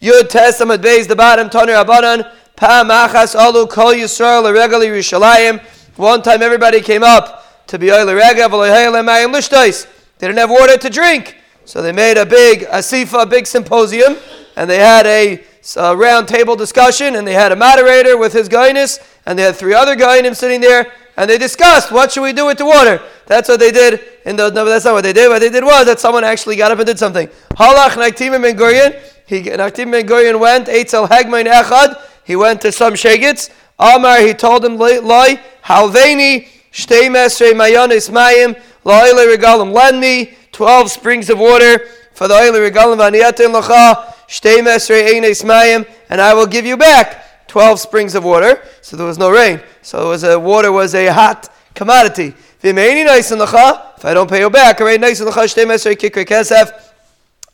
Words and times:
Yud 0.00 0.28
Testament 0.28 0.80
Beis 0.80 1.08
the 1.08 1.16
bottom 1.16 1.50
Tony 1.50 1.72
Abanan 1.72 2.30
Pa 2.54 2.84
Machas 2.86 3.34
Alu 3.34 3.66
Kol 3.66 3.94
Yisrael 3.94 4.44
Regali 4.44 4.86
Rishalayim. 4.86 5.60
One 5.96 6.22
time 6.22 6.40
everybody 6.40 6.80
came 6.80 7.02
up 7.02 7.66
to 7.66 7.80
be 7.80 7.90
Oil 7.90 8.06
Rega 8.14 8.42
Mayim 8.42 9.34
Lishtais. 9.34 9.88
They 10.18 10.28
didn't 10.28 10.38
have 10.38 10.50
water 10.50 10.76
to 10.76 10.88
drink, 10.88 11.36
so 11.64 11.82
they 11.82 11.90
made 11.90 12.16
a 12.16 12.24
big 12.24 12.60
asifa, 12.60 13.22
a 13.22 13.26
big 13.26 13.48
symposium, 13.48 14.16
and 14.54 14.70
they 14.70 14.78
had 14.78 15.04
a, 15.06 15.44
a 15.76 15.96
round 15.96 16.28
table 16.28 16.54
discussion, 16.54 17.16
and 17.16 17.26
they 17.26 17.34
had 17.34 17.50
a 17.50 17.56
moderator 17.56 18.16
with 18.16 18.32
his 18.32 18.48
guyness, 18.48 19.00
and 19.26 19.36
they 19.36 19.42
had 19.42 19.56
three 19.56 19.74
other 19.74 19.96
guynim 19.96 20.36
sitting 20.36 20.60
there, 20.60 20.92
and 21.18 21.28
they 21.28 21.36
discussed 21.36 21.90
what 21.90 22.12
should 22.12 22.22
we 22.22 22.32
do 22.32 22.46
with 22.46 22.58
the 22.58 22.64
water. 22.64 23.02
That's 23.26 23.48
what 23.48 23.58
they 23.58 23.72
did. 23.72 24.00
In 24.24 24.36
the, 24.36 24.50
no, 24.50 24.64
that's 24.64 24.84
not 24.84 24.94
what 24.94 25.02
they 25.02 25.12
did. 25.12 25.28
What 25.28 25.40
they 25.40 25.50
did 25.50 25.64
was 25.64 25.86
that 25.86 25.98
someone 25.98 26.22
actually 26.22 26.54
got 26.54 26.70
up 26.70 26.78
and 26.78 26.86
did 26.86 26.96
something. 26.96 27.26
Halach 27.56 27.90
Naktim 27.90 28.40
Ben 28.40 28.56
Gurion. 28.56 28.96
He 29.26 29.42
Naktim 29.42 29.90
Ben 29.90 30.06
Gurion 30.06 30.38
went. 30.38 30.68
Eitzel 30.68 31.08
Hegmain 31.08 31.52
Echad. 31.52 32.00
He 32.24 32.36
went 32.36 32.60
to 32.60 32.70
some 32.70 32.94
shegitz. 32.94 33.50
Amar. 33.80 34.20
He 34.20 34.32
told 34.32 34.64
him 34.64 34.76
Loi 34.76 35.40
Halveni 35.64 36.46
Shtei 36.72 37.08
Mesrei 37.10 37.52
Mayonis 37.52 38.10
Mayim 38.10 38.54
La'ile 38.84 39.36
Regalim. 39.36 39.72
Lend 39.72 39.98
me 39.98 40.36
twelve 40.52 40.88
springs 40.88 41.28
of 41.30 41.40
water 41.40 41.80
for 42.14 42.28
the 42.28 42.34
Oile 42.34 42.70
Regalim 42.70 42.96
Vaniyatin 42.96 43.60
Lacha 43.60 44.14
Shtei 44.28 44.60
Mesrei 44.60 45.16
Eines 45.16 45.42
Mayim, 45.42 45.84
and 46.10 46.20
I 46.20 46.32
will 46.34 46.46
give 46.46 46.64
you 46.64 46.76
back 46.76 47.48
twelve 47.48 47.80
springs 47.80 48.14
of 48.14 48.22
water. 48.22 48.62
So 48.82 48.96
there 48.96 49.06
was 49.06 49.18
no 49.18 49.32
rain. 49.32 49.60
So 49.88 50.10
was 50.10 50.22
a, 50.22 50.38
water 50.38 50.70
was 50.70 50.94
a 50.94 51.06
hot 51.06 51.48
commodity. 51.74 52.34
If 52.62 54.04
I 54.04 54.12
don't 54.12 54.28
pay 54.28 54.40
you 54.40 54.50
back, 54.50 54.80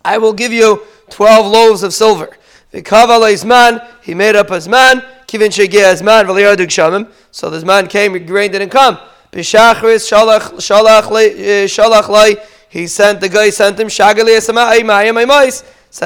I 0.04 0.18
will 0.18 0.32
give 0.32 0.52
you 0.52 0.82
12 1.10 1.46
loaves 1.46 1.84
of 1.84 1.94
silver. 1.94 2.36
he 2.72 4.14
made 4.14 4.34
up 4.34 4.50
his 4.50 4.66
man. 4.66 5.04
So 7.30 7.50
this 7.50 7.62
man 7.62 7.86
came, 7.86 8.14
rain 8.26 8.50
didn't 8.50 8.70
come. 8.70 8.98
Lay. 9.30 9.42
Eh, 11.36 11.68
he 12.68 12.86
sent 12.88 13.20
the 13.20 13.28
guy 13.28 13.50
sent 13.50 13.78
him 13.78 13.88
Send 13.88 14.16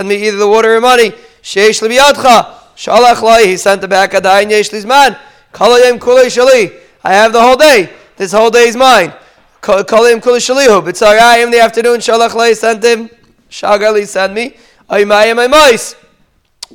me 0.06 0.28
either 0.28 0.36
the 0.36 0.46
water 0.46 0.76
or 0.76 0.80
money. 0.82 1.14
He 1.40 1.72
sent 1.72 1.90
the 3.80 3.88
back. 3.88 4.12
Kalayim 5.52 5.98
kulei 5.98 6.26
shali. 6.26 6.72
I 7.04 7.14
have 7.14 7.32
the 7.32 7.40
whole 7.40 7.56
day. 7.56 7.90
This 8.16 8.32
whole 8.32 8.50
day 8.50 8.68
is 8.68 8.76
mine. 8.76 9.12
Kalim 9.62 10.20
kul 10.20 10.34
shalihu. 10.34 10.82
B'tzarayim 10.82 11.44
in 11.44 11.50
the 11.50 11.60
afternoon. 11.60 12.00
Shalach 12.00 12.34
lay 12.34 12.54
sent 12.54 12.82
him. 12.84 13.08
Shagali 13.48 14.06
sent 14.06 14.32
me. 14.34 14.56
Aymayim 14.90 15.46
aymais. 15.46 15.94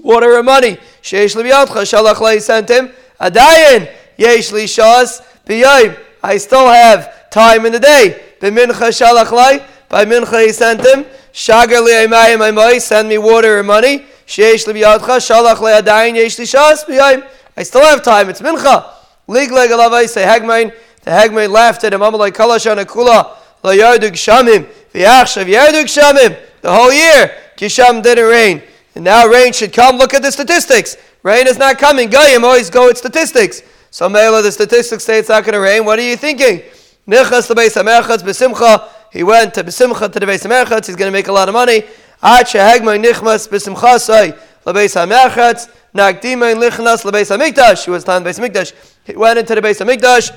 Water 0.02 0.38
and 0.38 0.46
money. 0.46 0.78
Sheish 1.02 1.36
libiyadcha 1.36 1.84
shalach 1.84 2.22
lay 2.22 2.40
sent 2.40 2.70
him. 2.70 2.90
Adayin 3.20 3.94
yesh 4.18 4.52
li 4.52 4.64
shas 4.64 5.22
b'yayim. 5.46 5.98
I 6.24 6.38
still 6.38 6.68
have 6.68 7.30
time 7.30 7.66
in 7.66 7.74
the 7.74 7.80
day. 7.80 8.22
B'mincha 8.40 8.90
shalach 8.90 9.32
lay. 9.32 9.66
By 9.90 10.06
mincha 10.06 10.46
he 10.46 10.54
sent 10.54 10.86
him. 10.86 11.06
Shagar 11.34 11.84
li 11.84 11.92
aymayim 11.92 12.40
aymais. 12.40 12.82
Send 12.82 13.10
me 13.10 13.18
water 13.18 13.60
and 13.60 13.68
money. 13.68 14.06
Sheish 14.26 14.66
libiyadcha 14.66 15.20
shalach 15.20 15.60
lay 15.60 15.80
adayin 15.82 16.16
yesh 16.16 16.40
li 16.40 16.46
shas 16.46 16.86
b'yayim. 16.86 17.28
I 17.56 17.64
still 17.64 17.82
have 17.82 18.04
time. 18.04 18.30
It's 18.30 18.42
mincha. 18.42 18.90
Lig 19.28 19.52
leg 19.52 19.70
alavai 19.70 20.08
say 20.08 20.24
hagmain. 20.24 20.74
The 21.02 21.12
hagmain 21.12 21.50
laughed 21.50 21.84
at 21.84 21.94
him. 21.94 22.02
Amalai 22.02 22.32
kalashana 22.32 22.86
kula 22.86 23.38
la 23.64 23.72
yardug 23.72 24.14
shamim 24.14 24.68
v'yachshav 24.94 25.46
yardug 25.46 25.86
shamim. 25.86 26.38
The 26.62 26.74
whole 26.74 26.94
year 26.94 27.36
kisham 27.58 28.02
didn't 28.02 28.30
rain, 28.30 28.62
and 28.96 29.04
now 29.04 29.28
rain 29.28 29.54
should 29.54 29.74
come. 29.74 29.98
Look 29.98 30.14
at 30.14 30.22
the 30.22 30.32
statistics. 30.32 30.98
Rain 31.24 31.48
is 31.48 31.58
not 31.58 31.78
coming. 31.78 32.10
Goyim 32.10 32.44
always 32.44 32.70
go 32.70 32.88
with 32.88 32.98
statistics. 32.98 33.62
So 33.92 34.10
Mela, 34.10 34.42
the 34.42 34.52
statistics 34.52 35.04
say 35.04 35.20
it's 35.20 35.30
not 35.30 35.44
going 35.44 35.54
to 35.54 35.60
rain. 35.60 35.86
What 35.86 36.00
are 36.00 36.02
you 36.02 36.18
thinking? 36.18 36.64
Nichas 37.08 37.48
the 37.48 37.56
base 37.56 37.76
besimcha. 37.76 38.90
He 39.12 39.24
went 39.24 39.54
to 39.54 39.64
besimcha 39.64 40.12
to 40.12 40.20
the 40.20 40.26
Beis 40.26 40.48
base 40.50 40.88
He's 40.88 40.96
going 40.96 41.12
to 41.12 41.14
make 41.14 41.28
a 41.28 41.32
lot 41.32 41.48
of 41.48 41.54
money. 41.54 41.84
Acha 42.22 42.60
hagmain 42.74 43.04
nichmas 43.04 43.48
besimcha 43.48 44.00
say 44.00 44.34
la 44.66 44.74
base 44.74 45.68
Nagdima 45.94 46.56
lichnas 46.56 47.04
lebeis 47.04 47.30
hamikdash. 47.30 47.86
He 47.86 47.92
was 47.92 48.04
time 48.04 48.24
beis 48.24 48.40
hamikdash. 48.40 48.74
He 49.04 49.16
went 49.16 49.38
into 49.38 49.54
the 49.54 49.62
beis 49.62 49.80
hamikdash. 49.80 50.36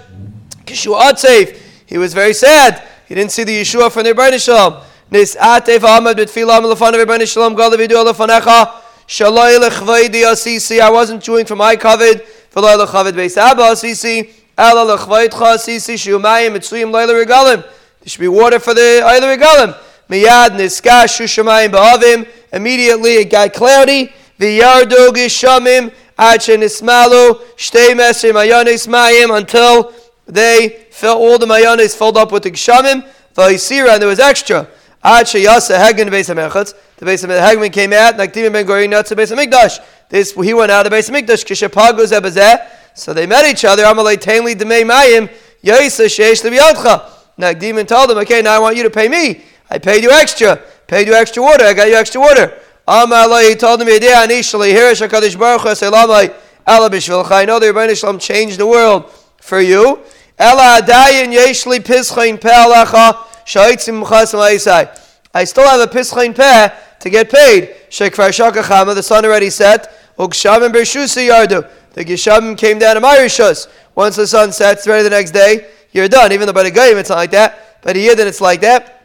Kishu 0.66 1.18
safe. 1.18 1.82
He 1.86 1.96
was 1.96 2.12
very 2.12 2.34
sad. 2.34 2.86
He 3.06 3.14
didn't 3.14 3.32
see 3.32 3.44
the 3.44 3.62
Yeshua 3.62 3.90
from 3.90 4.04
the 4.04 4.12
Rebbeinu 4.12 4.44
Shalom. 4.44 4.82
Nis 5.10 5.34
atev 5.36 5.82
ahmed 5.84 6.18
betfilah 6.18 6.60
melafan 6.60 6.92
Rebbeinu 6.92 7.26
Shalom 7.26 7.54
gal 7.54 7.70
levidu 7.70 7.92
alefanecha. 7.92 8.82
Shaloi 9.06 9.58
lechvaydi 9.58 10.24
asisi. 10.24 10.78
I 10.80 10.90
wasn't 10.90 11.22
chewing 11.22 11.46
from 11.46 11.58
my 11.58 11.76
covet. 11.76 12.26
V'loi 12.52 12.84
lechaved 12.84 13.12
beis 13.12 13.38
abba 13.38 13.62
asisi. 13.62 14.30
Ela 14.58 14.98
lechvaydcha 14.98 15.54
asisi. 15.54 15.94
Shiumayim 15.94 16.54
mitzuyim 16.54 16.92
loyle 16.92 17.24
regalim. 17.24 17.62
There 17.62 18.08
should 18.08 18.20
be 18.20 18.28
water 18.28 18.58
for 18.58 18.74
the 18.74 19.02
oile 19.02 19.36
regalim. 19.36 19.85
Miyad 20.08 20.52
shushamayim 20.52 21.70
ba'avim. 21.72 22.28
Immediately 22.52 23.14
it 23.14 23.30
got 23.30 23.52
cloudy. 23.52 24.12
V'yardu 24.38 25.08
gishamim 25.08 25.92
ad 26.18 26.40
shenismalu 26.40 27.40
shtei 27.56 27.94
mesri 27.94 28.32
mayonis 28.32 28.86
mayim 28.86 29.36
until 29.36 29.92
they 30.26 30.86
fill 30.90 31.16
all 31.16 31.38
the 31.38 31.46
mayonis 31.46 31.96
filled 31.96 32.16
up 32.16 32.30
with 32.30 32.44
the 32.44 32.50
gishamim. 32.50 33.04
V'yisira 33.34 33.94
and 33.94 34.02
there 34.02 34.08
was 34.08 34.20
extra. 34.20 34.68
Ad 35.02 35.26
sheyasa 35.26 35.76
hegin 35.76 36.08
beis 36.08 36.32
hamechatz. 36.32 36.74
The 36.98 37.06
beis 37.06 37.26
hegman 37.26 37.72
came 37.72 37.92
out. 37.92 38.14
Nakdim 38.14 38.52
ben 38.52 38.66
gorin 38.66 38.90
not 38.90 39.06
to 39.06 39.16
beis 39.16 39.34
hamikdash. 39.34 39.80
This 40.08 40.32
he 40.32 40.54
went 40.54 40.70
out 40.70 40.86
of 40.86 40.92
the 40.92 40.96
beis 40.96 41.10
hamikdash. 41.10 41.44
Kishapagu 41.44 42.06
zebazeh. 42.06 42.68
So 42.94 43.12
they 43.12 43.26
met 43.26 43.44
each 43.44 43.64
other. 43.64 43.82
Amalei 43.84 44.16
tainli 44.16 44.54
demei 44.54 44.88
mayim. 44.88 45.28
Yaisa 45.64 46.06
sheish 46.06 46.42
lebiyadcha. 46.48 47.10
Nakdim 47.38 47.86
told 47.86 48.08
them, 48.08 48.18
okay, 48.18 48.40
now 48.40 48.56
I 48.56 48.58
want 48.60 48.76
you 48.76 48.82
to 48.84 48.90
pay 48.90 49.08
me. 49.08 49.44
I 49.70 49.78
paid 49.78 50.02
you 50.02 50.10
extra. 50.10 50.60
Paid 50.86 51.08
you 51.08 51.14
extra 51.14 51.42
water. 51.42 51.64
I 51.64 51.74
got 51.74 51.88
you 51.88 51.94
extra 51.94 52.20
water. 52.20 52.60
Amar 52.86 53.40
he 53.42 53.56
told 53.56 53.82
him, 53.82 53.88
Yedei 53.88 54.14
anishli, 54.14 54.68
here 54.68 54.86
is 54.86 55.00
HaKadosh 55.00 55.36
Baruch 55.38 55.62
Hu, 55.62 55.68
Selamai, 55.70 56.32
Ela 56.66 56.88
b'shvilcha. 56.88 57.32
I 57.32 57.44
know 57.44 57.58
the 57.58 57.66
Rebbeinu 57.66 57.98
Shalom 57.98 58.18
changed 58.18 58.58
the 58.58 58.66
world 58.66 59.10
for 59.40 59.60
you. 59.60 60.00
Ela 60.38 60.80
adayin 60.80 61.34
yeshli 61.34 61.80
pischain 61.80 62.38
pe'alacha, 62.40 63.18
sha'itzim 63.44 64.04
m'chasam 64.04 64.38
ha'isai. 64.38 65.00
I 65.34 65.44
still 65.44 65.68
have 65.68 65.80
a 65.80 65.92
pischain 65.92 66.34
peh 66.34 66.72
to 67.00 67.10
get 67.10 67.30
paid. 67.30 67.74
Shekvar 67.90 68.30
shakachama, 68.30 68.94
the 68.94 69.02
sun 69.02 69.24
already 69.24 69.50
set. 69.50 69.92
Ugshavim 70.16 70.72
bershusa 70.72 71.28
yardu. 71.28 71.68
The 71.94 72.04
Geshavim 72.04 72.56
came 72.56 72.78
down 72.78 72.94
to 72.94 73.00
my 73.00 73.16
rishus. 73.16 73.68
Once 73.94 74.16
the 74.16 74.26
sun 74.26 74.52
sets, 74.52 74.86
ready 74.86 75.02
the 75.02 75.10
next 75.10 75.30
day, 75.30 75.70
you're 75.92 76.08
done. 76.08 76.30
Even 76.32 76.46
though 76.46 76.52
by 76.52 76.62
the 76.62 76.70
game 76.70 76.98
it's 76.98 77.08
not 77.08 77.16
like 77.16 77.30
that, 77.30 77.80
but 77.82 77.96
here 77.96 78.14
then 78.14 78.28
it's 78.28 78.40
like 78.40 78.60
that. 78.60 78.95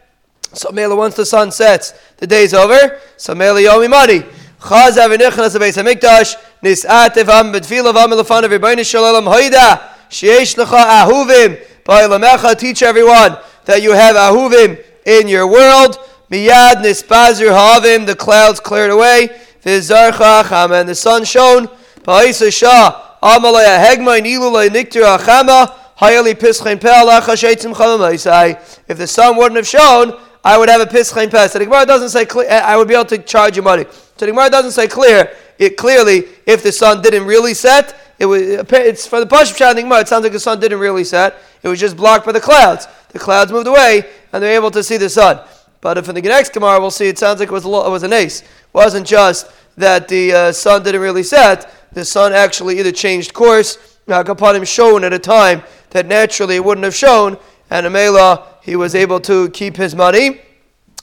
So 0.54 0.72
Mela, 0.72 0.96
once 0.96 1.16
the 1.16 1.26
sun 1.26 1.52
sets, 1.52 1.94
the 2.18 2.28
day's 2.28 2.54
over. 2.54 3.00
So 3.18 3.34
Mela 3.34 3.62
Yomi 3.62 3.90
Madi. 3.90 4.20
Chazav 4.60 5.16
v'nichnas 5.16 5.58
beis 5.58 5.82
hamikdash. 5.82 6.36
Nisatev 6.62 7.30
am 7.30 7.54
bedfilav 7.54 7.96
am 7.96 8.12
elefan 8.12 8.44
of 8.44 8.52
Rebbeinu 8.52 8.86
Shalom 8.86 9.26
hoida. 9.26 9.82
Sheyesh 10.10 10.56
lecha 10.56 11.06
ahuvim. 11.06 11.58
Ba'ilamecha 11.86 12.58
teach 12.58 12.84
everyone 12.84 13.38
that 13.66 13.82
you 13.82 13.94
have 13.94 14.16
ahuvim 14.16 14.84
in 15.06 15.28
your 15.28 15.48
world. 15.48 15.98
Miyad 16.30 16.84
nispazir 16.84 17.50
havim 17.50 18.06
the 18.06 18.16
clouds 18.16 18.60
cleared 18.60 18.92
away. 18.92 19.30
V'zarcha 19.64 20.44
achama 20.44 20.82
and 20.82 20.90
the 20.90 20.96
sun 20.96 21.24
shone. 21.24 21.68
Ba'isa 22.02 22.52
shah 22.52 23.18
amalaya 23.24 23.84
hegmai 23.84 24.22
nilulay 24.22 24.68
niktir 24.68 25.18
achama. 25.18 25.74
Hayali 25.98 26.34
pischein 26.36 26.78
pe'alacha 26.78 27.36
sheitzim 27.36 27.74
chalamayisai 27.74 28.60
if 28.88 28.98
the 28.98 29.08
sun 29.08 29.38
wouldn't 29.38 29.56
have 29.56 29.68
shone 29.68 30.20
I 30.44 30.58
would 30.58 30.70
have 30.70 30.82
a 30.82 30.86
pischain 30.86 31.30
pes. 31.30 31.54
So 31.54 31.60
the 31.60 31.66
Gemara 31.66 31.86
doesn't 31.86 32.10
say 32.10 32.26
I 32.50 32.76
would 32.76 32.88
be 32.88 32.96
able 32.96 33.06
to 33.06 33.18
charge 33.20 33.56
you 33.56 33.62
money. 33.62 33.86
So 34.18 34.26
the 34.26 34.28
Gemara 34.28 34.50
doesn't 34.50 34.72
say 34.72 34.88
clear. 34.88 35.36
It 35.60 35.78
clearly, 35.78 36.24
if 36.48 36.64
the 36.64 36.72
sun 36.72 37.02
didn't 37.02 37.26
really 37.26 37.54
set, 37.54 37.96
it 38.18 38.26
was. 38.26 38.42
It's 38.42 39.06
for 39.06 39.20
the 39.20 39.28
Pashim 39.28 39.56
Shad 39.56 39.78
the 39.78 39.84
Gemara. 39.84 40.02
It 40.02 40.08
sounds 40.08 40.24
like 40.24 40.32
the 40.32 40.40
sun 40.40 40.60
didn't 40.60 40.80
really 40.80 41.04
set. 41.04 41.38
It 41.62 41.68
was 41.68 41.80
just 41.80 41.96
blocked 41.96 42.26
by 42.26 42.32
the 42.32 42.42
clouds. 42.42 42.88
The 43.10 43.20
clouds 43.20 43.52
moved 43.52 43.68
away, 43.68 44.10
and 44.34 44.42
they're 44.42 44.56
able 44.56 44.72
to 44.72 44.84
see 44.84 44.98
the 44.98 45.10
sun. 45.10 45.40
But 45.82 45.98
if 45.98 46.10
in 46.10 46.16
the 46.16 46.22
next 46.22 46.54
Gemara 46.54 46.80
we'll 46.80 46.92
see, 46.92 47.08
it 47.08 47.18
sounds 47.18 47.40
like 47.40 47.50
it 47.50 47.54
was 47.54 47.66
it 47.66 47.70
was 47.70 48.04
an 48.04 48.14
ace. 48.14 48.42
It 48.42 48.48
wasn't 48.74 49.06
just 49.06 49.52
that 49.78 50.08
the 50.08 50.34
uh, 50.34 50.52
sun 50.52 50.84
didn't 50.84 51.02
really 51.02 51.24
set. 51.24 51.72
The 51.94 52.06
sun 52.06 52.34
actually 52.34 52.80
either 52.80 52.92
changed 52.92 53.34
course. 53.34 53.78
Kapanim 54.08 54.68
shown 54.68 55.04
at 55.04 55.14
a 55.14 55.20
time 55.20 55.64
that 55.92 56.06
naturally 56.06 56.56
it 56.56 56.66
wouldn't 56.66 56.84
have 56.86 56.96
shown, 56.96 57.38
and 57.70 57.86
Amela 57.86 58.51
he 58.62 58.76
was 58.76 58.96
able 58.96 59.20
to 59.22 59.50
keep 59.50 59.76
his 59.76 59.96
money. 59.96 60.42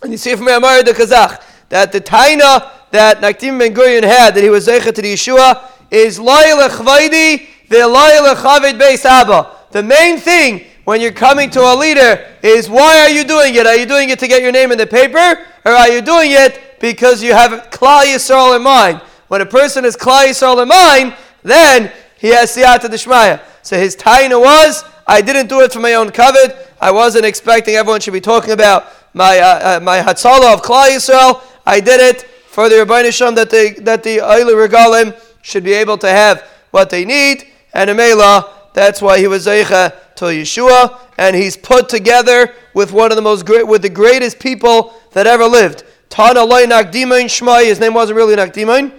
And 0.03 0.13
you 0.13 0.19
see 0.19 0.35
from 0.37 0.49
Amar 0.49 0.83
the 0.83 0.93
Kazakh 0.93 1.43
that 1.69 1.93
the 1.93 2.01
taina 2.01 2.71
that 2.91 3.19
Naktim 3.19 3.59
Ben 3.59 3.75
Gurion 3.75 4.05
had 4.05 4.35
that 4.35 4.43
he 4.43 4.51
was 4.51 4.67
zeichet 4.67 4.95
to 4.95 5.03
the 5.03 5.13
Yeshua 5.13 5.69
is 5.91 6.19
loyal 6.19 6.69
chvaydi 6.69 7.47
ve'loyal 7.69 8.35
chavid 8.35 8.79
beis 8.79 9.05
abba. 9.05 9.51
The 9.71 9.83
main 9.83 10.19
thing 10.19 10.65
when 10.85 11.01
you're 11.01 11.13
coming 11.13 11.51
to 11.51 11.61
a 11.61 11.75
leader 11.75 12.25
is 12.43 12.71
why 12.71 13.01
are 13.01 13.11
you 13.11 13.25
doing 13.25 13.55
it? 13.57 13.67
Are 13.67 13.77
you 13.77 13.85
doing 13.85 14.09
it 14.09 14.19
to 14.21 14.29
get 14.29 14.41
your 14.41 14.53
name 14.53 14.73
in 14.73 14.79
the 14.79 14.87
paper, 14.87 15.45
or 15.65 15.73
are 15.73 15.89
you 15.89 16.01
doing 16.01 16.31
it 16.31 16.81
because 16.81 17.23
you 17.23 17.35
have 17.35 17.71
Klal 17.71 18.05
Yisrael 18.05 18.57
in 18.57 18.63
mind? 18.63 19.03
When 19.29 19.43
a 19.43 19.47
person 19.47 19.85
is 19.85 19.97
Klal 19.97 20.29
Yisrael 20.29 20.63
in 20.63 20.69
mind, 20.69 21.15
then 21.43 21.93
he 22.19 22.29
has 22.29 22.57
siyata 22.57 22.87
deshmaya. 22.87 23.41
So 23.63 23.77
his 23.77 23.97
taina 23.97 24.41
was, 24.41 24.85
I 25.07 25.21
didn't 25.21 25.49
do 25.49 25.61
it 25.61 25.73
for 25.73 25.81
my 25.81 25.95
own 25.95 26.11
covet. 26.11 26.68
I 26.81 26.91
wasn't 26.93 27.25
expecting 27.25 27.75
everyone 27.75 28.01
should 28.01 28.13
be 28.13 28.21
talking 28.21 28.53
about 28.53 28.87
my 29.15 29.39
uh, 29.39 29.79
uh, 29.79 29.81
my 29.83 30.01
hatzala 30.01 30.55
of 30.55 30.63
Klal 30.63 30.89
Yisrael. 30.89 31.43
I 31.67 31.81
did 31.81 32.01
it 32.01 32.23
for 32.23 32.69
the 32.69 32.79
Rabbi 32.79 33.11
Shem 33.11 33.35
that 33.35 33.51
the 33.51 33.77
that 33.81 34.03
the 34.03 34.19
Eilu 34.19 34.67
Regalim 34.67 35.19
should 35.43 35.65
be 35.65 35.73
able 35.73 35.99
to 35.99 36.09
have 36.09 36.49
what 36.71 36.91
they 36.91 37.05
need, 37.05 37.47
and 37.75 37.91
Amela, 37.91 38.49
that's 38.75 39.03
why 39.03 39.19
he 39.19 39.27
was 39.27 39.47
Zeicha 39.47 39.95
to 40.17 40.27
Yeshua, 40.27 40.99
and 41.17 41.35
he's 41.35 41.57
put 41.57 41.89
together 41.89 42.55
with 42.75 42.93
one 42.93 43.11
of 43.11 43.17
the 43.17 43.23
most 43.23 43.47
great, 43.47 43.67
with 43.67 43.83
the 43.83 43.89
greatest 43.89 44.39
people 44.39 44.95
that 45.13 45.27
ever 45.27 45.45
lived. 45.45 45.85
Tana 46.11 46.45
Loi 46.45 46.65
Nakdimain 46.67 47.27
Shmai, 47.27 47.67
his 47.67 47.81
name 47.81 47.95
wasn't 47.95 48.17
really 48.17 48.37
Nakdimain. 48.37 48.93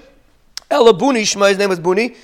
Ela 0.71 0.93
Buni 0.93 1.23
Shmai, 1.23 1.49
his 1.49 1.57
name 1.57 1.69
was 1.69 1.79
Buni. 1.79 2.15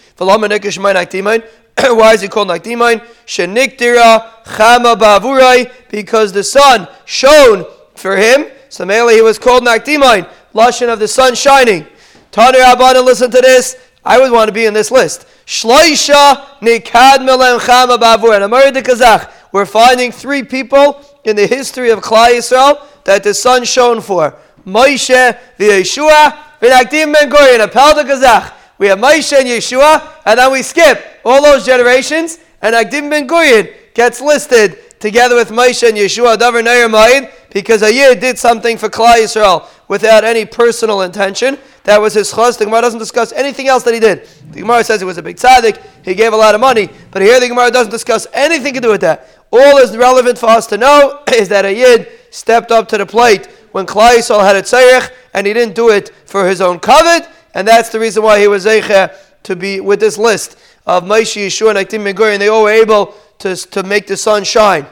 Why 1.80 2.14
is 2.14 2.22
he 2.22 2.28
called 2.28 2.48
Nakdimain? 2.48 3.06
Sheniktira 3.26 4.44
Chama 4.44 4.96
Bavurai, 4.96 5.72
because 5.90 6.32
the 6.32 6.44
sun 6.44 6.88
shone 7.06 7.66
for 7.96 8.16
him. 8.16 8.46
So 8.70 8.86
mainly 8.86 9.16
he 9.16 9.22
was 9.22 9.38
called 9.38 9.64
Nakdimain, 9.64 10.30
Lashon 10.54 10.92
of 10.92 11.00
the 11.00 11.08
sun 11.08 11.36
shining. 11.36 11.86
Tani 12.32 12.60
Abana, 12.60 13.02
listen 13.02 13.30
to 13.32 13.42
this. 13.42 13.78
I 14.04 14.20
would 14.20 14.32
want 14.32 14.48
to 14.48 14.54
be 14.54 14.66
in 14.66 14.74
this 14.74 14.92
list. 14.92 15.26
Shloisha 15.46 16.60
Nikad 16.60 17.18
Melem 17.18 17.60
Chama 17.60 17.98
Bavur. 17.98 18.36
And 18.36 18.44
Amari 18.44 18.72
de 18.72 18.82
Kazakh. 18.82 19.32
We're 19.52 19.66
finding 19.66 20.12
three 20.12 20.44
people 20.44 21.04
in 21.24 21.36
the 21.36 21.48
history 21.48 21.90
of 21.92 22.02
Klal 22.02 22.38
Yisrael 22.38 22.86
that 23.06 23.24
the 23.24 23.34
sun 23.34 23.64
shone 23.64 24.02
for. 24.02 24.36
Moshe, 24.66 25.38
the 25.58 25.66
Yeshua, 25.66 26.38
V'nakdim 26.60 27.14
Ben 27.14 27.30
Gurion, 27.30 27.64
a 27.64 27.68
Pel 27.68 27.96
de 27.96 28.04
Kazakh. 28.04 28.54
We 28.78 28.88
have 28.88 29.00
Moshe 29.00 29.38
and 29.38 29.48
Yeshua, 29.48 30.08
and 30.26 30.40
then 30.40 30.52
we 30.52 30.62
skip 30.62 31.04
all 31.24 31.42
those 31.42 31.66
generations, 31.66 32.40
and 32.62 32.76
Akdim 32.76 33.10
Ben 33.10 33.28
Gurion 33.28 33.74
gets 33.94 34.20
listed 34.20 35.00
together 35.00 35.36
with 35.36 35.50
Moshe 35.50 35.88
and 35.88 35.98
Yeshua, 35.98 36.36
Davar 36.36 36.64
Neir 36.64 37.32
because 37.52 37.82
Ayir 37.82 38.20
did 38.20 38.38
something 38.38 38.78
for 38.78 38.90
Klal 38.90 39.16
Yisrael 39.16 39.66
without 39.88 40.26
any 40.26 40.46
personal 40.46 41.04
intention. 41.04 41.58
That 41.84 42.02
was 42.02 42.14
his 42.14 42.34
chos. 42.34 42.58
The 42.58 42.66
Gemara 42.66 42.82
doesn't 42.82 43.00
discuss 43.00 43.32
anything 43.32 43.70
else 43.70 43.84
that 43.84 43.94
he 43.94 44.00
did. 44.00 44.28
The 44.52 44.60
Gemara 44.60 44.84
says 44.84 45.00
he 45.00 45.06
was 45.06 45.18
a 45.18 45.24
big 45.24 45.38
tzaddik, 45.38 45.82
he 46.04 46.16
gave 46.16 46.34
a 46.34 46.36
lot 46.36 46.54
of 46.54 46.60
money, 46.60 46.90
but 47.12 47.22
here 47.22 47.40
the 47.40 47.48
Gemara 47.48 47.72
doesn't 47.72 47.92
discuss 47.92 48.28
anything 48.34 48.74
to 48.74 48.82
do 48.82 48.90
with 48.90 49.02
that. 49.02 49.30
All 49.52 49.78
is 49.78 49.96
relevant 49.96 50.38
for 50.38 50.48
us 50.48 50.68
to 50.68 50.78
know 50.78 51.24
is 51.34 51.48
that 51.50 51.64
a 51.64 51.74
Yid 51.74 52.10
stepped 52.30 52.72
up 52.72 52.90
to 52.90 52.98
the 52.98 53.06
plate 53.06 53.46
when 53.72 53.86
Klal 53.86 54.18
Yisrael 54.18 54.44
had 54.44 54.58
a 54.58 54.62
tzarech, 54.62 55.12
and 55.34 55.48
he 55.48 55.54
didn't 55.54 55.76
do 55.76 55.90
it 55.90 56.10
for 56.26 56.48
his 56.48 56.60
own 56.60 56.80
covet, 56.80 57.30
and 57.56 57.68
that's 57.68 57.90
the 57.90 58.00
reason 58.00 58.22
why 58.22 58.40
he 58.40 58.48
was 58.48 58.66
zeicha 58.66 59.16
to 59.44 59.56
be 59.56 59.80
with 59.80 60.00
this 60.00 60.18
list 60.18 60.58
of 60.86 61.04
Moshe, 61.04 61.48
Yeshua, 61.48 61.76
and 61.76 61.80
Aktim 61.80 62.04
Ben 62.04 62.34
and 62.34 62.42
they 62.42 62.50
all 62.50 62.64
were 62.64 62.70
able 62.70 63.16
to, 63.40 63.56
to 63.56 63.82
make 63.84 64.06
the 64.06 64.18
sun 64.18 64.44
shine. 64.44 64.86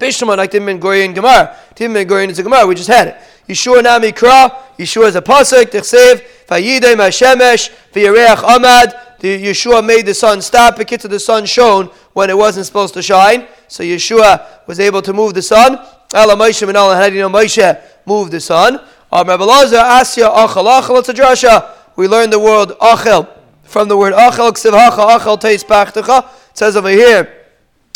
Bishma, 0.00 0.36
Aktim 0.36 0.66
Ben 0.66 0.80
Gurion, 0.80 1.14
Gemara. 1.14 1.56
Aktim 1.70 1.94
Ben 1.94 2.08
Gurion 2.08 2.30
is 2.30 2.38
a 2.38 2.42
Gemara, 2.42 2.66
we 2.66 2.74
just 2.74 2.88
had 2.88 3.08
it. 3.08 3.16
Yeshua 3.48 3.82
Nami 3.82 4.12
Kra, 4.12 4.50
Yeshua 4.78 5.08
is 5.08 5.16
a 5.16 5.22
pasuk, 5.22 5.66
Tichsev, 5.66 6.24
Vayidei 6.46 6.96
Mashemesh, 6.96 7.70
V'yareach 7.92 8.36
Amad, 8.36 9.18
the 9.20 9.44
Yeshua 9.44 9.84
made 9.84 10.06
the 10.06 10.14
sun 10.14 10.40
stop, 10.40 10.76
the 10.76 11.08
the 11.08 11.20
sun 11.20 11.44
shone 11.46 11.86
when 12.12 12.30
it 12.30 12.36
wasn't 12.36 12.66
supposed 12.66 12.94
to 12.94 13.02
shine. 13.02 13.46
So 13.68 13.82
Yeshua 13.82 14.66
was 14.66 14.80
able 14.80 15.02
to 15.02 15.12
move 15.12 15.34
the 15.34 15.42
sun. 15.42 15.78
Allah 16.14 16.36
Moshe 16.36 16.66
and 16.66 16.76
Allah, 16.76 16.96
Moshe 16.96 17.80
moved 18.06 18.32
the 18.32 18.40
sun? 18.40 18.80
Asya 19.14 20.34
Achal 20.34 20.80
Achal, 20.80 20.98
it's 20.98 21.08
a 21.08 21.14
drasha. 21.14 21.70
We 21.96 22.08
learn 22.08 22.30
the 22.30 22.38
word 22.38 22.70
Achel 22.80 23.28
from 23.62 23.88
the 23.88 23.96
word 23.96 24.12
Achel, 24.12 24.50
Achel. 24.52 26.24
It 26.50 26.56
says 26.56 26.76
over 26.76 26.88
here, 26.88 27.44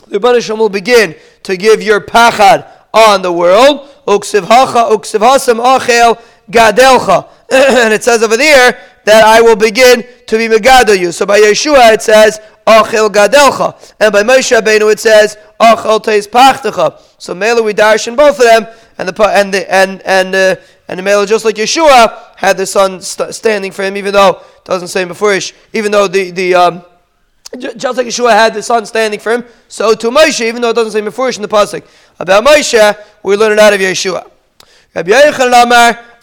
the 0.06 0.18
Rebbe 0.20 0.54
will 0.54 0.68
begin 0.68 1.16
to 1.42 1.56
give 1.56 1.82
your 1.82 2.00
pachad 2.00 2.66
on 2.94 3.22
the 3.22 3.32
world. 3.32 3.88
Achel, 4.06 4.48
and 7.50 7.94
it 7.94 8.04
says 8.04 8.22
over 8.22 8.36
there 8.36 8.80
that 9.04 9.24
I 9.24 9.40
will 9.40 9.56
begin 9.56 10.04
to 10.26 10.36
be 10.38 10.48
Megado 10.48 10.98
you. 10.98 11.12
So 11.12 11.26
by 11.26 11.40
Yeshua 11.40 11.94
it 11.94 12.02
says, 12.02 12.40
Achel 12.66 13.08
Gadelcha. 13.10 13.94
And 13.98 14.12
by 14.12 14.22
Moshe 14.22 14.58
Rabbeinu 14.58 14.92
it 14.92 15.00
says, 15.00 15.36
Achel 15.58 16.00
Teis 16.02 16.28
Pachtecha. 16.28 17.00
So 17.18 17.34
Mela 17.34 17.62
we 17.62 17.72
darshan 17.74 18.16
both 18.16 18.38
of 18.38 18.44
them, 18.44 18.66
and 18.98 19.08
the 19.08 19.22
and 19.24 19.54
the 19.54 19.72
and 19.72 20.02
and 20.02 20.34
uh, 20.34 20.56
and 20.88 20.98
the 20.98 21.02
Mela 21.02 21.26
just 21.26 21.44
like 21.44 21.54
Yeshua 21.54 22.36
had 22.36 22.56
the 22.56 22.66
son 22.66 23.00
st- 23.00 23.34
standing 23.34 23.72
for 23.72 23.82
him, 23.82 23.96
even 23.96 24.12
though 24.12 24.30
it 24.30 24.64
doesn't 24.64 24.88
say 24.88 25.04
before 25.04 25.38
even 25.72 25.90
though 25.92 26.08
the 26.08 26.30
the 26.30 26.54
um, 26.54 26.84
just 27.56 27.96
like 27.96 28.06
Yeshua 28.06 28.32
had 28.32 28.54
the 28.54 28.62
son 28.62 28.84
standing 28.84 29.20
for 29.20 29.32
him, 29.32 29.44
so 29.68 29.94
to 29.94 30.10
Moshe, 30.10 30.44
even 30.44 30.60
though 30.60 30.70
it 30.70 30.74
doesn't 30.74 30.92
say 30.92 31.00
before 31.00 31.30
in 31.30 31.40
the 31.40 31.48
pasuk 31.48 31.86
about 32.18 32.44
Moshe, 32.44 32.98
we 33.22 33.36
learn 33.36 33.52
it 33.52 33.58
out 33.58 33.72
of 33.72 33.80
Yeshua. 33.80 34.30
Rabbi 34.94 35.12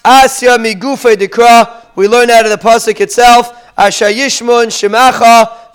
Asya 0.06 0.58
migufe 0.58 1.16
dekra. 1.16 1.84
We 1.96 2.08
learn 2.08 2.30
out 2.30 2.46
of 2.46 2.52
the 2.52 2.58
pasuk 2.58 3.02
itself. 3.02 3.76
Asha 3.76 4.14
yishmun 4.14 4.68
shemacha. 4.68 5.74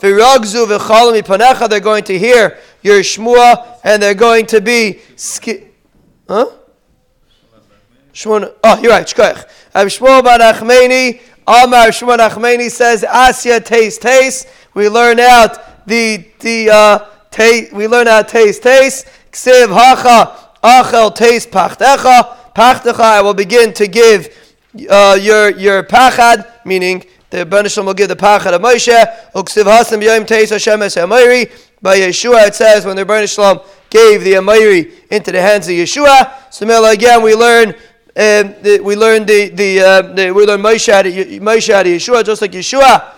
They're 1.68 1.80
going 1.80 2.04
to 2.04 2.18
hear 2.18 2.58
your 2.82 3.00
shmua 3.00 3.78
and 3.82 4.02
they're 4.02 4.14
going 4.14 4.46
to 4.46 4.60
be. 4.60 5.00
Ski- 5.16 5.64
huh? 6.28 6.46
Shmona. 8.12 8.52
Oh, 8.64 8.80
you're 8.80 8.90
right. 8.90 9.06
Shkoich. 9.06 9.46
Shmuel 9.74 10.24
bar 10.24 10.38
Nachmani. 10.38 11.20
Amar 11.46 11.88
Shmuel 11.88 12.18
Nachmani 12.18 12.70
says 12.70 13.02
Asya 13.02 13.64
taste 13.64 14.02
taste. 14.02 14.48
We 14.74 14.88
learn 14.88 15.20
out 15.20 15.86
the 15.86 16.24
the 16.40 16.70
uh, 16.70 17.06
taste. 17.30 17.72
We 17.72 17.86
learn 17.86 18.08
out 18.08 18.28
taste 18.28 18.62
taste. 18.62 19.06
Ksiv 19.32 19.68
hacha 19.68 20.36
achel 20.62 21.14
taste 21.14 21.50
pachtecha. 21.50 22.36
Pachtecha, 22.54 23.00
I 23.00 23.22
will 23.22 23.34
begin 23.34 23.72
to 23.74 23.86
give 23.86 24.36
uh, 24.88 25.18
your 25.20 25.50
your 25.50 25.82
pachad, 25.84 26.46
meaning 26.64 27.04
the 27.30 27.46
Banisham 27.46 27.84
will 27.86 27.94
give 27.94 28.08
the 28.08 28.16
pachad 28.16 28.52
of 28.52 28.60
Moshe. 28.60 29.32
Uksiv 29.34 29.64
hasam 29.64 30.02
yom 30.02 30.24
teis 30.24 30.50
Hashem 30.50 30.82
es 30.82 30.96
Amiri. 30.96 31.50
By 31.82 31.98
Yeshua, 31.98 32.48
it 32.48 32.54
says 32.54 32.84
when 32.84 32.96
the 32.96 33.04
Banishlam 33.04 33.64
gave 33.88 34.22
the 34.22 34.34
Amiri 34.34 34.92
into 35.10 35.32
the 35.32 35.40
hands 35.40 35.66
of 35.68 35.72
Yeshua. 35.72 36.52
So 36.52 36.90
again, 36.90 37.22
we 37.22 37.34
learn. 37.34 37.74
Um, 38.20 38.54
we 38.84 38.96
learn 38.96 39.24
the 39.24 39.48
the, 39.48 39.80
uh, 39.80 40.02
the 40.02 40.30
we 40.30 40.44
learn 40.44 40.60
Moshe 40.60 40.92
of, 40.92 41.06
Moshe 41.40 41.70
of 41.80 41.86
Yeshua, 41.86 42.22
just 42.22 42.42
like 42.42 42.52
Yeshua 42.52 43.14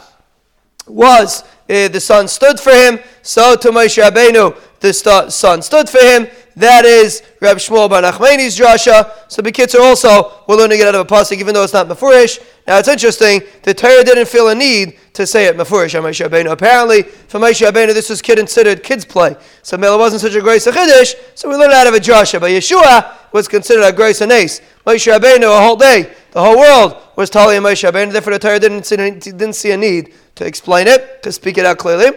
was 0.87 1.42
uh, 1.42 1.88
the 1.88 1.99
son 2.00 2.28
stood 2.28 2.61
for 2.61 2.71
him. 2.71 3.00
So 3.23 3.56
to 3.56 3.71
Moshe 3.71 4.00
Rabbeinu, 4.00 4.56
the 4.78 4.92
st- 4.92 5.32
sun 5.32 5.62
stood 5.62 5.88
for 5.88 5.99
him. 5.99 6.28
That 6.56 6.85
is 6.85 7.23
Reb 7.40 7.56
Shmuel 7.56 7.88
Bar 7.88 8.02
Nachmani's 8.02 8.59
drasha. 8.59 9.11
So 9.28 9.42
Bekitzer 9.42 9.80
also, 9.80 10.32
we're 10.47 10.56
learning 10.56 10.80
it 10.80 10.87
out 10.87 10.94
of 10.94 11.00
a 11.00 11.04
pasuk, 11.04 11.38
even 11.38 11.54
though 11.54 11.64
it's 11.64 11.73
not 11.73 11.88
mafurish. 11.88 12.42
Now 12.66 12.78
it's 12.78 12.88
interesting. 12.88 13.42
The 13.62 13.73
Torah 13.73 14.04
didn't 14.04 14.28
feel 14.28 14.49
a 14.49 14.54
need 14.54 14.99
to 15.14 15.26
say 15.26 15.47
it 15.47 15.56
mafurish 15.56 16.00
Moshe 16.00 16.28
Rabbeinu. 16.28 16.50
Apparently, 16.50 17.02
for 17.02 17.38
Moshe 17.38 17.66
Rabbeinu, 17.66 17.94
this 17.94 18.11
was 18.11 18.21
considered 18.21 18.82
kids' 18.82 19.04
play. 19.04 19.35
So 19.62 19.76
Mela 19.78 19.97
wasn't 19.99 20.21
such 20.21 20.35
a 20.35 20.40
grace 20.40 20.66
of 20.66 20.75
chiddush. 20.75 21.14
So 21.35 21.49
we 21.49 21.56
learned 21.56 21.73
out 21.73 21.87
of 21.87 21.94
a 21.94 21.99
drasha. 21.99 22.38
But 22.38 22.50
Yeshua 22.50 23.32
was 23.32 23.49
considered 23.49 23.85
a 23.85 23.92
grace 23.92 24.21
of 24.21 24.28
nace. 24.28 24.61
Moshe 24.87 25.11
Rabbeinu, 25.11 25.44
a 25.44 25.62
whole 25.62 25.76
day, 25.76 26.12
the 26.32 26.42
whole 26.42 26.59
world 26.59 26.97
was 27.16 27.30
Tali 27.30 27.56
and 27.56 27.64
Moshe 27.64 27.90
Rabbeinu. 27.90 28.12
Therefore, 28.12 28.35
the 28.35 28.38
Torah 28.38 28.61
didn't 28.61 28.85
see, 28.85 28.97
didn't 28.97 29.54
see 29.54 29.71
a 29.71 29.76
need 29.76 30.12
to 30.35 30.47
explain 30.47 30.87
it, 30.87 31.23
to 31.23 31.32
speak 31.32 31.56
it 31.56 31.64
out 31.64 31.78
clearly. 31.78 32.16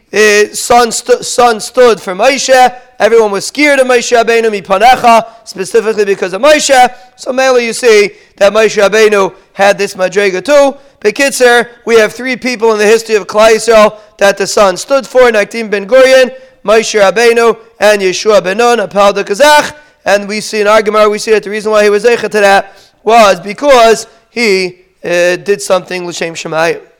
uh, 0.13 0.53
son, 0.53 0.91
stu- 0.91 1.23
son 1.23 1.59
stood 1.59 2.01
for 2.01 2.13
Moshe. 2.13 2.79
Everyone 2.99 3.31
was 3.31 3.45
scared 3.45 3.79
of 3.79 3.87
Moshe 3.87 4.11
Rabbeinu 4.15 4.61
mipanecha, 4.61 5.47
specifically 5.47 6.05
because 6.05 6.33
of 6.33 6.41
Moshe. 6.41 6.95
So 7.15 7.31
mainly 7.31 7.65
you 7.65 7.73
see 7.73 8.11
that 8.35 8.51
Moshe 8.51 8.81
Rabbeinu 8.81 9.35
had 9.53 9.77
this 9.77 9.95
madrega 9.95 10.43
too. 10.43 10.77
Bekitzer, 10.99 11.69
we 11.85 11.95
have 11.95 12.13
three 12.13 12.35
people 12.35 12.73
in 12.73 12.77
the 12.77 12.85
history 12.85 13.15
of 13.15 13.25
Klal 13.25 13.55
Yisrael 13.55 13.99
that 14.17 14.37
the 14.37 14.45
son 14.45 14.75
stood 14.75 15.07
for: 15.07 15.21
Naktim 15.21 15.71
Ben 15.71 15.87
Gurion, 15.87 16.35
Moshe 16.63 16.99
Rabbeinu, 16.99 17.57
and 17.79 18.01
Yeshua 18.01 18.43
Ben 18.43 18.57
Nun, 18.57 18.79
Apal 18.79 19.13
de 19.13 19.23
Kazach. 19.23 19.77
And 20.03 20.27
we 20.27 20.41
see 20.41 20.61
in 20.61 20.67
our 20.67 20.81
Gemara, 20.81 21.09
we 21.09 21.19
see 21.19 21.31
that 21.31 21.43
the 21.43 21.49
reason 21.49 21.71
why 21.71 21.83
he 21.83 21.89
was 21.89 22.03
zeichet 22.03 22.31
to 22.31 22.39
that 22.39 22.75
was 23.03 23.39
because 23.39 24.07
he 24.29 24.81
uh, 25.03 25.37
did 25.37 25.61
something 25.61 26.05
l'shem 26.05 26.33
shemayim. 26.33 26.90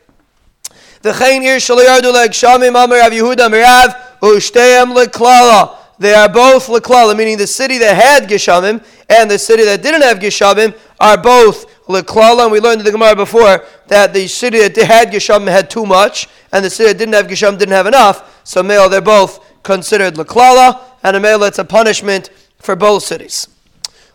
V'chein 1.04 1.42
ir 1.42 1.58
shalo 1.58 1.84
yardu 1.86 2.14
le'gshamim 2.14 2.70
amar 2.70 3.00
Rav 3.00 3.12
Yehuda 3.12 3.50
mirav 3.50 3.96
u'shteim 4.22 4.96
le'klala. 4.96 5.76
they 5.98 6.14
are 6.14 6.30
both 6.30 6.68
leklala, 6.68 7.16
meaning 7.16 7.38
the 7.38 7.48
city 7.48 7.78
that 7.78 7.96
had 7.96 8.30
geshamim 8.30 8.84
and 9.10 9.30
the 9.30 9.38
city 9.40 9.64
that 9.64 9.82
didn't 9.82 10.02
have 10.02 10.20
geshamim 10.20 10.78
are 11.00 11.18
both 11.18 11.86
leklala. 11.86 12.44
And 12.44 12.52
we 12.52 12.60
learned 12.60 12.82
in 12.82 12.86
the 12.86 12.92
Gemara 12.92 13.16
before 13.16 13.64
that 13.88 14.14
the 14.14 14.28
city 14.28 14.60
that 14.60 14.76
had 14.78 15.12
geshamim 15.12 15.48
had 15.48 15.70
too 15.70 15.86
much, 15.86 16.28
and 16.52 16.64
the 16.64 16.70
city 16.70 16.90
that 16.90 16.98
didn't 16.98 17.14
have 17.14 17.28
geshamim 17.28 17.58
didn't 17.58 17.74
have 17.74 17.88
enough. 17.88 18.42
So 18.44 18.64
male, 18.64 18.90
they're 18.90 19.02
both 19.02 19.64
considered 19.64 20.16
leklala, 20.16 20.82
and 21.04 21.16
a 21.16 21.20
male, 21.20 21.44
it's 21.44 21.60
a 21.60 21.66
punishment 21.66 22.30
for 22.60 22.76
both 22.76 23.04
cities. 23.04 23.48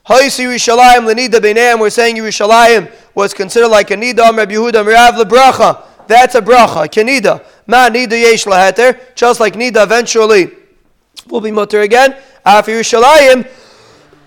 Ha'isi 0.05 0.45
Yerushalayim 0.45 1.12
lenida 1.12 1.40
b'neim. 1.40 1.81
We're 1.81 1.90
saying 1.90 2.16
Yerushalayim 2.16 2.93
was 3.16 3.35
considered 3.35 3.69
like 3.69 3.90
a 3.90 3.97
nida. 3.97 4.37
Rabbi 4.37 4.55
Yehuda 4.55 4.85
Mirav 4.85 5.21
lebracha. 5.21 5.83
That's 6.07 6.35
a 6.35 6.41
bracha. 6.41 6.89
Kenida. 6.89 7.45
Ma 7.67 7.89
nida 7.89 8.13
yesh 8.13 8.47
laheter. 8.47 8.99
Just 9.15 9.41
like 9.41 9.55
nida 9.55 9.83
eventually 9.83 10.51
will 11.29 11.41
be 11.41 11.51
mutter 11.51 11.81
again. 11.81 12.17
After 12.45 12.73
Yerushalayim, 12.73 13.49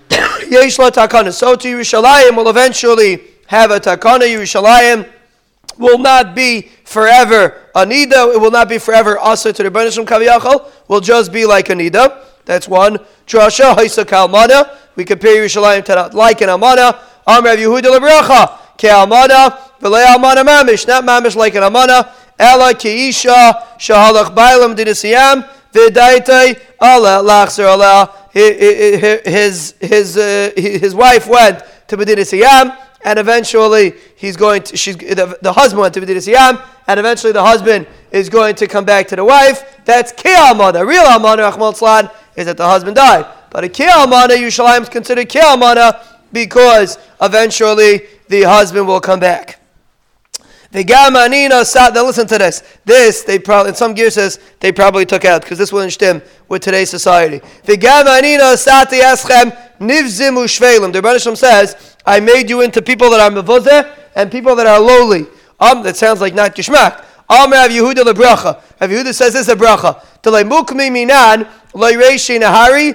yesh 0.50 0.78
la 0.80 0.90
takana. 0.90 1.34
So 1.34 1.56
to 1.56 1.68
Yerushalayim 1.68 2.36
will 2.36 2.50
eventually 2.50 3.22
have 3.48 3.72
a 3.72 3.80
takana. 3.80 4.22
Yerushalayim 4.22 5.10
will 5.78 5.98
not 5.98 6.36
be 6.36 6.70
forever 6.84 7.56
a 7.76 7.86
nida. 7.86 8.34
It 8.36 8.42
will 8.42 8.52
not 8.52 8.68
be 8.70 8.78
forever 8.78 9.18
asa 9.20 9.54
to 9.54 9.64
the 9.64 9.72
Banishim 9.72 10.06
Kaviyachal. 10.06 10.70
Will 10.88 11.02
just 11.02 11.32
be 11.32 11.46
like 11.46 11.70
a 11.70 11.74
nida. 11.74 12.26
That's 12.46 12.68
one. 12.68 12.98
Drasha 13.28 13.76
Haisa 13.76 14.04
Kalmana. 14.04 14.76
We 14.96 15.06
compare 15.06 15.36
Yerushalayim 15.44 15.86
to 15.86 16.18
like 16.18 16.42
an 16.42 16.50
Amana. 16.50 17.00
Amr 17.26 17.56
Yehuda 17.56 17.98
Lebracha. 17.98 18.59
Ke 18.80 18.86
Amana. 18.86 19.60
V'le 19.82 20.16
Amana 20.16 20.44
Mamish. 20.44 20.88
Not 20.88 21.04
Mamish 21.04 21.36
like 21.36 21.54
an 21.56 21.64
Amana. 21.64 22.12
Ella 22.40 22.74
Keisha. 22.74 23.78
Shahalach 23.78 24.34
Bailam 24.34 24.76
Didisiyam. 24.76 25.48
V'daitai. 25.74 26.60
Allah 26.80 27.22
Lachzer 27.24 27.68
Allah. 27.68 28.12
His, 28.32 29.76
his, 29.82 30.18
uh, 30.18 30.52
his 30.56 30.96
wife 30.96 31.28
went 31.28 31.64
to 31.88 31.98
Medina 31.98 32.22
Siyam 32.22 32.78
and 33.04 33.18
eventually 33.18 33.94
he's 34.16 34.38
going 34.38 34.62
to 34.62 34.78
she's 34.78 34.96
the, 34.96 35.38
the 35.42 35.52
husband 35.52 35.82
went 35.82 35.94
to 35.96 36.00
Medina 36.00 36.20
Siyam 36.20 36.62
and 36.88 37.00
eventually 37.00 37.34
the 37.34 37.44
husband 37.44 37.88
is 38.12 38.30
going 38.30 38.56
to 38.56 38.68
come 38.68 38.86
back 38.86 39.08
to 39.08 39.16
the 39.16 39.26
wife. 39.26 39.84
That's 39.86 40.12
Ki 40.12 40.34
Amana. 40.34 40.86
Real 40.86 41.06
Amana, 41.06 41.44
Rahman 41.44 42.10
is 42.36 42.46
that 42.46 42.58
the 42.58 42.66
husband 42.66 42.96
died. 42.96 43.26
But 43.50 43.64
a 43.64 43.70
Ki 43.70 43.86
Almana, 43.86 44.38
Yerushalayim 44.38 44.82
is 44.82 44.90
considered 44.90 45.28
Ki 45.28 45.40
Almana 45.40 46.00
because 46.32 46.98
eventually 47.22 48.02
the 48.30 48.44
husband 48.44 48.88
will 48.88 49.02
come 49.02 49.20
back. 49.20 49.60
The 50.72 50.84
Gamanina 50.84 51.66
sat. 51.66 51.96
Now 51.96 52.06
listen 52.06 52.28
to 52.28 52.38
this. 52.38 52.64
This 52.86 53.24
they 53.24 53.40
probably 53.40 53.70
in 53.70 53.76
some 53.76 53.96
gear 53.96 54.12
says 54.12 54.40
they 54.60 54.72
probably 54.72 55.06
took 55.06 55.26
out 55.26 55.42
because 55.42 55.58
this 55.58 55.74
wouldn't 55.74 55.94
stem 55.94 56.22
with 56.48 56.62
today's 56.62 56.92
society. 56.92 57.42
The 57.66 57.74
Gamanina 57.74 58.56
sat 58.56 58.90
eschem 58.90 59.52
nivzim 59.80 60.38
ushvelim. 60.38 60.94
The 60.94 61.02
Rebbe 61.02 61.36
says, 61.36 61.96
"I 62.06 62.20
made 62.20 62.52
you 62.52 62.62
into 62.62 62.84
people 62.84 63.10
that 63.10 63.20
are 63.20 63.32
mevuzeh 63.32 63.90
and 64.16 64.32
people 64.32 64.56
that 64.58 64.68
are 64.68 64.80
lowly." 64.80 65.26
Um, 65.60 65.82
that 65.84 65.98
sounds 65.98 66.22
like 66.22 66.36
not 66.36 66.56
gishmak. 66.56 67.04
Amr 67.28 67.56
Rav 67.56 67.72
Yehuda 67.72 68.04
lebracha. 68.04 68.62
Rav 68.80 68.90
Yehuda 68.92 69.14
says 69.14 69.34
this 69.34 69.48
a 69.48 69.56
bracha. 69.56 70.04
Telemukmi 70.22 70.92
minan 70.92 71.48
loyreishi 71.74 72.40
nahari 72.40 72.94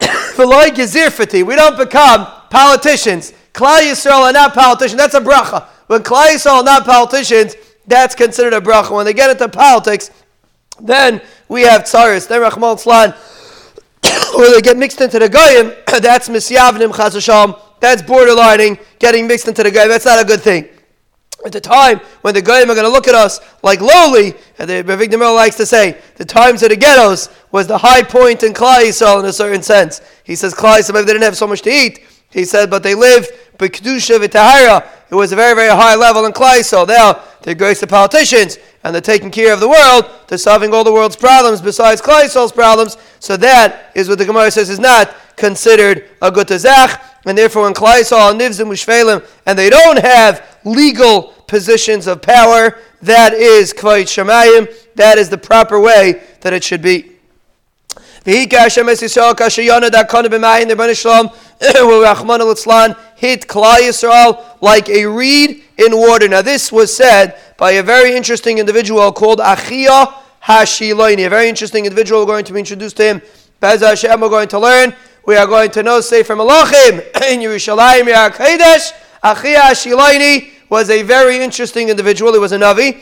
v'loy 0.00 0.68
gezirfati. 0.68 1.44
We 1.44 1.54
don't 1.54 1.76
become 1.76 2.26
politicians. 2.48 3.34
Klal 3.58 3.80
Yisrael 3.80 4.20
are 4.20 4.32
not 4.32 4.54
politicians. 4.54 4.96
That's 4.96 5.14
a 5.14 5.20
bracha. 5.20 5.66
When 5.88 6.04
Klal 6.04 6.28
Yisrael 6.28 6.60
are 6.60 6.62
not 6.62 6.84
politicians, 6.84 7.56
that's 7.88 8.14
considered 8.14 8.52
a 8.52 8.60
bracha. 8.60 8.94
When 8.94 9.04
they 9.04 9.12
get 9.12 9.30
into 9.30 9.48
politics, 9.48 10.12
then 10.80 11.20
we 11.48 11.62
have 11.62 11.82
tsaris. 11.82 12.28
Then 12.28 12.40
Rachmal 12.40 12.76
Tzlan, 12.76 13.16
where 14.38 14.54
they 14.54 14.60
get 14.60 14.76
mixed 14.76 15.00
into 15.00 15.18
the 15.18 15.28
goyim, 15.28 15.72
that's 16.00 16.28
misyavnim 16.28 16.92
chazasham. 16.92 17.60
That's 17.80 18.00
borderlining, 18.02 18.80
getting 19.00 19.26
mixed 19.26 19.48
into 19.48 19.64
the 19.64 19.72
goyim. 19.72 19.88
That's 19.88 20.04
not 20.04 20.22
a 20.22 20.24
good 20.24 20.40
thing 20.40 20.68
at 21.44 21.52
the 21.52 21.60
time 21.60 21.98
when 22.22 22.34
the 22.34 22.42
goyim 22.42 22.70
are 22.70 22.74
going 22.74 22.86
to 22.86 22.92
look 22.92 23.08
at 23.08 23.14
us 23.14 23.40
like 23.62 23.80
lowly, 23.80 24.34
and 24.58 24.68
the 24.68 24.82
Demir 24.84 25.34
likes 25.34 25.56
to 25.56 25.66
say, 25.66 26.00
the 26.16 26.24
times 26.24 26.62
of 26.62 26.70
the 26.70 26.76
ghettos 26.76 27.28
was 27.52 27.66
the 27.66 27.78
high 27.78 28.02
point 28.02 28.42
in 28.42 28.52
Klal 28.52 28.82
Yisrael 28.82 29.20
in 29.20 29.26
a 29.26 29.32
certain 29.32 29.62
sense. 29.62 30.00
He 30.24 30.34
says 30.34 30.52
Klal 30.54 30.78
Yisrael, 30.78 30.94
maybe 30.94 31.06
they 31.06 31.12
didn't 31.12 31.24
have 31.24 31.36
so 31.36 31.46
much 31.46 31.62
to 31.62 31.70
eat. 31.70 32.00
He 32.30 32.44
said, 32.44 32.70
but 32.70 32.82
they 32.82 32.94
lived 32.94 33.30
b'kedusha 33.58 34.18
v'tahara. 34.18 34.86
It 35.10 35.14
was 35.14 35.32
a 35.32 35.36
very, 35.36 35.54
very 35.54 35.70
high 35.70 35.94
level 35.94 36.26
in 36.26 36.32
Klal 36.32 36.58
Yisrael. 36.58 36.86
Now, 36.86 37.22
they're 37.42 37.54
great 37.54 37.78
to 37.78 37.86
politicians, 37.86 38.58
and 38.84 38.94
they're 38.94 39.00
taking 39.00 39.30
care 39.30 39.52
of 39.52 39.60
the 39.60 39.68
world. 39.68 40.04
They're 40.28 40.38
solving 40.38 40.72
all 40.74 40.84
the 40.84 40.92
world's 40.92 41.16
problems 41.16 41.60
besides 41.60 42.00
Klal 42.00 42.24
Yisrael's 42.24 42.52
problems. 42.52 42.96
So 43.20 43.36
that 43.38 43.90
is 43.94 44.08
what 44.08 44.18
the 44.18 44.26
Gemara 44.26 44.50
says 44.50 44.70
is 44.70 44.78
not 44.78 45.14
considered 45.36 46.04
a 46.20 46.30
good 46.30 46.48
tazach. 46.48 47.02
And 47.24 47.36
therefore, 47.36 47.62
when 47.62 47.74
Klal 47.74 48.00
Yisrael, 48.00 48.38
Nivzim, 48.38 48.68
Ushvelim, 48.70 49.26
and 49.46 49.58
they 49.58 49.70
don't 49.70 49.98
have 49.98 50.60
legal 50.64 51.34
positions 51.48 52.06
of 52.06 52.22
power. 52.22 52.78
That 53.02 53.32
is 53.32 53.72
Kvayit 53.72 54.04
Shemayim. 54.04 54.68
That 54.94 55.18
is 55.18 55.28
the 55.28 55.38
proper 55.38 55.80
way 55.80 56.22
that 56.42 56.52
it 56.52 56.62
should 56.62 56.82
be. 56.82 57.17
hit 63.16 63.48
Klal 63.48 63.78
Yisrael 63.78 64.44
like 64.60 64.88
a 64.88 65.06
reed 65.06 65.64
in 65.76 65.96
water. 65.96 66.28
Now 66.28 66.42
this 66.42 66.70
was 66.70 66.94
said 66.94 67.38
by 67.56 67.72
a 67.72 67.82
very 67.82 68.16
interesting 68.16 68.58
individual 68.58 69.12
called 69.12 69.40
Achia 69.40 70.12
Hashiloini. 70.42 71.26
A 71.26 71.30
very 71.30 71.48
interesting 71.48 71.84
individual. 71.84 72.20
We're 72.20 72.26
going 72.26 72.44
to 72.44 72.52
be 72.52 72.60
introduced 72.60 72.96
to 72.98 73.04
him. 73.04 73.22
Bez 73.60 73.80
Hashem, 73.80 74.20
we're 74.20 74.28
going 74.28 74.48
to 74.48 74.58
learn. 74.58 74.94
We 75.26 75.36
are 75.36 75.46
going 75.46 75.70
to 75.72 75.82
know 75.82 76.00
Sefer 76.00 76.34
Malachim 76.34 76.98
in 77.30 77.40
Yerushalayim, 77.40 78.06
Yer 78.06 78.30
Achia 78.30 79.56
Hashiloini 79.56 80.50
was 80.70 80.90
a 80.90 81.02
very 81.02 81.38
interesting 81.38 81.88
individual. 81.88 82.32
He 82.32 82.38
was 82.38 82.52
a 82.52 82.58
Navi. 82.58 83.00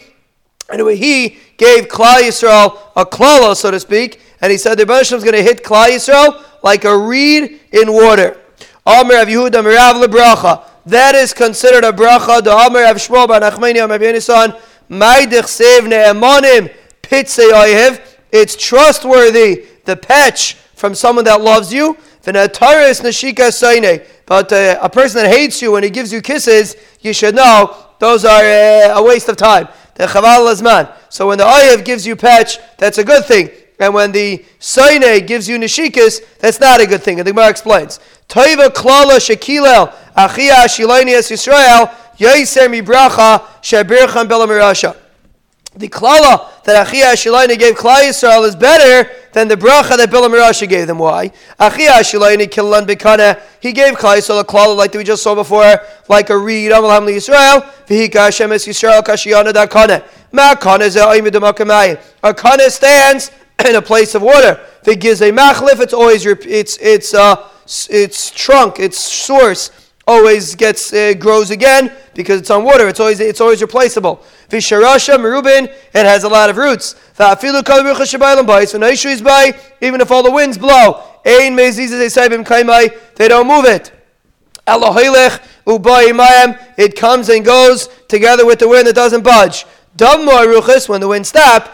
Anyway, 0.70 0.96
he 0.96 1.38
gave 1.56 1.86
Klal 1.88 2.22
Yisrael 2.22 2.78
a 2.96 3.06
klala, 3.06 3.56
so 3.56 3.70
to 3.70 3.78
speak, 3.78 4.20
and 4.40 4.50
he 4.50 4.58
said 4.58 4.76
the 4.76 4.82
Rebbe 4.82 4.94
is 4.94 5.10
going 5.10 5.32
to 5.32 5.42
hit 5.42 5.62
Klal 5.62 5.88
Yisrael 5.88 6.42
like 6.62 6.84
a 6.84 6.96
reed 6.96 7.60
in 7.72 7.92
water. 7.92 8.40
Amr 8.84 9.22
of 9.22 9.28
Yehuda 9.28 9.62
Mirav 9.62 10.02
lebracha. 10.04 10.64
That 10.86 11.14
is 11.16 11.32
considered 11.32 11.84
a 11.84 11.92
bracha. 11.92 12.42
The 12.42 12.52
Amr 12.52 12.84
of 12.84 12.96
Shmuel 12.96 13.26
bar 13.26 13.40
Nachmani 13.40 13.82
Amr. 13.82 13.98
Maidich 14.88 15.46
sev 15.46 15.84
ne'emanim 15.84 16.72
pitzeyayev. 17.02 18.00
It's 18.30 18.56
trustworthy. 18.56 19.64
The 19.84 19.96
patch 19.96 20.54
from 20.74 20.94
someone 20.94 21.24
that 21.24 21.40
loves 21.40 21.72
you. 21.72 21.96
V'nataris 22.22 23.02
nashika 23.02 23.50
saine. 23.50 24.06
But 24.26 24.52
uh, 24.52 24.78
a 24.80 24.88
person 24.88 25.22
that 25.22 25.30
hates 25.30 25.60
you 25.60 25.74
and 25.76 25.84
he 25.84 25.90
gives 25.90 26.12
you 26.12 26.20
kisses, 26.20 26.76
you 27.00 27.12
should 27.12 27.34
know 27.34 27.76
those 27.98 28.24
are 28.24 28.44
uh, 28.44 28.98
a 28.98 29.02
waste 29.02 29.28
of 29.28 29.36
time. 29.36 29.68
So 29.98 31.28
when 31.28 31.38
the 31.38 31.44
oyev 31.44 31.84
gives 31.84 32.06
you 32.06 32.16
patch, 32.16 32.58
that's 32.78 32.98
a 32.98 33.04
good 33.04 33.24
thing. 33.24 33.50
And 33.78 33.92
when 33.92 34.12
the 34.12 34.44
soine 34.58 35.26
gives 35.26 35.48
you 35.48 35.58
nishikas, 35.58 36.20
that's 36.38 36.60
not 36.60 36.80
a 36.80 36.86
good 36.86 37.02
thing. 37.02 37.18
And 37.18 37.26
the 37.26 37.32
Gemara 37.32 37.50
explains. 37.50 38.00
Klala 38.28 39.18
shekilel 39.18 39.92
achia 40.14 40.66
Yisrael 41.30 41.90
the 45.76 45.88
klala 45.88 46.62
that 46.64 46.86
Achia 46.86 47.12
Shilaini 47.12 47.58
gave 47.58 47.74
Klal 47.74 48.02
Yisrael 48.02 48.46
is 48.46 48.56
better 48.56 49.10
than 49.32 49.48
the 49.48 49.56
bracha 49.56 49.96
that 49.96 50.10
Bilam 50.10 50.30
Rasha 50.30 50.68
gave 50.68 50.86
them. 50.86 50.98
Why? 50.98 51.28
Achia 51.60 52.00
Shilaini 52.00 52.46
killan 52.48 52.86
bekana. 52.86 53.40
He 53.60 53.72
gave 53.72 53.94
Klal 53.94 54.16
Yisrael 54.16 54.40
a 54.40 54.44
klala 54.44 54.74
like 54.74 54.94
we 54.94 55.04
just 55.04 55.22
saw 55.22 55.34
before, 55.34 55.80
like 56.08 56.30
a 56.30 56.38
reed. 56.38 56.72
Amal 56.72 56.90
Hamli 56.90 57.16
Yisrael. 57.16 57.62
V'hika 57.86 58.24
Hashem 58.24 58.52
es 58.52 58.66
Yisrael 58.66 59.02
kashiyana 59.02 59.52
da 59.52 59.66
kana. 59.66 60.02
Ma 60.32 60.54
kana 60.54 60.88
ze 60.88 61.00
oimid 61.00 62.00
A 62.22 62.34
kana 62.34 62.70
stands 62.70 63.30
in 63.64 63.76
a 63.76 63.82
place 63.82 64.14
of 64.14 64.22
water. 64.22 64.60
Gives 64.84 65.20
a 65.20 65.30
machlif, 65.30 65.80
it's 65.80 65.92
always 65.92 66.24
its 66.24 66.76
its 66.78 67.12
uh 67.12 67.48
its 67.90 68.30
trunk, 68.30 68.78
its 68.78 68.98
source 68.98 69.70
always 70.06 70.54
gets 70.54 70.92
uh, 70.92 71.14
grows 71.18 71.50
again 71.50 71.92
because 72.14 72.40
it's 72.40 72.50
on 72.50 72.64
water. 72.64 72.88
It's 72.88 73.00
always 73.00 73.20
it's 73.20 73.40
always 73.40 73.60
replaceable. 73.60 74.22
Visharasha 74.48 75.18
merubin, 75.18 75.64
it 75.64 76.06
has 76.06 76.24
a 76.24 76.28
lot 76.28 76.48
of 76.48 76.56
roots. 76.56 76.94
Even 79.80 80.00
if 80.00 80.10
all 80.10 80.22
the 80.22 80.30
winds 80.30 80.58
blow, 80.58 81.02
they 81.24 83.28
don't 83.28 83.48
move 83.48 83.64
it. 83.64 83.92
It 86.76 86.96
comes 86.96 87.28
and 87.28 87.44
goes 87.44 87.88
together 88.08 88.46
with 88.46 88.58
the 88.60 88.68
wind, 88.68 88.86
that 88.86 88.94
doesn't 88.94 89.22
budge. 89.22 89.66
When 89.98 91.00
the 91.00 91.08
wind 91.08 91.26
stops, 91.26 91.70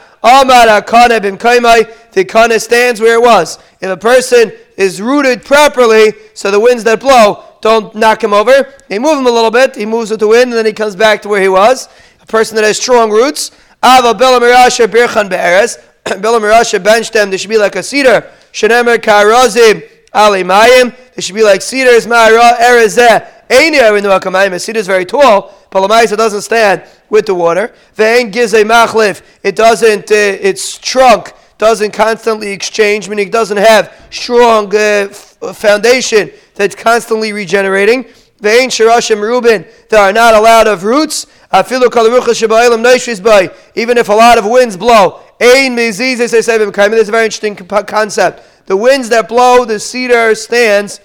the 2.12 2.24
kana 2.28 2.60
stands 2.60 3.00
where 3.00 3.14
it 3.14 3.22
was. 3.22 3.58
If 3.80 3.90
a 3.90 3.96
person 3.96 4.52
is 4.76 5.02
rooted 5.02 5.44
properly, 5.44 6.14
so 6.34 6.50
the 6.50 6.60
winds 6.60 6.84
that 6.84 7.00
blow 7.00 7.44
don't 7.62 7.94
knock 7.94 8.22
him 8.22 8.34
over. 8.34 8.74
They 8.88 8.98
move 8.98 9.18
him 9.18 9.26
a 9.26 9.30
little 9.30 9.50
bit. 9.50 9.76
He 9.76 9.86
moves 9.86 10.10
with 10.10 10.20
the 10.20 10.28
wind, 10.28 10.50
and 10.50 10.52
then 10.52 10.66
he 10.66 10.72
comes 10.72 10.94
back 10.94 11.22
to 11.22 11.28
where 11.28 11.40
he 11.40 11.48
was. 11.48 11.88
A 12.20 12.26
person 12.26 12.56
that 12.56 12.64
has 12.64 12.76
strong 12.76 13.10
roots. 13.10 13.52
Ava 13.82 14.14
Bela 14.14 14.40
Mirasha 14.40 14.86
Birchan 14.86 15.30
Be'eres. 15.30 15.78
Bela 16.20 16.40
Mirasha 16.40 16.82
benched 16.82 17.12
them. 17.12 17.30
They 17.30 17.36
should 17.36 17.48
be 17.48 17.58
like 17.58 17.76
a 17.76 17.82
cedar. 17.82 18.28
Shenemer 18.52 18.98
karazim 18.98 19.88
ali 20.12 20.42
mayim. 20.42 20.94
They 21.14 21.22
should 21.22 21.36
be 21.36 21.44
like 21.44 21.62
cedars 21.62 22.06
ma'ara 22.06 22.58
erezeh. 22.58 23.28
Einia 23.48 23.96
in 23.96 24.02
the 24.02 24.10
Makamayim. 24.10 24.52
A 24.54 24.58
cedar 24.58 24.80
is 24.80 24.88
very 24.88 25.04
tall, 25.04 25.54
but 25.70 25.88
Lamaisa 25.88 26.16
doesn't 26.16 26.42
stand 26.42 26.84
with 27.10 27.26
the 27.26 27.34
water. 27.34 27.72
Ve'en 27.96 28.32
gize 28.32 28.60
machlif. 28.64 29.22
It 29.44 29.54
doesn't, 29.54 30.10
uh, 30.10 30.14
its 30.14 30.78
trunk 30.78 31.32
doesn't 31.58 31.92
constantly 31.92 32.50
exchange, 32.50 33.08
meaning 33.08 33.28
it 33.28 33.32
doesn't 33.32 33.58
have 33.58 33.94
strong 34.10 34.74
uh, 34.74 35.06
foundation 35.52 36.32
that's 36.54 36.74
constantly 36.74 37.32
regenerating. 37.32 38.04
Ve'en 38.40 38.68
shirashim 38.68 39.20
rubin. 39.20 39.64
There 39.88 40.00
are 40.00 40.12
not 40.12 40.34
a 40.34 40.40
lot 40.40 40.66
of 40.66 40.84
roots. 40.84 41.26
Even 41.52 41.82
if 43.98 44.08
a 44.08 44.12
lot 44.12 44.38
of 44.38 44.46
winds 44.46 44.76
blow. 44.76 45.20
There's 45.38 46.00
a 46.00 47.10
very 47.10 47.24
interesting 47.24 47.56
concept. 47.56 48.42
The 48.66 48.76
winds 48.76 49.08
that 49.10 49.28
blow, 49.28 49.64
the 49.64 49.78
cedar 49.78 50.34
stands 50.34 51.00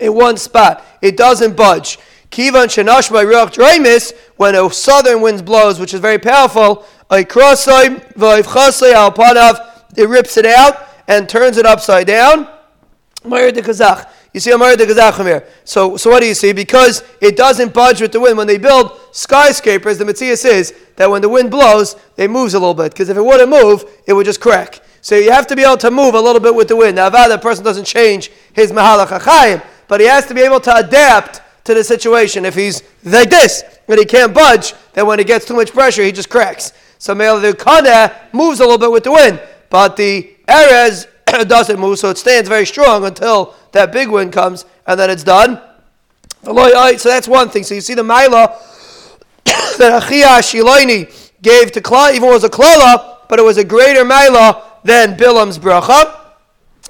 in 0.00 0.14
one 0.14 0.36
spot. 0.36 0.84
It 1.02 1.16
doesn't 1.16 1.56
budge. 1.56 1.98
Kivan 2.30 2.66
shenashma 2.66 3.24
ruach 3.24 4.12
when 4.36 4.54
a 4.54 4.70
southern 4.70 5.20
wind 5.20 5.44
blows, 5.44 5.78
which 5.78 5.94
is 5.94 6.00
very 6.00 6.18
powerful, 6.18 6.84
it 7.10 7.34
rips 10.08 10.36
it 10.36 10.46
out 10.46 10.88
and 11.08 11.28
turns 11.28 11.56
it 11.56 11.66
upside 11.66 12.06
down. 12.08 12.48
You 14.36 14.40
see 14.40 14.50
Amar 14.50 14.76
here. 14.76 15.48
So, 15.64 15.96
so 15.96 16.10
what 16.10 16.20
do 16.20 16.26
you 16.26 16.34
see? 16.34 16.52
Because 16.52 17.02
it 17.22 17.38
doesn't 17.38 17.72
budge 17.72 18.02
with 18.02 18.12
the 18.12 18.20
wind. 18.20 18.36
When 18.36 18.46
they 18.46 18.58
build 18.58 19.00
skyscrapers, 19.10 19.96
the 19.96 20.04
Matthias 20.04 20.44
is 20.44 20.74
that 20.96 21.08
when 21.08 21.22
the 21.22 21.28
wind 21.30 21.50
blows, 21.50 21.96
it 22.18 22.28
moves 22.28 22.52
a 22.52 22.58
little 22.58 22.74
bit. 22.74 22.92
Because 22.92 23.08
if 23.08 23.16
it 23.16 23.22
wouldn't 23.22 23.48
move, 23.48 23.86
it 24.06 24.12
would 24.12 24.26
just 24.26 24.42
crack. 24.42 24.82
So 25.00 25.14
you 25.14 25.32
have 25.32 25.46
to 25.46 25.56
be 25.56 25.62
able 25.62 25.78
to 25.78 25.90
move 25.90 26.14
a 26.14 26.20
little 26.20 26.42
bit 26.42 26.54
with 26.54 26.68
the 26.68 26.76
wind. 26.76 26.96
Now, 26.96 27.08
that 27.08 27.40
person 27.40 27.64
doesn't 27.64 27.86
change 27.86 28.30
his 28.52 28.72
Mahalach 28.72 29.06
HaChaim, 29.06 29.64
but 29.88 30.02
he 30.02 30.06
has 30.06 30.26
to 30.26 30.34
be 30.34 30.42
able 30.42 30.60
to 30.60 30.76
adapt 30.76 31.40
to 31.64 31.72
the 31.72 31.82
situation. 31.82 32.44
If 32.44 32.54
he's 32.54 32.82
like 33.04 33.30
this, 33.30 33.62
and 33.88 33.98
he 33.98 34.04
can't 34.04 34.34
budge, 34.34 34.74
then 34.92 35.06
when 35.06 35.18
it 35.18 35.26
gets 35.26 35.46
too 35.46 35.54
much 35.54 35.72
pressure, 35.72 36.02
he 36.02 36.12
just 36.12 36.28
cracks. 36.28 36.74
So 36.98 37.14
the 37.14 37.56
Kana 37.58 38.14
moves 38.34 38.60
a 38.60 38.64
little 38.64 38.76
bit 38.76 38.92
with 38.92 39.04
the 39.04 39.12
wind, 39.12 39.40
but 39.70 39.96
the 39.96 40.30
Erez 40.46 41.06
doesn't 41.48 41.80
move, 41.80 41.98
so 41.98 42.10
it 42.10 42.18
stands 42.18 42.48
very 42.48 42.66
strong 42.66 43.04
until 43.04 43.54
that 43.72 43.92
big 43.92 44.08
wind 44.08 44.32
comes, 44.32 44.64
and 44.86 44.98
then 44.98 45.10
it's 45.10 45.24
done. 45.24 45.60
So 46.44 47.08
that's 47.08 47.26
one 47.26 47.48
thing. 47.48 47.64
So 47.64 47.74
you 47.74 47.80
see 47.80 47.94
the 47.94 48.02
Maila 48.02 48.56
that 49.78 50.02
Achia 50.02 50.38
Shiloini 50.38 51.30
gave 51.42 51.72
to 51.72 51.80
Klal, 51.80 52.14
even 52.14 52.28
was 52.28 52.44
a 52.44 52.48
Klala, 52.48 53.18
but 53.28 53.38
it 53.38 53.42
was 53.42 53.58
a 53.58 53.64
greater 53.64 54.04
Maila 54.04 54.62
than 54.84 55.16
Bilam's 55.16 55.58
Bracha. 55.58 56.22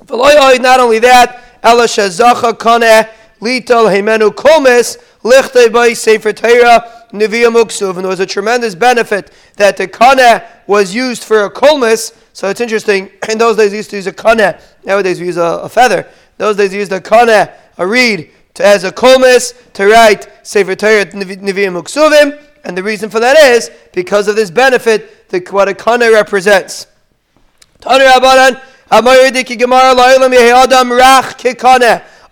Not 0.09 0.81
only 0.81 0.99
that, 0.99 1.59
Ela 1.63 1.85
Shazacha 1.85 2.53
Kaneh 2.53 3.11
Lital 3.41 3.91
Himenu 3.91 4.31
Komes 4.31 4.99
Lichte 5.23 5.73
by 5.73 5.93
Sefer 5.93 6.33
Torah 6.33 7.07
Nevi'ah 7.11 7.53
Muksuv. 7.53 7.97
And 7.97 8.01
there 8.01 8.09
was 8.09 8.21
a 8.21 8.27
tremendous 8.27 8.75
benefit 8.75 9.33
that 9.57 9.77
the 9.77 9.89
Kaneh 9.89 10.45
was 10.67 10.95
used 10.95 11.25
for 11.25 11.45
a 11.45 11.51
kolmis. 11.51 12.15
So 12.37 12.51
it's 12.51 12.61
interesting. 12.61 13.11
In 13.31 13.39
those 13.39 13.57
days, 13.57 13.71
we 13.71 13.79
used 13.79 13.89
to 13.89 13.97
use 13.97 14.07
a 14.07 14.13
kaneh. 14.13 14.61
Nowadays, 14.85 15.19
we 15.21 15.27
use 15.27 15.39
a, 15.39 15.61
a 15.63 15.71
feather. 15.71 16.07
Those 16.37 16.57
days, 16.57 16.71
we 16.71 16.81
used 16.81 16.93
a 16.93 17.01
kaneh, 17.01 17.51
a 17.79 17.87
reed, 17.87 18.31
to, 18.53 18.67
as 18.67 18.85
a 18.85 18.93
kolmis 18.93 19.55
to 19.73 19.87
write 19.87 20.47
Sefer 20.47 20.77
Torah 20.77 21.07
Nevi'ah 21.07 21.73
Muksuvim. 21.73 22.39
And 22.63 22.77
the 22.77 22.83
reason 22.83 23.09
for 23.09 23.21
that 23.21 23.39
is 23.39 23.71
because 23.95 24.29
of 24.29 24.37
this 24.37 24.51
benefit 24.51 25.31
that 25.31 25.51
what 25.51 25.71
a 25.71 25.73
kaneh 25.73 26.13
represents. 26.13 26.89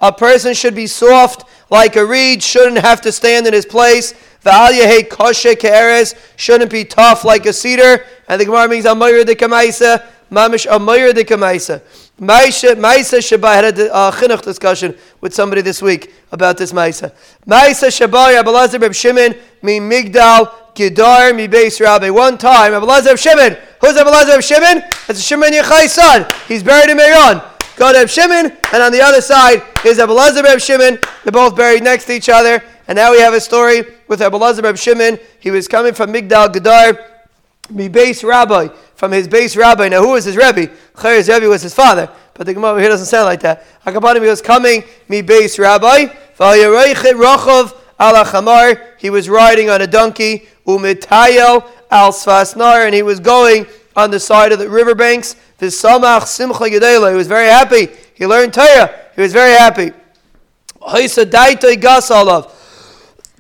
A 0.01 0.13
person 0.13 0.53
should 0.53 0.75
be 0.75 0.87
soft 0.87 1.49
like 1.71 1.97
a 1.97 2.05
reed, 2.05 2.43
shouldn't 2.43 2.79
have 2.79 3.01
to 3.01 3.11
stand 3.11 3.47
in 3.47 3.55
his 3.55 3.65
place. 3.65 4.13
V'al 4.45 5.09
koshe 5.09 5.57
ke'eres 5.57 6.15
shouldn't 6.37 6.71
be 6.71 6.85
tough 6.85 7.25
like 7.25 7.47
a 7.47 7.53
cedar. 7.53 8.05
And 8.29 8.41
the 8.41 8.45
Gemara 8.45 8.69
means 8.69 8.85
Amayr 8.85 9.25
de 9.25 9.35
Kamaisa, 9.35 10.05
Mamish 10.31 10.67
Amayr 10.67 11.15
de 11.15 11.25
Kamaisa. 11.25 11.83
Maisa 12.21 13.19
Shaba 13.19 13.55
had 13.55 13.79
a 13.79 13.93
uh, 13.93 14.13
chinuch 14.13 14.43
discussion 14.43 14.97
with 15.21 15.35
somebody 15.35 15.63
this 15.63 15.83
week 15.83 16.15
about 16.31 16.57
this 16.59 16.73
Maisa. 16.73 17.13
Maisa 17.47 17.89
Shaba 17.89 18.41
Abelazar 18.41 18.81
Reb 18.81 18.95
Shimon 18.95 19.35
mi 19.63 19.81
Migdal 19.81 20.53
Gidar 20.75 21.35
mi 21.35 21.49
Beis 21.49 21.81
Rabbi. 21.81 22.11
One 22.11 22.39
time, 22.39 22.73
Abelazar 22.73 23.07
Reb 23.07 23.19
Shimon. 23.19 23.57
Who's 23.81 23.97
Abelazar 23.97 24.35
Reb 24.35 24.43
Shimon? 24.43 24.83
That's 25.07 25.23
Shimon 25.23 25.53
Yechai's 25.53 25.93
son. 25.93 26.27
He's 26.47 26.63
buried 26.63 26.91
in 26.91 26.99
Meron. 26.99 27.43
Go 27.77 27.93
to 27.93 27.99
Reb 27.99 28.09
Shimon, 28.09 28.57
and 28.73 28.83
on 28.83 28.93
the 28.93 29.01
other 29.01 29.21
side 29.21 29.63
is 29.85 29.99
Abelazar 29.99 30.45
Reb 30.45 30.61
Shimon. 30.61 30.99
They're 31.25 31.33
both 31.33 31.57
buried 31.57 31.83
next 31.83 32.05
to 32.07 32.13
each 32.13 32.29
other. 32.29 32.63
And 32.87 32.97
now 32.97 33.11
we 33.11 33.21
have 33.21 33.35
a 33.35 33.41
story 33.41 33.83
with 34.07 34.21
Abelazar 34.21 34.63
Reb 34.63 34.77
Shimon. 34.77 35.19
He 35.41 35.51
was 35.51 35.67
coming 35.67 35.93
from 35.93 36.13
Migdal 36.13 36.53
Gedar, 36.53 36.99
mi 37.71 37.89
base 37.89 38.23
rabbi, 38.23 38.69
from 38.95 39.11
his 39.11 39.27
base 39.27 39.57
rabbi. 39.57 39.89
Now, 39.89 40.03
who 40.03 40.11
was 40.11 40.25
his 40.25 40.37
Rebbe? 40.37 40.71
Chayr's 41.01 41.29
Rebbe 41.29 41.49
was 41.49 41.63
his 41.63 41.75
father. 41.75 42.09
But 42.35 42.47
the 42.47 42.55
Gemara 42.55 42.79
here 42.81 42.91
doesn't 42.91 43.07
sound 43.07 43.27
like 43.27 43.41
that. 43.41 43.65
Akabanim, 43.85 44.23
he 44.23 44.29
was 44.29 44.43
coming, 44.43 44.85
mi 45.09 45.23
base 45.23 45.59
rabbi, 45.59 46.07
rachov 46.39 47.75
ala 48.01 48.25
chamar. 48.25 48.81
He 48.99 49.11
was 49.11 49.29
riding 49.29 49.71
on 49.71 49.83
a 49.83 49.87
donkey, 49.87 50.47
umitayel 50.67 51.69
al 51.91 52.13
svasnar, 52.13 52.87
and 52.87 52.95
he 52.95 53.03
was 53.03 53.21
going 53.21 53.67
on 53.97 54.11
the 54.11 54.21
side 54.21 54.53
of 54.53 54.59
the 54.59 54.69
riverbanks. 54.69 55.37
V'samach 55.59 56.27
simcha 56.27 56.65
gedela. 56.65 57.11
He 57.11 57.17
was 57.17 57.27
very 57.27 57.49
happy. 57.49 57.89
He 58.15 58.27
learned 58.27 58.55
Torah. 58.55 58.95
He 59.15 59.23
was 59.23 59.33
very 59.33 59.53
happy. 59.53 59.93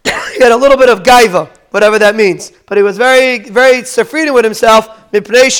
He 0.34 0.42
had 0.42 0.52
a 0.52 0.56
little 0.56 0.76
bit 0.76 0.88
of 0.88 1.02
gaiva, 1.02 1.48
whatever 1.70 1.98
that 1.98 2.16
means. 2.16 2.52
But 2.66 2.76
he 2.76 2.82
was 2.82 2.96
very, 2.96 3.38
very 3.38 3.82
safrina 3.82 4.34
with 4.34 4.44
himself. 4.44 4.88
Learned 5.12 5.58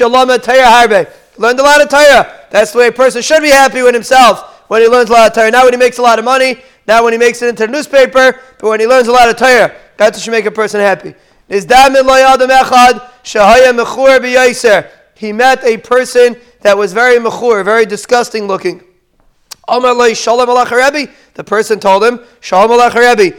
a 1.59 1.63
lot 1.63 1.81
of 1.81 1.89
Torah. 1.89 2.41
That's 2.51 2.73
the 2.73 2.79
way 2.79 2.89
a 2.89 2.93
person 2.93 3.23
should 3.23 3.43
be 3.43 3.51
happy 3.51 3.83
with 3.83 3.95
himself 3.95 4.69
when 4.69 4.83
he 4.83 4.89
learns 4.89 5.11
a 5.11 5.13
lot 5.13 5.29
of 5.29 5.35
Torah. 5.35 5.51
Not 5.51 5.65
when 5.65 5.75
he 5.75 5.79
makes 5.79 5.99
a 5.99 6.03
lot 6.03 6.19
of 6.19 6.25
money, 6.25 6.61
not 6.87 7.05
when 7.05 7.13
he 7.13 7.19
makes 7.19 7.43
it 7.43 7.49
into 7.49 7.67
the 7.67 7.73
newspaper, 7.73 8.41
but 8.59 8.69
when 8.69 8.81
he 8.81 8.87
learns 8.87 9.09
a 9.09 9.13
lot 9.13 9.29
of 9.29 9.37
Torah. 9.37 9.75
That's 9.97 10.19
what 10.19 10.25
should 10.25 10.33
make 10.33 10.47
a 10.47 10.51
person 10.51 10.81
happy. 10.81 11.15
He 15.17 15.33
met 15.33 15.65
a 15.65 15.79
person 15.79 16.37
that 16.61 16.77
was 16.77 16.93
very 16.93 17.19
mechur, 17.19 17.65
very 17.65 17.87
disgusting 17.87 18.47
looking. 18.47 18.83
The 19.67 21.45
person 21.47 21.81
told 21.81 22.05
him, 22.05 22.21
Shalom 22.41 22.71
Alech 22.79 22.95
Rebbe. 22.95 23.35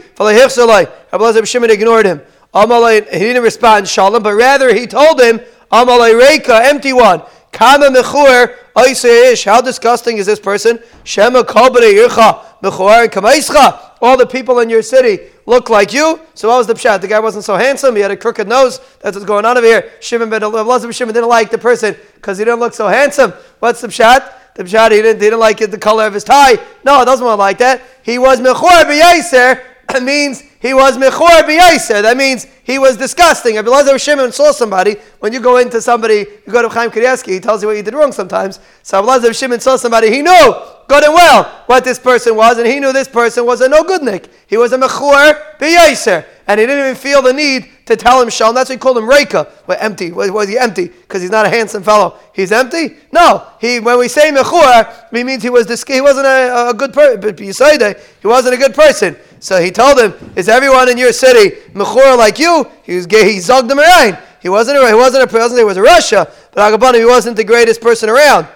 Rabbi 1.12 1.44
Shimon 1.44 1.70
ignored 1.70 2.06
him. 2.06 2.20
He 2.52 3.18
didn't 3.18 3.42
respond, 3.42 3.86
Shalom, 3.88 4.22
but 4.22 4.34
rather 4.34 4.74
he 4.74 4.86
told 4.86 5.20
him, 5.20 5.40
Amalei 5.70 6.20
Reika, 6.20 6.64
empty 6.64 6.92
one. 6.92 7.22
Kama 7.52 7.90
Mechur, 7.90 8.54
Ish. 8.76 9.44
How 9.44 9.60
disgusting 9.60 10.18
is 10.18 10.26
this 10.26 10.40
person? 10.40 10.78
Shema 11.04 11.42
Kobere 11.42 11.92
Yircha, 11.94 12.44
Mechuar 12.62 13.04
and 13.04 13.12
Kamaischa. 13.12 13.80
All 14.00 14.16
the 14.16 14.26
people 14.26 14.60
in 14.60 14.68
your 14.68 14.82
city 14.82 15.30
look 15.46 15.70
like 15.70 15.92
you. 15.92 16.20
So 16.34 16.48
what 16.48 16.58
was 16.58 16.66
the 16.66 16.74
pshat? 16.74 17.00
The 17.00 17.08
guy 17.08 17.20
wasn't 17.20 17.44
so 17.44 17.56
handsome. 17.56 17.96
He 17.96 18.02
had 18.02 18.10
a 18.10 18.16
crooked 18.16 18.46
nose. 18.46 18.80
That's 19.00 19.16
what's 19.16 19.26
going 19.26 19.44
on 19.46 19.56
over 19.56 19.66
here. 19.66 19.92
Shimon 20.00 20.28
ben 20.28 20.42
Elazar 20.42 20.92
Shimon 20.94 21.14
didn't 21.14 21.28
like 21.28 21.50
the 21.50 21.58
person 21.58 21.96
because 22.14 22.38
he 22.38 22.44
didn't 22.44 22.60
look 22.60 22.74
so 22.74 22.88
handsome. 22.88 23.32
What's 23.60 23.80
the 23.80 23.88
pshat? 23.88 24.32
The 24.54 24.64
pshat 24.64 24.90
he 24.90 25.02
didn't, 25.02 25.20
he 25.20 25.26
didn't 25.26 25.40
like 25.40 25.58
the 25.58 25.78
color 25.78 26.06
of 26.06 26.14
his 26.14 26.24
tie. 26.24 26.58
No, 26.84 27.00
it 27.02 27.04
doesn't 27.04 27.24
want 27.24 27.38
like 27.38 27.58
that. 27.58 27.82
He 28.02 28.18
was 28.18 28.40
mechor 28.40 28.84
b'yaser. 28.84 29.62
That 29.96 30.02
means 30.02 30.42
he 30.60 30.74
was 30.74 30.98
mechor 30.98 31.42
b'yaser. 31.48 32.02
That 32.02 32.18
means 32.18 32.46
he 32.64 32.78
was 32.78 32.98
disgusting. 32.98 33.54
Abelazar 33.54 33.98
Shimon 33.98 34.30
saw 34.30 34.52
somebody. 34.52 34.96
When 35.20 35.32
you 35.32 35.40
go 35.40 35.56
into 35.56 35.80
somebody, 35.80 36.26
you 36.46 36.52
go 36.52 36.60
to 36.60 36.68
Chaim 36.68 36.90
Kanievsky, 36.90 37.32
he 37.32 37.40
tells 37.40 37.62
you 37.62 37.68
what 37.68 37.78
you 37.78 37.82
did 37.82 37.94
wrong 37.94 38.12
sometimes. 38.12 38.60
So 38.82 39.00
Abelazar 39.00 39.34
Shimon 39.34 39.58
saw 39.60 39.76
somebody. 39.76 40.10
He 40.10 40.20
knew 40.20 40.54
good 40.86 41.02
and 41.02 41.14
well 41.14 41.44
what 41.64 41.82
this 41.82 41.98
person 41.98 42.36
was, 42.36 42.58
and 42.58 42.66
he 42.66 42.78
knew 42.78 42.92
this 42.92 43.08
person 43.08 43.46
was 43.46 43.62
a 43.62 43.70
no 43.70 43.84
good 43.84 44.02
nick. 44.02 44.28
He 44.48 44.58
was 44.58 44.74
a 44.74 44.76
mechor 44.76 45.56
b'yaser 45.58 46.26
and 46.46 46.60
he 46.60 46.66
didn't 46.66 46.84
even 46.84 46.94
feel 46.94 47.22
the 47.22 47.32
need 47.32 47.70
to 47.86 47.96
tell 47.96 48.20
him 48.20 48.28
Shalom. 48.28 48.54
That's 48.54 48.68
why 48.68 48.74
he 48.74 48.78
called 48.78 48.98
him 48.98 49.04
Reika. 49.04 49.48
Well, 49.66 49.78
empty. 49.80 50.12
Was 50.12 50.48
he 50.48 50.58
empty? 50.58 50.88
Because 50.88 51.22
he's 51.22 51.30
not 51.30 51.46
a 51.46 51.48
handsome 51.48 51.82
fellow. 51.82 52.18
He's 52.32 52.52
empty? 52.52 52.96
No. 53.12 53.46
He 53.60 53.80
when 53.80 53.98
we 53.98 54.08
say 54.08 54.30
Mechur, 54.30 55.12
it 55.12 55.24
means 55.24 55.42
he 55.42 55.50
was 55.50 55.66
he 55.84 56.00
wasn't 56.00 56.26
a, 56.26 56.70
a 56.70 56.74
good 56.74 56.92
person. 56.92 57.20
But 57.20 57.38
he 57.38 58.26
wasn't 58.26 58.54
a 58.54 58.58
good 58.58 58.74
person. 58.74 59.16
So 59.38 59.60
he 59.60 59.70
told 59.70 59.98
him, 59.98 60.14
Is 60.36 60.48
everyone 60.48 60.88
in 60.88 60.98
your 60.98 61.12
city 61.12 61.56
Mechur 61.72 62.18
like 62.18 62.38
you? 62.38 62.68
He 62.82 62.96
was 62.96 63.06
gay, 63.06 63.32
he 63.32 63.38
zogged 63.38 63.70
him 63.70 63.78
around. 63.78 64.18
He 64.42 64.48
wasn't 64.48 64.78
a, 64.78 64.86
he 64.88 64.94
wasn't 64.94 65.24
a 65.24 65.26
president, 65.26 65.60
he 65.60 65.64
was 65.64 65.76
a 65.76 65.82
Russia, 65.82 66.30
but 66.52 66.72
Agabana, 66.72 66.98
he 66.98 67.04
wasn't 67.04 67.36
the 67.36 67.44
greatest 67.44 67.80
person 67.80 68.08
around. 68.08 68.46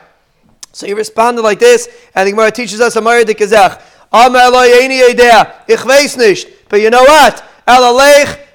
So 0.72 0.86
he 0.86 0.94
responded 0.94 1.42
like 1.42 1.58
this, 1.58 1.88
and 2.14 2.26
the 2.28 2.32
Gemara 2.32 2.52
teaches 2.52 2.80
us 2.80 2.94
Amar 2.96 3.24
de 3.24 3.34
Kazach. 3.34 3.82
But 6.68 6.80
you 6.80 6.90
know 6.90 7.02
what? 7.02 7.44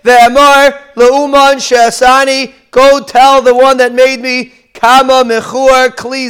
Ve'amar 0.05 0.93
le'uman 0.95 1.59
she'asani. 1.59 2.53
Go 2.71 3.03
tell 3.03 3.41
the 3.41 3.53
one 3.53 3.77
that 3.77 3.93
made 3.93 4.21
me, 4.21 4.53
Kama 4.73 5.23
mechur 5.23 5.95
kli 5.95 6.29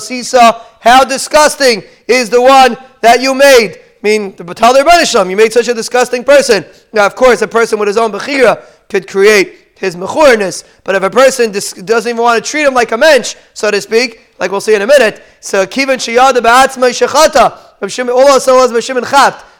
sisa. 0.00 0.60
How 0.80 1.04
disgusting 1.04 1.82
is 2.06 2.28
the 2.28 2.42
one 2.42 2.76
that 3.00 3.22
you 3.22 3.34
made? 3.34 3.76
I 3.76 3.80
mean, 4.02 4.36
the 4.36 4.44
Batal 4.44 4.74
Rebbeinu 4.74 5.30
you 5.30 5.36
made 5.36 5.52
such 5.52 5.68
a 5.68 5.74
disgusting 5.74 6.24
person. 6.24 6.64
Now, 6.92 7.06
of 7.06 7.14
course, 7.14 7.40
a 7.40 7.48
person 7.48 7.78
with 7.78 7.88
his 7.88 7.96
own 7.96 8.12
bechira 8.12 8.62
could 8.88 9.08
create 9.08 9.54
his 9.76 9.96
mechurness. 9.96 10.64
But 10.84 10.96
if 10.96 11.02
a 11.02 11.10
person 11.10 11.52
doesn't 11.52 12.10
even 12.10 12.22
want 12.22 12.44
to 12.44 12.50
treat 12.50 12.64
him 12.64 12.74
like 12.74 12.92
a 12.92 12.98
mensch, 12.98 13.36
so 13.54 13.70
to 13.70 13.80
speak, 13.80 14.20
like 14.38 14.50
we'll 14.50 14.60
see 14.60 14.74
in 14.74 14.82
a 14.82 14.86
minute, 14.86 15.22
so 15.40 15.64
kivan 15.64 15.96
shiyada 15.96 16.40
ba'atzma 16.42 16.90
shechata, 16.90 17.58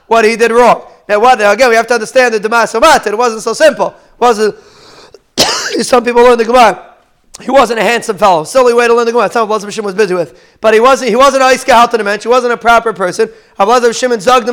what 0.06 0.24
he 0.24 0.36
did 0.36 0.50
wrong. 0.50 0.90
Now, 1.08 1.20
what 1.20 1.38
now 1.38 1.52
again? 1.52 1.68
We 1.68 1.76
have 1.76 1.86
to 1.88 1.94
understand 1.94 2.34
that 2.34 2.42
the 2.42 2.48
Demas 2.48 2.74
It 3.06 3.18
wasn't 3.18 3.42
so 3.42 3.52
simple. 3.52 3.88
It 3.88 4.20
wasn't. 4.20 4.56
some 5.82 6.04
people 6.04 6.22
learn 6.22 6.38
the 6.38 6.44
Gemara. 6.44 6.94
He 7.40 7.50
wasn't 7.50 7.80
a 7.80 7.82
handsome 7.82 8.16
fellow. 8.16 8.44
Silly 8.44 8.72
way 8.72 8.86
to 8.86 8.94
learn 8.94 9.06
the 9.06 9.12
Gemara. 9.12 9.28
That's 9.28 9.34
what 9.34 9.72
Shimon 9.72 9.86
was 9.86 9.94
busy 9.94 10.14
with. 10.14 10.40
But 10.60 10.72
he 10.72 10.80
wasn't. 10.80 11.10
He 11.10 11.16
wasn't 11.16 11.42
to 11.90 11.98
the. 11.98 12.22
He 12.22 12.28
wasn't 12.28 12.52
a 12.52 12.56
proper 12.56 12.92
person. 12.92 13.28
Ablazav 13.58 13.98
Shimon 13.98 14.20
zog 14.20 14.46
the 14.46 14.52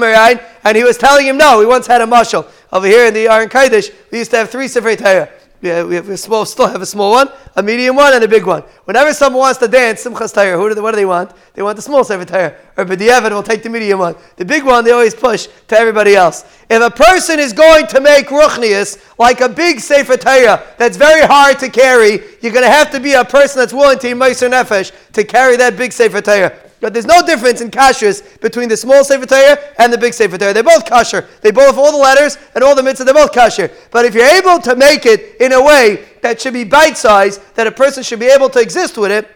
and 0.64 0.76
he 0.76 0.84
was 0.84 0.98
telling 0.98 1.28
him 1.28 1.38
no. 1.38 1.60
He 1.60 1.66
once 1.68 1.86
had 1.86 2.02
a 2.02 2.06
mushal 2.06 2.48
over 2.72 2.88
here 2.88 3.06
in 3.06 3.14
the 3.14 3.28
Aron 3.28 3.50
Kaidish. 3.50 3.94
We 4.12 4.20
used 4.20 4.32
to 4.32 4.38
have 4.38 4.50
three 4.50 4.68
Sefer 4.68 4.96
Torah. 4.96 5.30
Yeah, 5.62 5.84
we 5.84 5.94
have 5.94 6.10
a 6.10 6.18
small, 6.18 6.44
still 6.46 6.68
have 6.68 6.82
a 6.82 6.88
small 6.88 7.12
one, 7.12 7.30
a 7.56 7.62
medium 7.62 7.96
one, 7.96 8.14
and 8.14 8.24
a 8.24 8.28
big 8.28 8.48
one. 8.48 8.64
Whenever 8.86 9.14
someone 9.14 9.42
wants 9.42 9.60
to 9.60 9.68
dance, 9.68 10.04
Simchas 10.04 10.34
Torah, 10.34 10.58
who 10.58 10.74
do 10.74 10.82
what 10.82 10.92
do 10.92 10.98
they 10.98 11.06
want? 11.06 11.34
They 11.54 11.62
want 11.62 11.76
the 11.76 11.84
small 11.84 12.04
Sefer 12.04 12.26
Torah. 12.26 12.56
Or 12.78 12.86
B'diavad 12.86 13.30
will 13.30 13.44
take 13.44 13.62
the 13.62 13.70
medium 13.70 14.00
one. 14.00 14.16
The 14.38 14.46
big 14.46 14.64
one, 14.64 14.84
they 14.84 14.92
always 14.92 15.14
push 15.14 15.48
to 15.68 15.78
everybody 15.78 16.16
else. 16.16 16.46
If 16.68 16.82
a 16.82 16.90
person 16.90 17.40
is 17.40 17.54
going 17.54 17.86
to 17.88 18.02
make 18.02 18.28
Ruchnius 18.28 19.00
like 19.20 19.42
a 19.42 19.50
big 19.50 19.80
Sefer 19.80 20.18
Torah 20.18 20.64
that's 20.80 20.98
very 20.98 21.28
hard 21.28 21.60
to 21.60 21.70
carry, 21.70 22.24
you're 22.42 22.54
going 22.54 22.66
to 22.66 22.72
have 22.72 22.90
to 22.92 23.00
be 23.00 23.14
a 23.14 23.24
person 23.24 23.60
that's 23.60 23.74
willing 23.74 24.00
to 24.00 24.08
Meiser 24.16 24.50
Nefesh 24.50 24.92
to 25.14 25.24
carry 25.24 25.58
that 25.58 25.78
big 25.78 25.92
Sefer 25.92 26.22
Torah. 26.22 26.58
But 26.82 26.94
there's 26.94 27.06
no 27.06 27.26
difference 27.26 27.62
in 27.62 27.70
kashrus 27.70 28.42
between 28.42 28.68
the 28.68 28.76
small 28.76 29.04
Sefer 29.04 29.28
Torah 29.28 29.58
and 29.78 29.94
the 29.94 29.98
big 29.98 30.14
Sefer 30.14 30.38
Torah. 30.38 30.52
They're 30.52 30.64
both 30.64 30.84
kasher. 30.84 31.28
They 31.42 31.52
both 31.52 31.68
have 31.68 31.78
all 31.78 31.92
the 31.92 31.98
letters 31.98 32.38
and 32.56 32.64
all 32.64 32.76
the 32.76 32.82
mitzvahs. 32.82 33.06
They're 33.06 33.14
both 33.14 33.32
kasher. 33.32 33.72
But 33.92 34.06
if 34.06 34.16
you're 34.16 34.26
able 34.26 34.60
to 34.60 34.76
make 34.76 35.06
it 35.06 35.40
in 35.40 35.54
a 35.54 35.64
way 35.64 36.04
that 36.22 36.42
should 36.42 36.54
be 36.54 36.64
bite 36.64 36.98
sized, 36.98 37.40
that 37.56 37.68
a 37.68 37.72
person 37.72 38.02
should 38.02 38.20
be 38.20 38.26
able 38.26 38.50
to 38.50 38.60
exist 38.60 38.98
with 38.98 39.12
it, 39.12 39.30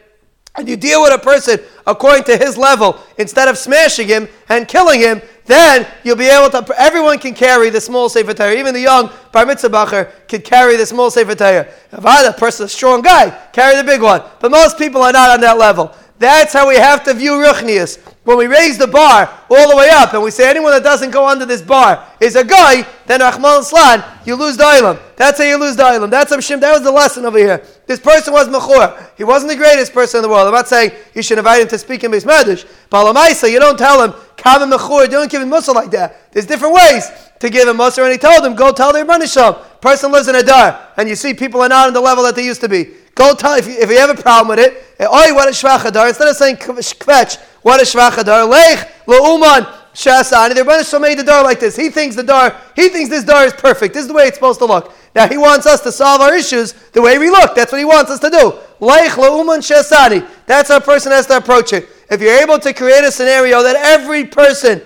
and 0.57 0.67
you 0.67 0.75
deal 0.77 1.03
with 1.03 1.13
a 1.13 1.17
person 1.17 1.59
according 1.85 2.23
to 2.23 2.37
his 2.37 2.57
level 2.57 2.97
instead 3.17 3.47
of 3.47 3.57
smashing 3.57 4.07
him 4.07 4.27
and 4.49 4.67
killing 4.67 5.01
him, 5.01 5.21
then 5.45 5.85
you'll 6.03 6.15
be 6.15 6.27
able 6.27 6.49
to. 6.49 6.73
Everyone 6.79 7.19
can 7.19 7.35
carry 7.35 7.69
the 7.69 7.81
small 7.81 8.09
sefer 8.09 8.33
Torah. 8.33 8.53
Even 8.53 8.73
the 8.73 8.79
young 8.79 9.11
bar 9.31 9.45
mitzvah 9.45 10.11
can 10.27 10.41
carry 10.41 10.77
the 10.77 10.85
small 10.85 11.11
sefer 11.11 11.35
Torah. 11.35 11.67
If 11.91 12.05
I, 12.05 12.25
the 12.25 12.33
person, 12.33 12.65
a 12.65 12.69
strong 12.69 13.01
guy, 13.01 13.29
carry 13.53 13.75
the 13.75 13.83
big 13.83 14.01
one. 14.01 14.23
But 14.39 14.49
most 14.49 14.79
people 14.79 15.03
are 15.03 15.11
not 15.11 15.29
on 15.29 15.41
that 15.41 15.59
level. 15.59 15.95
That's 16.17 16.53
how 16.53 16.69
we 16.69 16.77
have 16.77 17.03
to 17.05 17.13
view 17.13 17.31
Ruchnius. 17.31 17.99
When 18.23 18.37
we 18.37 18.47
raise 18.47 18.77
the 18.77 18.87
bar 18.87 19.29
all 19.49 19.69
the 19.69 19.75
way 19.75 19.89
up 19.91 20.13
and 20.13 20.23
we 20.23 20.31
say 20.31 20.49
anyone 20.49 20.71
that 20.71 20.81
doesn't 20.81 21.11
go 21.11 21.27
under 21.27 21.45
this 21.45 21.61
bar 21.61 22.07
is 22.19 22.35
a 22.35 22.43
guy, 22.43 22.87
then 23.05 23.19
Rahman 23.19 23.63
Slan, 23.63 24.03
you 24.25 24.35
lose 24.35 24.57
the. 24.57 24.99
That's 25.17 25.37
how 25.37 25.45
you 25.45 25.59
lose 25.59 25.75
the 25.75 25.83
Ilam. 25.83 26.09
That's 26.09 26.33
Shim. 26.37 26.59
That 26.59 26.71
was 26.71 26.81
the 26.83 26.91
lesson 26.91 27.25
over 27.25 27.37
here. 27.37 27.63
This 27.85 27.99
person 27.99 28.33
was 28.33 28.47
Mechor. 28.47 29.11
He 29.17 29.23
wasn't 29.23 29.51
the 29.51 29.57
greatest 29.57 29.93
person 29.93 30.19
in 30.19 30.23
the 30.23 30.29
world. 30.29 30.47
I'm 30.47 30.53
not 30.53 30.67
saying 30.67 30.91
you 31.13 31.21
should 31.21 31.37
invite 31.37 31.61
him 31.61 31.67
to 31.67 31.77
speak 31.77 32.03
in 32.03 32.11
Bismadish. 32.11 32.65
But 32.89 33.13
Lamaisa, 33.13 33.51
you 33.51 33.59
don't 33.59 33.77
tell 33.77 34.03
him, 34.03 34.19
Kama 34.37 34.65
Mechor, 34.75 35.03
you 35.03 35.11
don't 35.11 35.29
give 35.29 35.41
him 35.41 35.49
Musa 35.49 35.73
like 35.73 35.91
that. 35.91 36.31
There's 36.31 36.45
different 36.45 36.73
ways 36.73 37.11
to 37.39 37.49
give 37.49 37.67
him 37.67 37.77
Musa, 37.77 38.01
and 38.01 38.11
he 38.11 38.17
told 38.17 38.43
him, 38.43 38.55
go 38.55 38.71
tell 38.71 38.91
their 38.91 39.05
Ranisham. 39.05 39.81
Person 39.81 40.11
lives 40.11 40.27
in 40.27 40.35
a 40.35 40.41
dar, 40.41 40.93
and 40.97 41.07
you 41.07 41.15
see 41.15 41.33
people 41.33 41.61
are 41.61 41.69
not 41.69 41.87
on 41.87 41.93
the 41.93 42.01
level 42.01 42.23
that 42.23 42.35
they 42.35 42.45
used 42.45 42.61
to 42.61 42.69
be. 42.69 42.91
Go 43.15 43.33
tell 43.33 43.53
if 43.55 43.65
you, 43.65 43.73
if 43.73 43.89
you 43.89 43.97
have 43.97 44.09
a 44.09 44.21
problem 44.21 44.49
with 44.49 44.59
it. 44.59 44.83
Eh, 44.99 45.05
Oi, 45.05 45.33
what 45.33 45.47
a 45.47 45.51
shvachadar. 45.51 46.09
Instead 46.09 46.27
of 46.27 46.35
saying 46.35 46.57
kvetch, 46.57 47.39
what 47.61 47.81
a 47.81 47.85
shvachadar. 47.85 48.47
Lech 48.47 49.05
leuman 49.05 49.65
shasani. 49.93 50.53
The 50.53 50.61
Rebbeinu 50.61 51.01
made 51.01 51.17
the 51.17 51.23
door 51.23 51.41
like 51.41 51.61
this. 51.61 51.77
He 51.77 51.89
thinks 51.89 52.17
the 52.17 52.23
door. 52.23 52.53
He 52.75 52.89
thinks 52.89 53.09
this 53.09 53.23
door 53.23 53.43
is 53.43 53.53
perfect. 53.53 53.93
This 53.93 54.01
is 54.01 54.09
the 54.09 54.13
way 54.13 54.25
it's 54.25 54.35
supposed 54.35 54.59
to 54.59 54.65
look. 54.65 54.93
Now 55.15 55.29
he 55.29 55.37
wants 55.37 55.65
us 55.65 55.79
to 55.81 55.93
solve 55.93 56.19
our 56.19 56.35
issues 56.35 56.73
the 56.91 57.01
way 57.01 57.17
we 57.17 57.29
look. 57.29 57.55
That's 57.55 57.71
what 57.71 57.79
he 57.79 57.85
wants 57.85 58.11
us 58.11 58.19
to 58.19 58.29
do. 58.29 58.53
Lech 58.81 59.11
leuman 59.11 59.59
shasani. 59.59 60.27
That's 60.45 60.67
how 60.67 60.77
a 60.77 60.81
person 60.81 61.13
has 61.13 61.25
to 61.27 61.37
approach 61.37 61.71
it. 61.71 61.87
If 62.11 62.21
you're 62.21 62.37
able 62.37 62.59
to 62.59 62.73
create 62.73 63.05
a 63.05 63.11
scenario 63.11 63.63
that 63.63 63.77
every 63.77 64.25
person 64.25 64.81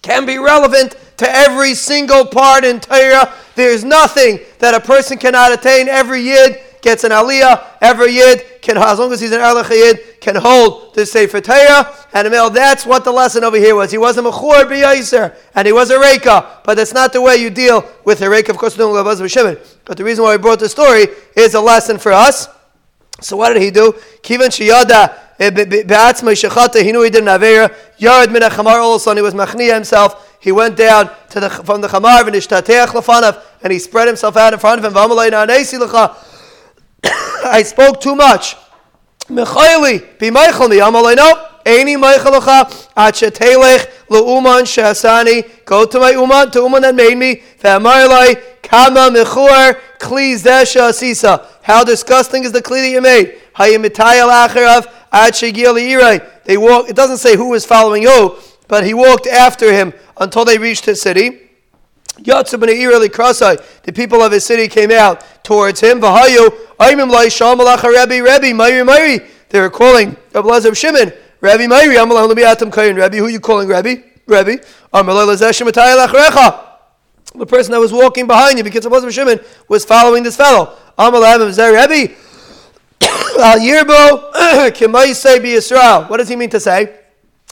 can 0.00 0.24
be 0.24 0.38
relevant 0.38 0.96
to 1.18 1.30
every 1.30 1.74
single 1.74 2.26
part 2.26 2.64
in 2.64 2.80
Torah, 2.80 3.32
there's 3.54 3.84
nothing 3.84 4.40
that 4.58 4.74
a 4.74 4.80
person 4.80 5.18
cannot 5.18 5.52
attain. 5.52 5.88
Every 5.88 6.22
yid 6.22 6.58
gets 6.82 7.04
an 7.04 7.12
aliyah, 7.12 7.64
every 7.80 8.12
yid 8.12 8.60
can, 8.60 8.76
as 8.76 8.98
long 8.98 9.12
as 9.12 9.20
he's 9.20 9.32
an 9.32 9.40
erlich 9.40 9.70
yid, 9.70 10.20
can 10.20 10.36
hold 10.36 10.94
the 10.94 11.06
Sefer 11.06 11.40
Torah. 11.40 11.94
And 12.12 12.30
male, 12.30 12.50
that's 12.50 12.84
what 12.84 13.04
the 13.04 13.12
lesson 13.12 13.44
over 13.44 13.56
here 13.56 13.74
was. 13.74 13.90
He 13.90 13.98
was 13.98 14.18
a 14.18 14.22
mechur 14.22 14.64
b'yaser, 14.64 15.34
and 15.54 15.66
he 15.66 15.72
was 15.72 15.90
a 15.90 15.98
reka, 15.98 16.60
but 16.64 16.74
that's 16.74 16.92
not 16.92 17.12
the 17.12 17.20
way 17.20 17.36
you 17.36 17.48
deal 17.48 17.88
with 18.04 18.20
a 18.20 18.28
reka. 18.28 18.50
Of 18.50 18.58
course, 18.58 18.76
no. 18.76 18.92
But 18.92 19.96
the 19.96 20.04
reason 20.04 20.24
why 20.24 20.34
I 20.34 20.36
brought 20.36 20.58
the 20.58 20.68
story 20.68 21.06
is 21.34 21.54
a 21.54 21.60
lesson 21.60 21.98
for 21.98 22.12
us. 22.12 22.48
So 23.20 23.36
what 23.36 23.52
did 23.52 23.62
he 23.62 23.70
do? 23.70 23.92
Kivan 24.22 24.48
shiyada 24.48 25.16
eh, 25.38 25.50
be'atzma 25.50 26.32
shechata. 26.32 26.82
He 26.82 26.90
knew 26.90 27.02
he 27.02 27.10
did 27.10 27.22
an 27.22 27.28
avera. 27.28 27.74
Yard 27.98 28.32
min 28.32 28.42
chamar. 28.42 28.80
All 28.80 28.98
he 29.14 29.22
was 29.22 29.34
machniya 29.34 29.74
himself. 29.74 30.36
He 30.40 30.50
went 30.50 30.76
down 30.76 31.08
to 31.30 31.38
the, 31.38 31.48
from 31.48 31.80
the 31.80 31.88
chamar 31.88 32.26
and 33.62 33.72
he 33.72 33.78
spread 33.78 34.08
himself 34.08 34.36
out 34.36 34.52
in 34.52 34.58
front 34.58 34.84
of 34.84 34.92
him. 34.92 34.92
I 37.04 37.62
spoke 37.64 38.00
too 38.00 38.14
much. 38.14 38.56
Mechayli, 39.28 40.18
be 40.18 40.30
Meichelni. 40.30 40.80
Amalei, 40.80 41.16
no. 41.16 41.48
Any 41.64 41.96
Meichelacha, 41.96 42.90
at 42.96 43.14
shetelech 43.14 43.88
leuman 44.08 44.62
shasani. 44.62 45.64
Go 45.64 45.86
to 45.86 46.00
my 46.00 46.10
uman, 46.10 46.50
to 46.50 46.60
uman 46.60 46.82
that 46.82 46.94
made 46.94 47.16
me. 47.16 47.42
V'amarlai, 47.60 48.62
kama 48.62 49.10
mechur, 49.16 49.78
kli 49.98 50.34
zesha 50.36 50.92
sisa. 50.92 51.46
How 51.62 51.84
disgusting 51.84 52.44
is 52.44 52.52
the 52.52 52.60
kli 52.60 52.82
that 52.82 52.90
you 52.90 53.00
made? 53.00 53.38
Hayimitayel 53.54 54.48
acharav, 54.48 54.92
at 55.12 55.34
shegil 55.34 56.44
They 56.44 56.56
walk, 56.56 56.88
it 56.88 56.96
doesn't 56.96 57.18
say 57.18 57.36
who 57.36 57.50
was 57.50 57.64
following 57.64 58.02
who, 58.04 58.36
but 58.66 58.84
he 58.84 58.94
walked 58.94 59.26
after 59.26 59.72
him 59.72 59.92
until 60.16 60.44
they 60.44 60.58
reached 60.58 60.86
his 60.86 61.00
city. 61.00 61.50
The 62.18 63.92
people 63.94 64.22
of 64.22 64.32
his 64.32 64.44
city 64.44 64.68
came 64.68 64.90
out 64.90 65.24
towards 65.42 65.80
him. 65.80 66.00
They 66.00 66.08
were 69.60 69.70
calling 69.70 70.16
Ablazav 70.32 70.76
Shimon, 70.76 71.12
Rabbi 71.40 71.66
Meiri, 71.66 72.96
Rabbi, 72.96 73.16
who 73.16 73.24
are 73.24 73.30
you 73.30 73.40
calling 73.40 73.68
Rabbi? 73.68 73.96
Rabbi. 74.26 74.56
The 77.34 77.46
person 77.46 77.72
that 77.72 77.80
was 77.80 77.92
walking 77.92 78.26
behind 78.26 78.58
you, 78.58 78.64
because 78.64 78.84
Ablazav 78.84 79.10
Shimon 79.10 79.40
was 79.68 79.84
following 79.84 80.22
this 80.22 80.36
fellow. 80.36 80.76
What 86.08 86.18
does 86.18 86.28
he 86.28 86.36
mean 86.36 86.50
to 86.50 86.60
say? 86.60 86.98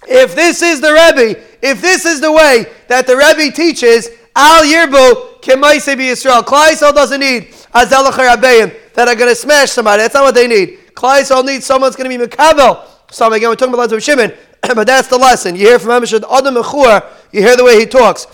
If 0.07 0.35
this 0.35 0.63
is 0.63 0.81
the 0.81 0.93
Rebbe, 0.93 1.41
if 1.63 1.81
this 1.81 2.05
is 2.05 2.21
the 2.21 2.33
way 2.33 2.67
that 2.89 3.07
the 3.07 3.17
Rebbe 3.17 3.55
teaches, 3.55 4.09
Al 4.37 4.65
Yirbu 4.65 5.41
Kemaise 5.41 5.97
be 5.97 6.05
Yisrael. 6.05 6.43
Klaisel 6.43 6.95
doesn't 6.95 7.21
need 7.21 7.49
Abayim 7.73 8.93
that 8.95 9.09
are 9.09 9.15
going 9.15 9.31
to 9.31 9.35
smash 9.35 9.71
somebody. 9.71 10.03
That's 10.03 10.15
not 10.15 10.25
what 10.25 10.35
they 10.35 10.47
need. 10.47 10.79
Klaisel 10.95 11.45
needs 11.45 11.65
someone's 11.65 11.97
going 11.97 12.11
to 12.11 12.19
be 12.19 12.25
Mekabel. 12.25 12.85
So 13.11 13.33
again, 13.33 13.49
we're 13.49 13.57
talking 13.57 13.75
about 13.75 13.91
of 13.93 14.03
Shimon, 14.03 14.33
but 14.63 14.87
that's 14.87 15.09
the 15.09 15.19
lesson. 15.19 15.57
You 15.57 15.67
hear 15.67 15.79
from 15.79 15.91
Amishad 15.91 16.25
Adam 16.31 16.55
Mechur, 16.55 17.05
you 17.33 17.43
hear 17.43 17.57
the 17.57 17.65
way 17.65 17.79
he 17.79 17.87
talks. 17.87 18.27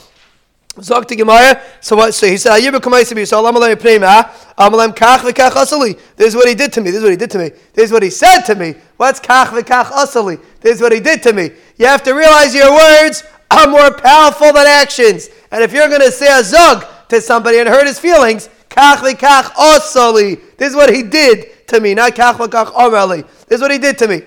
Zok 0.77 1.07
to 1.07 1.17
Gemara. 1.17 1.63
So 1.81 1.97
what? 1.97 2.15
So 2.15 2.27
he 2.27 2.37
said, 2.37 2.61
"Ayibu 2.61 2.81
kamaisi 2.81 3.15
bi 3.15 3.25
so 3.25 3.43
amalem 3.43 3.75
pneima 3.77 4.31
amalem 4.59 4.95
kach 4.95 5.21
v'kach 5.21 5.53
asali." 5.53 5.99
This 6.17 6.29
is 6.29 6.37
what 6.37 6.47
he 6.47 6.55
did 6.55 6.71
to 6.75 6.83
me. 6.83 6.91
This 6.91 6.99
is 6.99 7.03
what 7.03 7.13
he 7.13 7.17
did 7.17 7.31
to 7.31 7.39
me. 7.39 7.51
This 7.73 7.87
is 7.87 7.93
what 7.93 8.03
he 8.03 8.11
said 8.11 8.41
to 8.43 8.55
me. 8.55 8.75
What's 8.99 9.19
kach 9.19 9.47
v'kach 9.47 9.87
asali? 9.87 10.39
This 10.61 10.77
is 10.77 10.83
what 10.83 10.93
he 10.93 11.01
did 11.01 11.23
to 11.23 11.33
me. 11.33 11.51
You 11.79 11.87
have 11.87 12.03
to 12.03 12.13
realize 12.13 12.55
your 12.55 12.73
words 12.73 13.25
are 13.51 13.67
more 13.69 13.91
powerful 13.93 14.53
than 14.53 14.67
actions. 14.67 15.31
And 15.51 15.63
if 15.63 15.73
you're 15.73 15.89
going 15.89 16.01
to 16.01 16.13
say 16.13 16.27
a 16.39 16.43
zug 16.43 16.85
to 17.09 17.21
somebody 17.21 17.59
and 17.59 17.69
hurt 17.69 17.87
his 17.87 17.99
feelings, 17.99 18.49
kach 18.69 18.97
v'kach 18.97 19.53
osali. 19.53 20.41
This 20.57 20.71
is 20.71 20.77
what 20.77 20.95
he 20.95 21.03
did 21.03 21.67
to 21.69 21.81
me, 21.81 21.95
not 21.95 22.15
kach 22.15 22.35
v'kach 22.35 22.73
omerli. 22.73 23.27
This 23.47 23.57
is 23.57 23.61
what 23.61 23.71
he 23.71 23.79
did 23.79 23.99
to 23.99 24.09
me. 24.09 24.23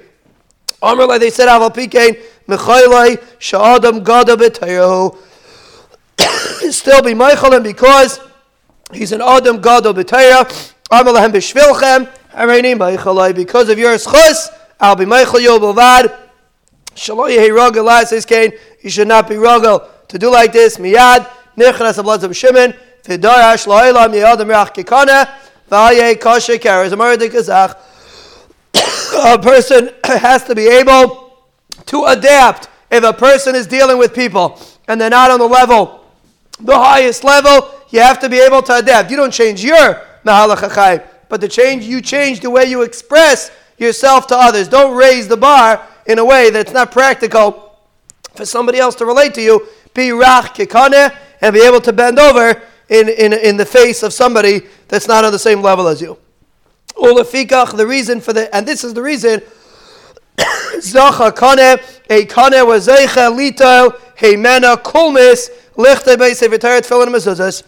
Omerli, 0.81 1.19
they 1.19 1.29
said, 1.29 1.47
aval 1.47 1.73
pikein, 1.73 2.21
mechaylai, 2.47 3.21
sha'adam 3.39 4.03
gada 4.03 4.35
b'tayahu. 4.35 5.17
Still 6.71 7.01
be 7.01 7.11
meichalim 7.11 7.63
because 7.63 8.19
he's 8.93 9.11
an 9.11 9.21
adam 9.21 9.59
gada 9.59 9.93
b'tayah. 9.93 10.73
Amalahem 10.89 11.31
b'shvilchem, 11.31 12.09
hareini 12.31 12.77
meichalai. 12.77 13.35
Because 13.35 13.69
of 13.69 13.77
your 13.77 13.95
schus, 13.95 14.47
I'll 14.79 14.95
be 14.95 15.05
meichal 15.05 15.41
yo 15.41 15.59
b'vad. 15.59 16.17
Shalom 16.95 17.29
yehi 17.29 17.49
rogel, 17.49 18.05
says 18.05 18.25
Cain, 18.25 18.53
you 18.81 18.89
should 18.89 19.07
not 19.07 19.27
be 19.27 19.35
rogel 19.35 19.87
to 20.09 20.19
do 20.19 20.29
like 20.31 20.51
this, 20.51 20.77
miyad, 20.77 21.29
nichnas 21.55 22.23
of 22.23 22.35
Shimon, 22.35 22.73
v'darash 23.03 23.65
lo'ilam 23.67 24.11
yiyad 24.13 24.37
amrach 24.37 24.73
kikana, 24.73 25.29
v'ayeh 25.69 26.19
kosher 26.19 26.57
kares, 26.57 26.91
amar 26.91 27.15
de 27.15 27.29
kazach. 27.29 27.77
a 29.33 29.39
person 29.39 29.89
has 30.03 30.43
to 30.43 30.55
be 30.55 30.67
able 30.67 31.33
to 31.85 32.05
adapt. 32.05 32.67
If 32.91 33.03
a 33.03 33.13
person 33.13 33.55
is 33.55 33.67
dealing 33.67 33.99
with 33.99 34.15
people 34.15 34.59
and 34.87 34.99
they're 34.99 35.11
not 35.11 35.29
on 35.31 35.39
the 35.39 35.47
level, 35.47 36.03
the 36.59 36.75
highest 36.75 37.23
level, 37.23 37.69
you 37.89 37.99
have 38.01 38.19
to 38.19 38.29
be 38.29 38.39
able 38.39 38.61
to 38.63 38.77
adapt. 38.77 39.11
You 39.11 39.17
don't 39.17 39.31
change 39.31 39.63
your 39.63 40.01
mahalachachai, 40.25 41.05
but 41.29 41.39
the 41.39 41.47
change 41.47 41.85
you 41.85 42.01
change 42.01 42.39
the 42.39 42.49
way 42.49 42.65
you 42.65 42.81
express 42.81 43.51
yourself 43.77 44.27
to 44.27 44.35
others. 44.35 44.67
Don't 44.67 44.95
raise 44.95 45.27
the 45.27 45.37
bar 45.37 45.87
in 46.07 46.17
a 46.17 46.25
way 46.25 46.49
that's 46.49 46.73
not 46.73 46.91
practical 46.91 47.77
for 48.33 48.45
somebody 48.45 48.79
else 48.79 48.95
to 48.95 49.05
relate 49.05 49.33
to 49.35 49.41
you. 49.41 49.67
Be 49.93 50.09
rach 50.09 50.55
kikane 50.55 51.15
and 51.41 51.53
be 51.53 51.61
able 51.61 51.81
to 51.81 51.93
bend 51.93 52.19
over 52.19 52.61
in, 52.89 53.09
in, 53.09 53.33
in 53.33 53.57
the 53.57 53.65
face 53.65 54.03
of 54.03 54.13
somebody 54.13 54.61
that's 54.87 55.07
not 55.07 55.23
on 55.23 55.31
the 55.31 55.39
same 55.39 55.61
level 55.61 55.87
as 55.87 56.01
you. 56.01 56.17
Ulafikach, 56.95 57.77
the 57.77 57.87
reason 57.87 58.19
for 58.19 58.33
the, 58.33 58.53
and 58.55 58.67
this 58.67 58.83
is 58.83 58.93
the 58.93 59.01
reason, 59.01 59.41
Zacha 60.37 61.35
kane, 61.35 61.79
a 62.09 62.25
kane 62.25 62.67
was 62.67 62.87
zeicha 62.87 63.31
lito, 63.31 63.97
heimena 64.17 64.75
kulmis, 64.77 65.49
lichte 65.75 66.17
beise 66.17 66.47
v'teret 66.47 66.81
tefillin 66.81 67.09
mezuzas. 67.09 67.63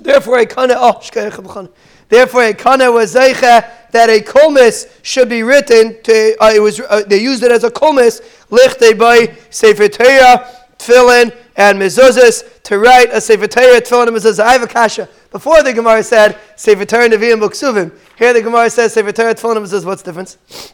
Therefore, 0.00 0.38
a 0.38 0.46
kane, 0.46 0.72
oh, 0.72 1.68
Therefore, 2.08 2.44
a 2.44 2.54
kana 2.54 2.90
was 2.90 3.14
zeicha 3.14 3.68
that 3.90 4.08
a 4.08 4.20
kulmis 4.20 4.88
should 5.02 5.28
be 5.28 5.42
written. 5.42 6.00
To 6.02 6.36
uh, 6.40 6.52
it 6.54 6.60
was 6.60 6.80
uh, 6.80 7.02
they 7.06 7.20
used 7.20 7.42
it 7.42 7.52
as 7.52 7.64
a 7.64 7.70
kulmis 7.70 8.20
lichte 8.50 8.98
by 8.98 9.36
sefer 9.50 9.88
Torah, 9.88 10.48
tefillin, 10.78 11.36
and 11.56 11.78
mezuzas 11.78 12.62
to 12.62 12.78
write 12.78 13.10
a 13.12 13.20
sefer 13.20 13.46
Torah, 13.46 13.80
tefillin, 13.80 14.08
and 14.08 14.16
mezuzah. 14.16 14.40
I 14.40 14.52
have 14.52 14.62
a 14.62 14.66
kasha. 14.66 15.08
Before 15.30 15.62
the 15.62 15.72
Gemara 15.72 16.02
said 16.02 16.38
sefer 16.56 16.84
Torah, 16.84 17.08
nevi'im, 17.08 17.40
buksuvim. 17.40 17.92
Here 18.16 18.32
the 18.32 18.42
Gemara 18.42 18.70
says 18.70 18.92
sefer 18.92 19.12
Torah, 19.12 19.34
tefillin, 19.34 19.58
and 19.58 19.66
mezuzah. 19.66 19.84
What's 19.84 20.02
the 20.02 20.10
difference? 20.10 20.72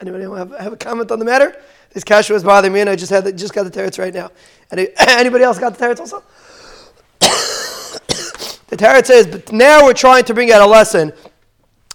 Anybody 0.00 0.24
have, 0.24 0.58
have 0.58 0.72
a 0.72 0.76
comment 0.76 1.10
on 1.10 1.18
the 1.18 1.24
matter? 1.24 1.56
This 1.92 2.04
kasha 2.04 2.32
was 2.32 2.42
bothering 2.42 2.72
me, 2.72 2.80
and 2.80 2.90
I 2.90 2.96
just 2.96 3.10
had 3.10 3.24
the, 3.24 3.32
just 3.32 3.54
got 3.54 3.62
the 3.62 3.70
teretz 3.70 3.98
right 3.98 4.12
now. 4.12 4.30
Any, 4.70 4.88
anybody 4.98 5.44
else 5.44 5.58
got 5.58 5.76
the 5.76 5.84
teretz 5.84 6.00
also? 6.00 6.22
The 8.68 8.78
Torah 8.78 9.04
says, 9.04 9.26
but 9.26 9.52
now 9.52 9.84
we're 9.84 9.92
trying 9.92 10.24
to 10.24 10.34
bring 10.34 10.50
out 10.50 10.60
a 10.60 10.66
lesson 10.66 11.12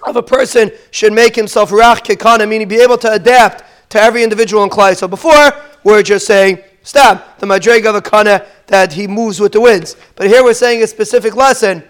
of 0.04 0.16
a 0.16 0.24
person 0.24 0.72
should 0.92 1.12
make 1.12 1.36
himself 1.36 1.72
rach 1.72 2.04
kekana, 2.04 2.48
meaning 2.48 2.68
be 2.68 2.80
able 2.80 2.98
to 3.00 3.12
adapt 3.12 3.64
to 3.90 4.00
every 4.00 4.24
individual 4.24 4.64
in 4.64 4.70
Klai. 4.70 4.96
So 4.96 5.08
before, 5.08 5.52
we're 5.84 6.04
just 6.04 6.26
saying, 6.26 6.60
stop, 6.84 7.40
the 7.40 7.46
madrega 7.46 7.88
of 7.88 7.96
a 7.96 8.02
kana, 8.02 8.46
that 8.68 8.94
he 8.94 9.08
moves 9.08 9.40
with 9.40 9.52
the 9.52 9.62
winds. 9.62 9.96
But 10.16 10.28
here 10.28 10.44
we're 10.44 10.54
saying 10.54 10.84
a 10.84 10.88
specific 10.88 11.36
lesson 11.36 11.84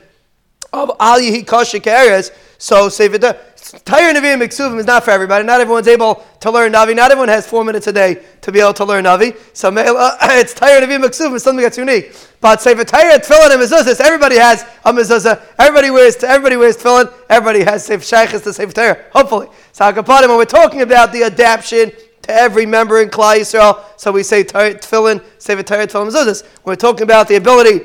of 0.71 0.91
al 0.99 1.19
yihi 1.19 1.45
kashik 1.45 1.87
areas. 1.87 2.31
So, 2.57 2.89
say 2.89 3.07
Tayr 3.07 4.13
Nevi'im 4.13 4.41
Miksuvim 4.41 4.79
is 4.79 4.85
not 4.85 5.03
for 5.03 5.11
everybody. 5.11 5.45
Not 5.45 5.61
everyone's 5.61 5.87
able 5.87 6.25
to 6.39 6.49
learn 6.49 6.71
Navi. 6.71 6.95
Not 6.95 7.11
everyone 7.11 7.29
has 7.29 7.47
four 7.47 7.63
minutes 7.63 7.87
a 7.87 7.93
day 7.93 8.23
to 8.41 8.51
be 8.51 8.59
able 8.59 8.73
to 8.73 8.85
learn 8.85 9.05
Navi. 9.05 9.37
So 9.53 9.69
uh, 9.69 10.17
it's 10.23 10.53
Tayr 10.53 10.81
Nevi'im 10.81 11.03
Miksuvim 11.03 11.35
is 11.35 11.43
something 11.43 11.63
that's 11.63 11.77
unique. 11.77 12.15
But 12.41 12.61
say 12.61 12.73
for 12.73 12.83
Tayr 12.83 13.17
Tefillin 13.17 13.53
and 13.53 13.61
Mezuzah, 13.61 13.99
everybody 14.01 14.37
has 14.37 14.65
a 14.85 14.91
Mezuzah. 14.91 15.41
Everybody 15.59 15.91
wears 15.91 16.23
everybody 16.23 16.57
wears 16.57 16.77
Tefillin. 16.77 17.13
Everybody 17.29 17.63
has 17.63 17.85
Sefer 17.85 18.03
Shaykhis 18.03 18.43
to 18.43 18.53
Sefer 18.53 18.73
Tayr. 18.73 19.11
Hopefully. 19.11 19.47
So 19.71 19.91
when 19.91 20.37
we're 20.37 20.45
talking 20.45 20.81
about 20.81 21.11
the 21.13 21.23
adaptation 21.23 21.91
to 22.29 22.35
every 22.35 22.65
member 22.65 23.01
in 23.01 23.09
Klal 23.09 23.39
Yisrael, 23.39 23.83
so 23.97 24.11
we 24.11 24.21
say 24.23 24.43
Tefillin, 24.43 25.23
Sefer 25.39 25.63
Tayr, 25.63 25.87
Tefillin, 25.87 26.11
Mezuzah. 26.11 26.45
We're 26.63 26.75
talking 26.75 27.01
about 27.01 27.27
the 27.27 27.35
ability 27.35 27.81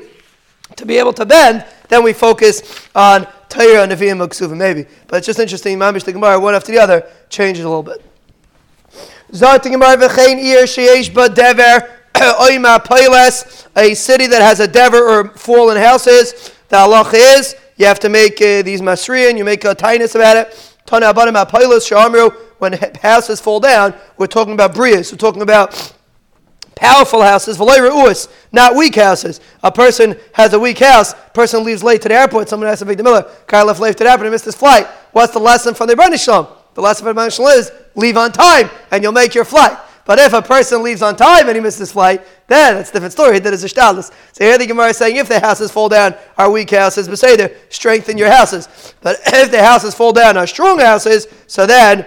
to 0.75 0.85
be 0.85 0.97
able 0.97 1.13
to 1.13 1.25
bend, 1.25 1.65
then 1.89 2.03
we 2.03 2.13
focus 2.13 2.87
on 2.95 3.27
Torah, 3.49 3.87
Nevi'im, 3.87 4.19
Ksuvim, 4.27 4.57
maybe. 4.57 4.85
But 5.07 5.17
it's 5.17 5.25
just 5.25 5.39
interesting, 5.39 5.79
Mamish 5.79 6.03
the 6.03 6.13
Gemara, 6.13 6.39
one 6.39 6.53
after 6.53 6.71
the 6.71 6.77
other, 6.79 7.07
changes 7.29 7.65
a 7.65 7.69
little 7.69 7.83
bit. 7.83 8.03
a 13.77 13.93
city 13.93 14.27
that 14.27 14.41
has 14.41 14.59
a 14.59 14.67
dever 14.67 14.97
or 14.97 15.29
fallen 15.29 15.77
houses. 15.77 16.51
The 16.69 16.77
halach 16.77 17.13
is 17.13 17.55
you 17.77 17.85
have 17.87 17.99
to 18.01 18.09
make 18.09 18.35
uh, 18.41 18.61
these 18.61 18.81
masriyan, 18.81 19.37
you 19.37 19.43
make 19.43 19.65
a 19.65 19.75
tightness 19.75 20.15
about 20.15 20.37
it. 20.37 20.73
Tana 20.85 21.11
abanim 21.11 21.43
apilas 21.43 21.89
shamru. 21.89 22.44
When 22.65 22.79
houses 22.99 23.39
fall 23.39 23.59
down, 23.59 23.93
we're 24.17 24.25
talking 24.25 24.53
about 24.53 24.73
brias. 24.73 25.11
We're 25.11 25.19
talking 25.19 25.43
about 25.43 25.93
powerful 26.75 27.21
houses, 27.21 27.61
Us, 27.61 28.27
not 28.51 28.75
weak 28.75 28.95
houses. 28.95 29.39
A 29.61 29.71
person 29.71 30.17
has 30.33 30.51
a 30.53 30.59
weak 30.59 30.79
house, 30.79 31.13
person 31.35 31.63
leaves 31.63 31.83
late 31.83 32.01
to 32.01 32.07
the 32.07 32.15
airport, 32.15 32.49
someone 32.49 32.67
make 32.87 32.97
the 32.97 33.03
miller, 33.03 33.29
guy 33.45 33.61
left 33.61 33.79
late 33.79 33.95
to 33.97 34.03
the 34.03 34.09
airport 34.09 34.25
and 34.25 34.33
missed 34.33 34.45
his 34.45 34.55
flight. 34.55 34.87
What's 35.11 35.31
the 35.31 35.39
lesson 35.39 35.75
from 35.75 35.89
the 35.89 35.93
Rebbeinu 35.93 36.19
Shalom? 36.19 36.47
The 36.73 36.81
lesson 36.81 37.05
from 37.05 37.15
the 37.15 37.21
Rebbeinu 37.21 37.55
is 37.55 37.71
leave 37.93 38.17
on 38.17 38.31
time 38.31 38.71
and 38.89 39.03
you'll 39.03 39.13
make 39.13 39.35
your 39.35 39.45
flight. 39.45 39.77
But 40.05 40.17
if 40.17 40.33
a 40.33 40.41
person 40.41 40.81
leaves 40.81 41.03
on 41.03 41.15
time 41.15 41.47
and 41.47 41.55
he 41.55 41.61
misses 41.61 41.79
his 41.79 41.91
flight, 41.91 42.23
then 42.47 42.77
it's 42.77 42.89
a 42.89 42.93
different 42.93 43.13
story. 43.13 43.37
That 43.37 43.53
is 43.53 43.63
a 43.63 43.67
shtalis. 43.67 44.11
So 44.33 44.43
here 44.43 44.57
the 44.57 44.65
Gemara 44.65 44.89
is 44.89 44.97
saying 44.97 45.17
if 45.17 45.27
the 45.27 45.39
houses 45.39 45.71
fall 45.71 45.89
down 45.89 46.15
are 46.35 46.49
weak 46.49 46.71
houses, 46.71 47.07
but 47.07 47.19
say 47.19 47.55
strengthen 47.69 48.17
your 48.17 48.31
houses. 48.31 48.93
But 49.01 49.19
if 49.27 49.51
the 49.51 49.63
houses 49.63 49.93
fall 49.93 50.13
down 50.13 50.35
are 50.35 50.47
strong 50.47 50.79
houses, 50.79 51.27
so 51.45 51.67
then 51.67 52.05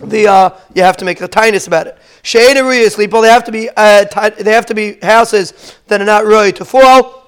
the 0.00 0.26
uh, 0.26 0.50
you 0.74 0.82
have 0.82 0.96
to 0.98 1.04
make 1.04 1.18
the 1.18 1.28
tinus 1.28 1.66
about 1.66 1.86
it. 1.86 1.98
Shein 2.22 2.56
and 2.56 3.24
they 3.24 3.28
have 3.28 3.44
to 3.44 3.52
be 3.52 3.68
uh, 3.76 4.04
t- 4.04 4.42
they 4.42 4.52
have 4.52 4.66
to 4.66 4.74
be 4.74 4.98
houses 5.02 5.76
that 5.86 6.00
are 6.00 6.06
not 6.06 6.24
really 6.24 6.52
to 6.52 6.64
fall. 6.64 7.22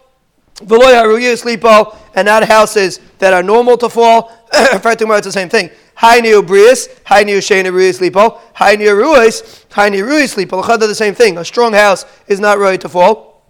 Veloy 0.57 0.95
haruya 0.95 1.37
sleepo, 1.37 1.97
and 2.15 2.27
not 2.27 2.45
houses 2.45 3.01
that 3.19 3.35
are 3.35 3.43
normal 3.43 3.77
to 3.77 3.91
fall. 3.91 4.29
Fatima, 4.81 5.17
it's 5.17 5.27
the 5.27 5.33
same 5.33 5.51
thing. 5.51 5.71
High 5.95 6.21
neo 6.21 6.43
brius, 6.43 6.89
high 7.05 7.25
neo 7.25 7.39
shein 7.39 7.65
ruya 7.65 7.93
sleepo, 7.93 8.41
high 8.55 8.77
neo 8.77 8.95
ruis, 8.95 9.67
high 9.71 9.91
neo 9.91 10.07
sleepo. 10.07 10.63
Lachad 10.63 10.81
the 10.81 10.95
same 10.95 11.15
thing. 11.15 11.37
A 11.37 11.45
strong 11.45 11.75
house 11.75 12.07
is 12.27 12.41
not 12.41 12.59
really 12.59 12.79
to 12.79 12.89
fall. 12.89 13.45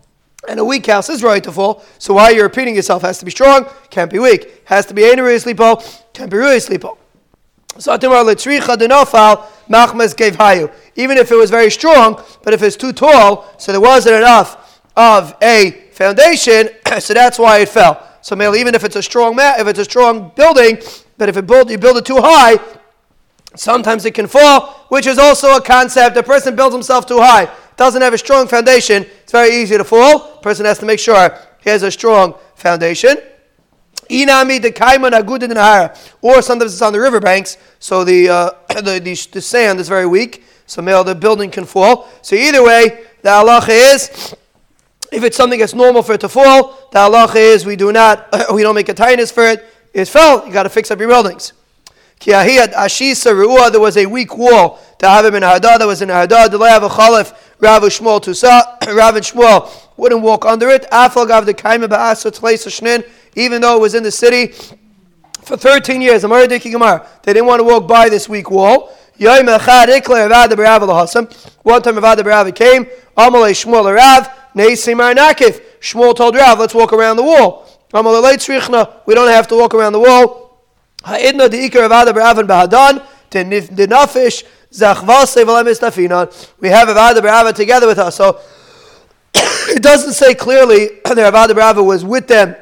And 0.49 0.61
a 0.61 0.65
weak 0.65 0.87
house 0.87 1.09
is 1.09 1.23
right 1.23 1.43
to 1.43 1.51
fall. 1.51 1.85
So 1.99 2.15
why 2.15 2.31
you're 2.31 2.45
repeating 2.45 2.77
yourself 2.77 3.03
has 3.03 3.19
to 3.19 3.25
be 3.25 3.31
strong, 3.31 3.67
can't 3.91 4.11
be 4.11 4.19
weak. 4.19 4.63
Has 4.67 4.87
to 4.87 4.95
be 4.95 5.05
ein 5.05 5.19
sleepo, 5.19 6.03
can't 6.13 6.31
be 6.31 6.37
ruya 6.37 6.59
sleepo. 6.59 6.99
So 7.79 7.93
gave 10.15 10.37
hayu. 10.37 10.73
Even 10.95 11.19
if 11.19 11.31
it 11.31 11.37
was 11.37 11.51
very 11.51 11.71
strong, 11.71 12.23
but 12.43 12.55
if 12.55 12.63
it's 12.63 12.77
too 12.77 12.93
tall, 12.93 13.47
so 13.59 13.73
there 13.73 13.81
wasn't 13.81 14.17
enough 14.17 14.81
of 14.97 15.37
a 15.43 15.89
foundation, 15.93 16.71
so 17.01 17.15
that's 17.15 17.39
why 17.39 17.59
it 17.59 17.69
fell. 17.69 18.03
So 18.23 18.35
even 18.55 18.75
if 18.75 18.83
it's 18.83 18.97
a 18.97 19.03
strong 19.03 19.37
mat, 19.37 19.61
if 19.61 19.67
it's 19.67 19.79
a 19.79 19.85
strong 19.85 20.33
building, 20.35 20.79
but 21.19 21.29
if 21.29 21.37
it 21.37 21.47
build, 21.47 21.71
you 21.71 21.79
build 21.79 21.99
it 21.99 22.05
too 22.05 22.21
high, 22.21 22.59
sometimes 23.55 24.05
it 24.05 24.15
can 24.15 24.27
fall, 24.27 24.87
which 24.89 25.07
is 25.07 25.19
also 25.19 25.57
a 25.57 25.61
concept. 25.61 26.17
A 26.17 26.23
person 26.23 26.57
builds 26.57 26.75
himself 26.75 27.07
too 27.07 27.21
high, 27.21 27.49
doesn't 27.77 28.03
have 28.03 28.15
a 28.15 28.19
strong 28.19 28.49
foundation, 28.49 29.07
it's 29.23 29.33
very 29.33 29.55
easy 29.55 29.77
to 29.77 29.85
fall. 29.85 30.39
person 30.39 30.67
has 30.67 30.79
to 30.79 30.87
make 30.87 30.99
sure 30.99 31.39
he 31.63 31.71
has 31.71 31.83
a 31.83 31.91
strong 31.91 32.35
foundation. 32.55 33.17
Inami 34.11 34.61
de 34.61 34.71
kaiman 34.71 35.13
agudin 35.13 35.53
nahara. 35.53 35.97
Or 36.23 36.43
sometimes 36.43 36.73
it's 36.73 36.83
on 36.83 36.93
the 36.93 37.01
riverbanks, 37.01 37.59
so 37.79 38.05
the, 38.05 38.29
uh, 38.29 38.51
the, 38.81 39.01
the, 39.01 39.29
the, 39.33 39.41
sand 39.41 39.81
is 39.81 39.89
very 39.89 40.07
weak, 40.07 40.45
so 40.67 40.83
maybe 40.83 41.03
the 41.05 41.15
building 41.15 41.51
can 41.51 41.65
fall. 41.65 42.09
So 42.23 42.37
either 42.37 42.63
way, 42.63 43.05
the 43.23 43.29
halacha 43.31 43.95
is, 43.95 44.35
if 45.13 45.25
it's 45.25 45.37
something 45.37 45.59
that's 45.59 45.75
normal 45.75 46.03
for 46.03 46.15
it 46.15 46.21
to 46.21 46.29
fall, 46.29 46.89
the 46.93 46.99
halacha 46.99 47.37
is 47.37 47.67
we 47.67 47.77
do 47.77 47.93
not, 47.93 48.29
we 48.53 48.63
don't 48.63 48.75
make 48.75 48.89
a 48.89 48.95
tightness 48.95 49.31
for 49.31 49.45
it. 49.45 49.65
It 49.93 50.07
fell, 50.07 50.47
you 50.47 50.53
got 50.53 50.65
to 50.65 50.71
fix 50.71 50.91
up 50.91 50.99
your 50.99 51.09
buildings. 51.09 51.53
There 52.25 52.45
was 53.81 53.97
a 53.97 54.07
weak 54.07 54.37
wall 54.37 54.79
to 54.99 55.09
have 55.09 55.25
him 55.25 55.35
in 55.35 55.43
Hadad, 55.43 55.81
there 55.81 55.87
was 55.87 56.03
in 56.03 56.09
Hadad, 56.09 56.51
the 56.51 56.59
a 56.59 56.89
Khalif, 56.89 57.37
Rav 57.61 57.83
Shmuel 57.83 58.21
Tusa, 58.21 58.87
Rav 58.97 59.17
and 59.17 59.25
Shmuel 59.25 59.71
wouldn't 59.97 60.23
walk 60.23 60.45
under 60.45 60.69
it. 60.69 60.87
Afal 60.91 61.27
gav 61.27 61.47
the 61.47 61.55
Kaima 61.55 61.87
Ba'asa 61.87 63.05
even 63.35 63.61
though 63.61 63.77
it 63.77 63.81
was 63.81 63.95
in 63.95 64.03
the 64.03 64.11
city 64.11 64.49
for 65.43 65.57
13 65.57 66.01
years. 66.01 66.23
They 66.23 66.29
didn't 66.29 67.47
want 67.47 67.61
to 67.61 67.65
walk 67.65 67.87
by 67.87 68.09
this 68.09 68.29
weak 68.29 68.51
wall. 68.51 68.97
One 69.19 69.47
time 69.47 69.47
Avad 69.47 69.87
Barav 72.19 72.55
came, 72.55 72.85
Amalei 73.17 73.53
Shmuel 73.53 73.95
Rav, 73.95 74.29
Neisimar 74.55 75.15
Nakif. 75.15 75.63
Shmuel 75.81 76.17
told 76.17 76.35
Rav, 76.35 76.59
let's 76.59 76.75
walk 76.75 76.93
around 76.93 77.17
the 77.17 77.23
wall. 77.23 77.67
Amalei 77.93 79.07
we 79.07 79.15
don't 79.15 79.29
have 79.29 79.47
to 79.49 79.55
walk 79.55 79.75
around 79.75 79.93
the 79.93 80.01
wall. 80.01 80.65
Ha'idna 81.05 81.49
the 81.49 81.69
Ikar 81.69 81.89
Avad 81.89 82.13
Barav 82.13 82.39
and 82.39 82.49
Bahadan, 82.49 83.07
the 83.45 83.87
Nafish, 83.87 84.45
we 84.79 86.69
have 86.69 86.89
Avad 86.89 87.15
Barav 87.15 87.55
together 87.55 87.87
with 87.87 87.99
us. 87.99 88.17
So 88.17 88.41
it 89.35 89.83
doesn't 89.83 90.13
say 90.13 90.35
clearly 90.35 90.89
that 91.05 91.33
Avad 91.33 91.49
Barav 91.49 91.85
was 91.85 92.05
with 92.05 92.27
them 92.27 92.57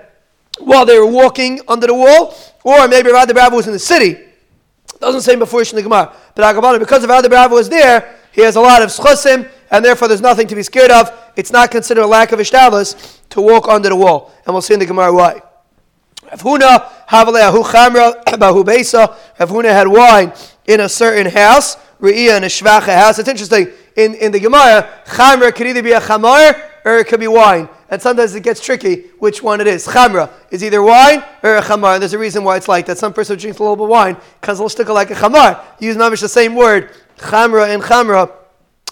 while 0.59 0.87
they 0.87 0.99
were 0.99 1.07
walking 1.07 1.61
under 1.67 1.87
the 1.87 1.95
wall, 1.95 2.35
or 2.63 2.87
maybe 2.89 3.11
Avad 3.11 3.27
Barav 3.27 3.53
was 3.53 3.67
in 3.67 3.73
the 3.73 3.79
city. 3.79 4.11
It 4.11 5.01
doesn't 5.01 5.23
say 5.23 5.35
before 5.35 5.63
in 5.63 5.75
the 5.75 5.83
Gemara. 5.83 6.15
But 6.35 6.55
Agabana, 6.55 6.79
because 6.79 7.05
Avad 7.05 7.23
Barav 7.23 7.51
was 7.51 7.69
there, 7.69 8.17
he 8.33 8.43
has 8.43 8.57
a 8.57 8.61
lot 8.61 8.83
of 8.83 8.91
schusim, 8.91 9.49
and 9.71 9.85
therefore 9.85 10.09
there's 10.09 10.21
nothing 10.21 10.47
to 10.49 10.55
be 10.55 10.63
scared 10.63 10.91
of. 10.91 11.11
It's 11.37 11.51
not 11.51 11.71
considered 11.71 12.03
a 12.03 12.07
lack 12.07 12.33
of 12.33 12.39
ishtalas 12.39 13.21
to 13.31 13.41
walk 13.41 13.67
under 13.67 13.89
the 13.89 13.97
wall. 13.97 14.33
And 14.45 14.55
we'll 14.55 14.63
see 14.63 14.75
in 14.75 14.81
the 14.81 14.87
Gemara 14.87 15.13
why. 15.13 15.43
Rav 16.31 16.43
Huna 16.43 16.91
had 19.73 19.89
wine 19.89 20.33
in 20.67 20.81
a 20.81 20.89
certain 20.89 21.31
house, 21.31 21.77
Re'iyah 22.01 22.39
in 22.39 22.45
a 22.45 22.49
Shvacha 22.49 22.95
house. 22.95 23.19
It's 23.19 23.29
interesting. 23.29 23.69
In, 23.97 24.15
in 24.15 24.33
the 24.33 24.41
Gemara, 24.41 24.89
Chamra 25.07 25.55
could 25.55 25.67
either 25.67 25.83
be 25.83 25.93
a 25.93 26.01
Chamar 26.01 26.61
or 26.85 26.99
it 26.99 27.09
could 27.09 27.21
be 27.21 27.29
wine. 27.29 27.69
And 27.91 28.01
sometimes 28.01 28.35
it 28.35 28.43
gets 28.43 28.61
tricky 28.61 29.05
which 29.19 29.43
one 29.43 29.61
it 29.61 29.67
is. 29.67 29.87
Chamra 29.87 30.31
is 30.51 30.65
either 30.65 30.83
wine 30.83 31.23
or 31.43 31.57
a 31.57 31.63
chamar. 31.63 31.95
And 31.95 32.03
there's 32.03 32.13
a 32.13 32.19
reason 32.19 32.45
why 32.45 32.57
it's 32.57 32.69
like 32.69 32.87
that. 32.87 32.99
Some 32.99 33.13
person 33.13 33.39
drinks 33.39 33.59
a 33.59 33.63
little 33.63 33.77
bit 33.77 33.85
of 33.85 33.91
wine 33.91 34.17
because 34.41 34.59
they'll 34.59 34.69
stick 34.69 34.89
like 34.89 35.11
a 35.11 35.15
chamar. 35.15 35.63
You 35.81 35.89
use 35.89 35.97
mamish 35.97 36.21
the 36.21 36.29
same 36.29 36.55
word, 36.55 36.91
chamra 37.19 37.73
and 37.73 37.83
chamra. 37.83 38.31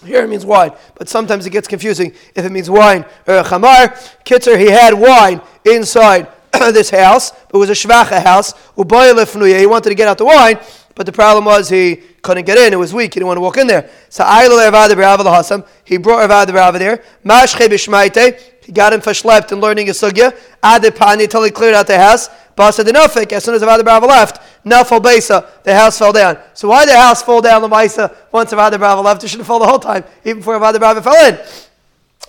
Here 0.05 0.23
it 0.23 0.29
means 0.29 0.45
wine, 0.45 0.71
but 0.95 1.07
sometimes 1.07 1.45
it 1.45 1.51
gets 1.51 1.67
confusing 1.67 2.13
if 2.35 2.45
it 2.45 2.51
means 2.51 2.69
wine 2.69 3.05
or 3.27 3.37
a 3.37 3.43
chamar. 3.43 3.89
Kitzer, 4.25 4.59
he 4.59 4.69
had 4.69 4.93
wine 4.93 5.41
inside 5.65 6.27
this 6.51 6.89
house. 6.89 7.31
It 7.31 7.57
was 7.57 7.69
a 7.69 7.73
shvacha 7.73 8.23
house. 8.23 8.53
He 8.75 9.65
wanted 9.65 9.89
to 9.89 9.95
get 9.95 10.07
out 10.07 10.17
the 10.17 10.25
wine, 10.25 10.59
but 10.95 11.05
the 11.05 11.11
problem 11.11 11.45
was 11.45 11.69
he 11.69 11.95
couldn't 12.21 12.45
get 12.45 12.57
in. 12.57 12.73
It 12.73 12.77
was 12.77 12.93
weak. 12.93 13.13
He 13.13 13.19
didn't 13.19 13.27
want 13.27 13.37
to 13.37 13.41
walk 13.41 13.57
in 13.57 13.67
there. 13.67 13.89
So 14.09 14.23
he 14.23 14.47
brought 14.47 16.29
Avad 16.29 16.47
Barava 16.47 16.79
there. 16.79 17.03
Mashche 17.25 17.67
b'shmaite. 17.67 18.39
He 18.63 18.71
got 18.71 18.93
him 18.93 19.01
for 19.01 19.11
schlepped 19.11 19.51
and 19.51 19.59
learning 19.59 19.89
a 19.89 19.91
sugya. 19.91 20.37
Adipani 20.61 21.23
until 21.23 21.43
he 21.43 21.51
cleared 21.51 21.75
out 21.75 21.87
the 21.87 21.97
house. 21.97 22.29
Basa 22.55 22.83
denofik. 22.83 23.31
As 23.31 23.43
soon 23.43 23.55
as 23.55 23.61
Avad 23.61 23.79
Barava 23.79 24.07
left, 24.07 24.39
Nafal 24.63 25.01
Besa, 25.01 25.49
the 25.63 25.73
house 25.73 25.97
fell 25.97 26.13
down. 26.13 26.37
So 26.53 26.69
why 26.69 26.85
did 26.85 26.93
the 26.93 26.99
house 26.99 27.21
fall 27.21 27.41
down? 27.41 27.61
The 27.61 27.67
Maisa 27.67 28.15
once 28.31 28.53
Avad 28.53 28.71
Barava 28.73 29.03
left, 29.03 29.23
it 29.23 29.29
should 29.29 29.39
have 29.39 29.47
fallen 29.47 29.63
the 29.63 29.67
whole 29.67 29.79
time, 29.79 30.03
even 30.23 30.37
before 30.37 30.59
Avad 30.59 30.75
Barava 30.75 31.03
fell 31.03 31.27
in. 31.27 31.39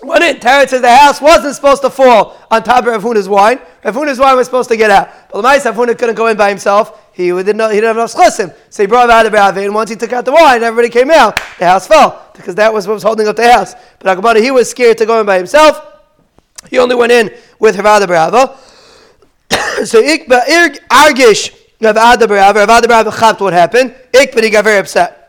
When 0.01 0.21
it 0.21 0.41
Tarot 0.41 0.67
says 0.67 0.81
the 0.81 0.93
house 0.93 1.21
wasn't 1.21 1.55
supposed 1.55 1.81
to 1.83 1.89
fall 1.89 2.37
on 2.51 2.63
top 2.63 2.79
of 2.79 2.87
Rav 2.87 3.03
Huna's 3.03 3.29
wine. 3.29 3.59
Rav 3.83 3.95
Huna's 3.95 4.19
wine 4.19 4.35
was 4.35 4.45
supposed 4.45 4.69
to 4.69 4.77
get 4.77 4.91
out. 4.91 5.09
But 5.31 5.41
the 5.41 5.69
Rav 5.69 5.75
Huna 5.75 5.97
couldn't 5.97 6.15
go 6.15 6.27
in 6.27 6.35
by 6.35 6.49
himself. 6.49 7.04
He 7.15 7.29
didn't, 7.29 7.55
know, 7.55 7.69
he 7.69 7.75
didn't 7.75 7.95
have 7.95 7.97
enough 7.97 8.13
schussim. 8.13 8.53
So 8.69 8.83
he 8.83 8.87
brought 8.87 9.09
out 9.09 9.23
the 9.23 9.31
Rav, 9.31 9.55
and 9.55 9.73
once 9.73 9.89
he 9.89 9.95
took 9.95 10.11
out 10.11 10.25
the 10.25 10.33
wine, 10.33 10.61
everybody 10.61 10.89
came 10.89 11.09
out. 11.09 11.37
The 11.57 11.65
house 11.65 11.87
fell 11.87 12.29
because 12.33 12.55
that 12.55 12.73
was 12.73 12.87
what 12.87 12.95
was 12.95 13.03
holding 13.03 13.25
up 13.29 13.37
the 13.37 13.49
house. 13.49 13.73
But 13.99 14.17
Akabana, 14.17 14.41
he 14.41 14.51
was 14.51 14.69
scared 14.69 14.97
to 14.97 15.05
go 15.05 15.21
in 15.21 15.25
by 15.25 15.37
himself. 15.37 15.79
He 16.69 16.77
only 16.77 16.95
went 16.95 17.13
in 17.13 17.31
with 17.57 17.77
Rav 17.77 18.03
Ada 18.03 18.07
bar 18.07 18.31
Ahava. 18.31 19.85
so 19.87 20.01
Argish 20.01 21.55
Rav 21.79 21.95
Ada 21.95 22.27
bar 22.27 22.37
Ahava, 22.37 22.65
Ravada 22.65 22.83
Barava 22.83 23.17
chapped 23.17 23.39
what 23.39 23.53
happened. 23.53 23.95
Ikba, 24.11 24.43
he 24.43 24.49
got 24.49 24.65
very 24.65 24.79
upset. 24.79 25.24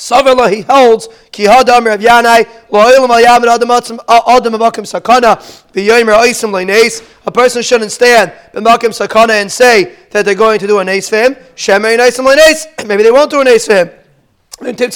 Savarla 0.00 0.50
he 0.50 0.62
holds 0.62 1.08
ki 1.30 1.44
hadam 1.44 1.84
Rav 1.84 2.00
Yanai 2.00 2.48
lo 2.70 2.80
olam 2.80 3.10
al 3.10 3.22
yamid 3.22 3.54
adam 3.54 3.70
adam 3.70 4.54
amakim 4.54 4.86
sakana 4.88 5.36
v'yomer 5.74 6.18
oisim 6.18 6.50
le'neis. 6.50 7.02
A 7.26 7.30
person 7.30 7.60
shouldn't 7.60 7.92
stand 7.92 8.32
b'makim 8.54 8.96
sakana 8.96 9.42
and 9.42 9.52
say 9.52 9.94
that 10.10 10.24
they're 10.24 10.34
going 10.34 10.58
to 10.58 10.66
do 10.66 10.78
a 10.78 10.84
neis 10.84 11.10
for 11.10 11.16
him. 11.16 11.34
Shemei 11.54 11.98
neisim 11.98 12.24
le'neis. 12.24 12.66
Maybe 12.86 13.02
they 13.02 13.10
won't 13.10 13.30
do 13.30 13.42
a 13.42 13.44
neis 13.44 13.66
for 13.66 13.74
him. 13.74 13.90
They're 14.60 14.72
going 14.72 14.76
to 14.76 14.88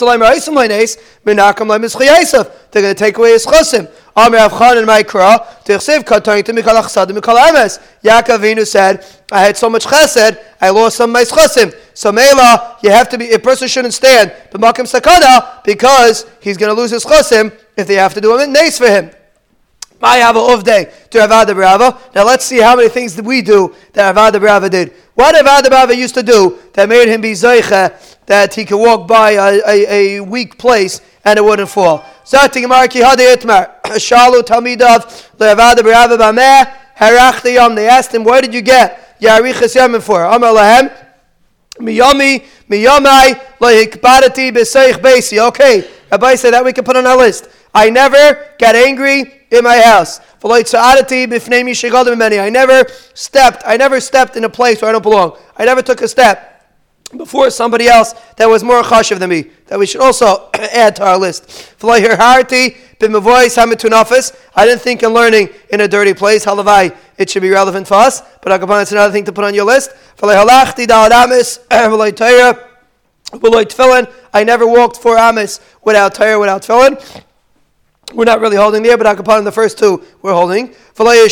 take 2.95 3.19
away 3.19 3.33
his 3.33 3.47
chosim. 3.47 3.91
Amir 4.17 4.39
Avchan 4.41 4.79
and 4.79 4.89
Maikra, 4.89 5.45
Tichsiv 5.65 6.05
Katointa 6.05 6.57
Mikal 6.57 6.81
Achsadim 6.81 7.19
Mikal 7.19 7.37
Emes. 7.37 7.83
Yaakov 8.03 8.39
Avinu 8.39 8.67
said, 8.67 9.05
I 9.33 9.41
had 9.41 9.57
so 9.57 9.69
much 9.69 9.85
chesed, 9.85 10.39
I 10.61 10.71
lost 10.71 10.97
some 10.97 11.11
of 11.11 11.15
my 11.15 11.25
chosim. 11.25 11.75
So 11.95 12.13
Mela, 12.13 12.79
you 12.83 12.91
have 12.91 13.09
to 13.09 13.19
be, 13.19 13.33
a 13.33 13.39
person 13.39 13.67
shouldn't 13.67 13.95
stand 13.95 14.33
B'makim 14.51 14.87
Sakana 14.87 15.65
because 15.65 16.27
he's 16.41 16.57
going 16.57 16.75
to 16.75 16.81
lose 16.81 16.93
his 16.93 17.05
chosim 17.05 17.53
if 17.77 17.89
they 17.89 17.95
have 17.95 18.15
to 18.15 18.21
do 18.21 18.39
a 18.39 18.47
nace 18.47 18.79
for 18.79 18.89
him. 18.89 19.11
I 20.03 20.19
have 20.19 20.37
a 20.37 20.63
day 20.63 20.93
to 21.11 21.19
Avad 21.19 21.53
Brava. 21.55 21.99
Now 22.15 22.27
let's 22.27 22.45
see 22.45 22.61
how 22.61 22.77
many 22.77 22.89
things 22.91 23.21
we 23.21 23.43
do 23.43 23.75
that 23.95 24.15
Avad 24.15 24.39
Brava 24.39 24.69
did. 24.69 24.93
What 25.15 25.35
Avad 25.35 25.69
Brava 25.69 25.97
used 25.97 26.15
to 26.15 26.23
do 26.23 26.59
that 26.75 26.89
made 26.89 27.09
him 27.09 27.21
be 27.21 27.33
Zeicha, 27.33 27.99
that 28.27 28.55
he 28.55 28.65
could 28.65 28.79
walk 28.79 29.09
by 29.09 29.33
a, 29.33 29.61
a, 29.67 30.19
a 30.19 30.21
weak 30.21 30.59
place 30.59 31.01
and 31.25 31.39
it 31.39 31.43
wouldn't 31.43 31.69
fall. 31.69 32.05
Zati 32.25 32.61
Gemara 32.63 32.89
ki 32.89 33.03
hadi 33.03 33.23
itmar. 33.23 33.83
Shalu 33.85 34.43
tamidav 34.43 35.05
le'avad 35.39 35.77
b'rava 35.77 36.17
b'ameh 36.17 36.73
harachti 36.97 37.55
yom. 37.55 37.75
They 37.75 37.89
asked 37.89 38.15
him, 38.15 38.25
where 38.25 38.41
did 38.41 38.55
you 38.55 38.63
get 38.63 39.19
yarichas 39.21 39.77
yamin 39.77 40.03
for? 40.03 40.25
Amar 40.25 40.55
lahem, 40.55 40.91
miyami 41.79 42.43
miyamai 42.71 43.41
lehikbarati 43.61 44.53
b'seich 44.53 44.95
beisi. 45.03 45.39
Okay, 45.49 45.85
Rabbi 46.11 46.35
said 46.37 46.55
that 46.55 46.65
we 46.65 46.73
can 46.73 46.85
put 46.85 46.97
on 46.97 47.07
our 47.07 47.17
list. 47.17 47.49
I 47.75 47.91
never 47.91 48.55
got 48.59 48.75
angry 48.75 49.43
in 49.51 49.65
my 49.65 49.81
house. 49.81 50.21
I 50.45 50.63
never 52.51 52.87
stepped. 53.15 53.63
I 53.67 53.77
never 53.77 54.01
stepped 54.01 54.37
in 54.37 54.45
a 54.45 54.49
place 54.49 54.81
where 54.81 54.91
I 54.91 54.93
don't 54.93 55.03
belong. 55.03 55.37
I 55.57 55.65
never 55.65 55.83
took 55.83 56.01
a 56.03 56.09
step 56.09 56.54
before 57.19 57.51
somebody 57.51 57.89
else 57.89 58.15
that 58.37 58.47
was 58.47 58.63
more 58.65 58.83
chashiv 58.83 59.19
than 59.19 59.31
me, 59.31 59.47
that 59.67 59.79
we 59.79 59.87
should 59.87 60.01
also 60.01 60.51
add 60.55 60.97
to 60.97 61.05
our 61.05 61.19
list. 61.19 61.75
I 61.83 62.01
didn't 64.67 64.81
think 64.81 65.03
in 65.03 65.11
learning 65.11 65.49
in 65.71 65.81
a 65.81 65.89
dirty 65.89 66.15
place. 66.15 66.45
Halavai, 66.45 66.97
it 67.19 67.31
should 67.31 67.43
be 67.43 67.51
relevant 67.51 67.89
for 67.89 67.95
us, 67.95 68.23
but 68.43 68.61
Akapan, 68.61 68.83
it's 68.83 68.93
another 68.93 69.13
thing 69.13 69.25
to 69.25 69.33
put 69.33 69.45
on 69.45 69.55
your 69.55 69.65
list. 69.65 69.91
I 74.33 74.45
never 74.45 74.67
walked 74.67 74.97
four 74.99 75.19
amis 75.19 75.61
without 75.83 76.15
tire, 76.15 76.39
without 76.39 76.63
tefillin. 76.63 77.25
We're 78.13 78.25
not 78.25 78.41
really 78.41 78.57
holding 78.57 78.83
there, 78.83 78.99
but 78.99 79.07
Akapan 79.07 79.45
the 79.45 79.53
first 79.53 79.79
two 79.79 80.05
we're 80.23 80.35
holding. 80.35 80.75
I 80.97 81.29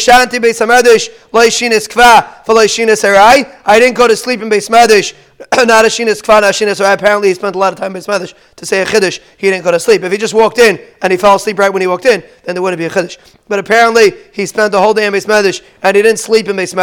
didn't 3.78 3.96
go 3.96 4.08
to 4.08 4.16
sleep 4.16 4.42
in 4.42 4.50
Beis 4.50 4.68
Medrash. 4.70 5.14
Not 5.66 5.84
a 5.84 5.88
shinas 5.88 6.22
kvar, 6.22 6.40
not 6.40 6.44
a 6.44 6.52
shinas. 6.52 6.80
Apparently, 6.80 7.28
he 7.28 7.34
spent 7.34 7.56
a 7.56 7.58
lot 7.58 7.72
of 7.72 7.78
time 7.78 7.96
in 7.96 8.02
Beis 8.02 8.06
Medrash 8.06 8.32
to 8.56 8.64
say 8.64 8.80
a 8.80 8.86
chiddush. 8.86 9.18
He 9.38 9.50
didn't 9.50 9.64
go 9.64 9.72
to 9.72 9.80
sleep. 9.80 10.02
If 10.02 10.12
he 10.12 10.18
just 10.18 10.34
walked 10.34 10.58
in 10.58 10.78
and 11.02 11.10
he 11.10 11.16
fell 11.16 11.34
asleep 11.34 11.58
right 11.58 11.68
when 11.68 11.82
he 11.82 11.88
walked 11.88 12.06
in, 12.06 12.22
then 12.44 12.54
there 12.54 12.62
wouldn't 12.62 12.78
be 12.78 12.84
a 12.84 12.90
chiddush. 12.90 13.18
But 13.48 13.58
apparently, 13.58 14.12
he 14.32 14.46
spent 14.46 14.70
the 14.70 14.80
whole 14.80 14.94
day 14.94 15.06
in 15.06 15.12
Beis 15.12 15.26
Medrash 15.26 15.62
and 15.82 15.96
he 15.96 16.02
didn't 16.02 16.20
sleep 16.20 16.46
in 16.48 16.54
Beis 16.56 16.74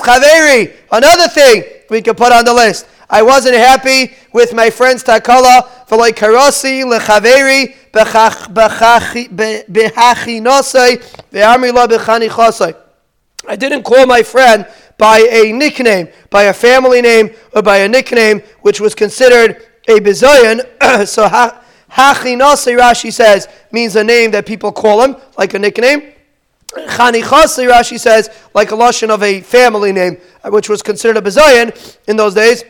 chaveri. 0.00 0.74
Another 0.92 1.28
thing 1.28 1.62
we 1.88 2.02
could 2.02 2.16
put 2.16 2.32
on 2.32 2.44
the 2.44 2.54
list. 2.54 2.86
I 3.10 3.22
wasn't 3.22 3.56
happy 3.56 4.14
with 4.32 4.54
my 4.54 4.70
friend's 4.70 5.02
takala 5.02 5.66
I 13.48 13.56
didn't 13.56 13.82
call 13.82 14.06
my 14.06 14.22
friend 14.22 14.66
by 14.96 15.18
a 15.30 15.52
nickname, 15.52 16.08
by 16.28 16.44
a 16.44 16.52
family 16.52 17.02
name, 17.02 17.30
or 17.54 17.62
by 17.62 17.78
a 17.78 17.88
nickname 17.88 18.42
which 18.60 18.80
was 18.80 18.94
considered 18.94 19.66
a 19.88 19.98
bizayan. 19.98 20.60
so 21.08 21.26
hachinasai 21.26 22.78
Rashi 22.78 23.12
says 23.12 23.48
means 23.72 23.96
a 23.96 24.04
name 24.04 24.30
that 24.30 24.46
people 24.46 24.70
call 24.70 25.02
him, 25.02 25.16
like 25.36 25.54
a 25.54 25.58
nickname. 25.58 26.12
Chanichasli 26.72 27.68
Rashi 27.68 27.98
says 27.98 28.30
like 28.54 28.70
a 28.70 28.76
lashon 28.76 29.10
of 29.10 29.24
a 29.24 29.40
family 29.40 29.90
name, 29.90 30.18
which 30.44 30.68
was 30.68 30.82
considered 30.82 31.16
a 31.16 31.22
bizayan 31.22 31.98
in 32.06 32.16
those 32.16 32.34
days. 32.34 32.62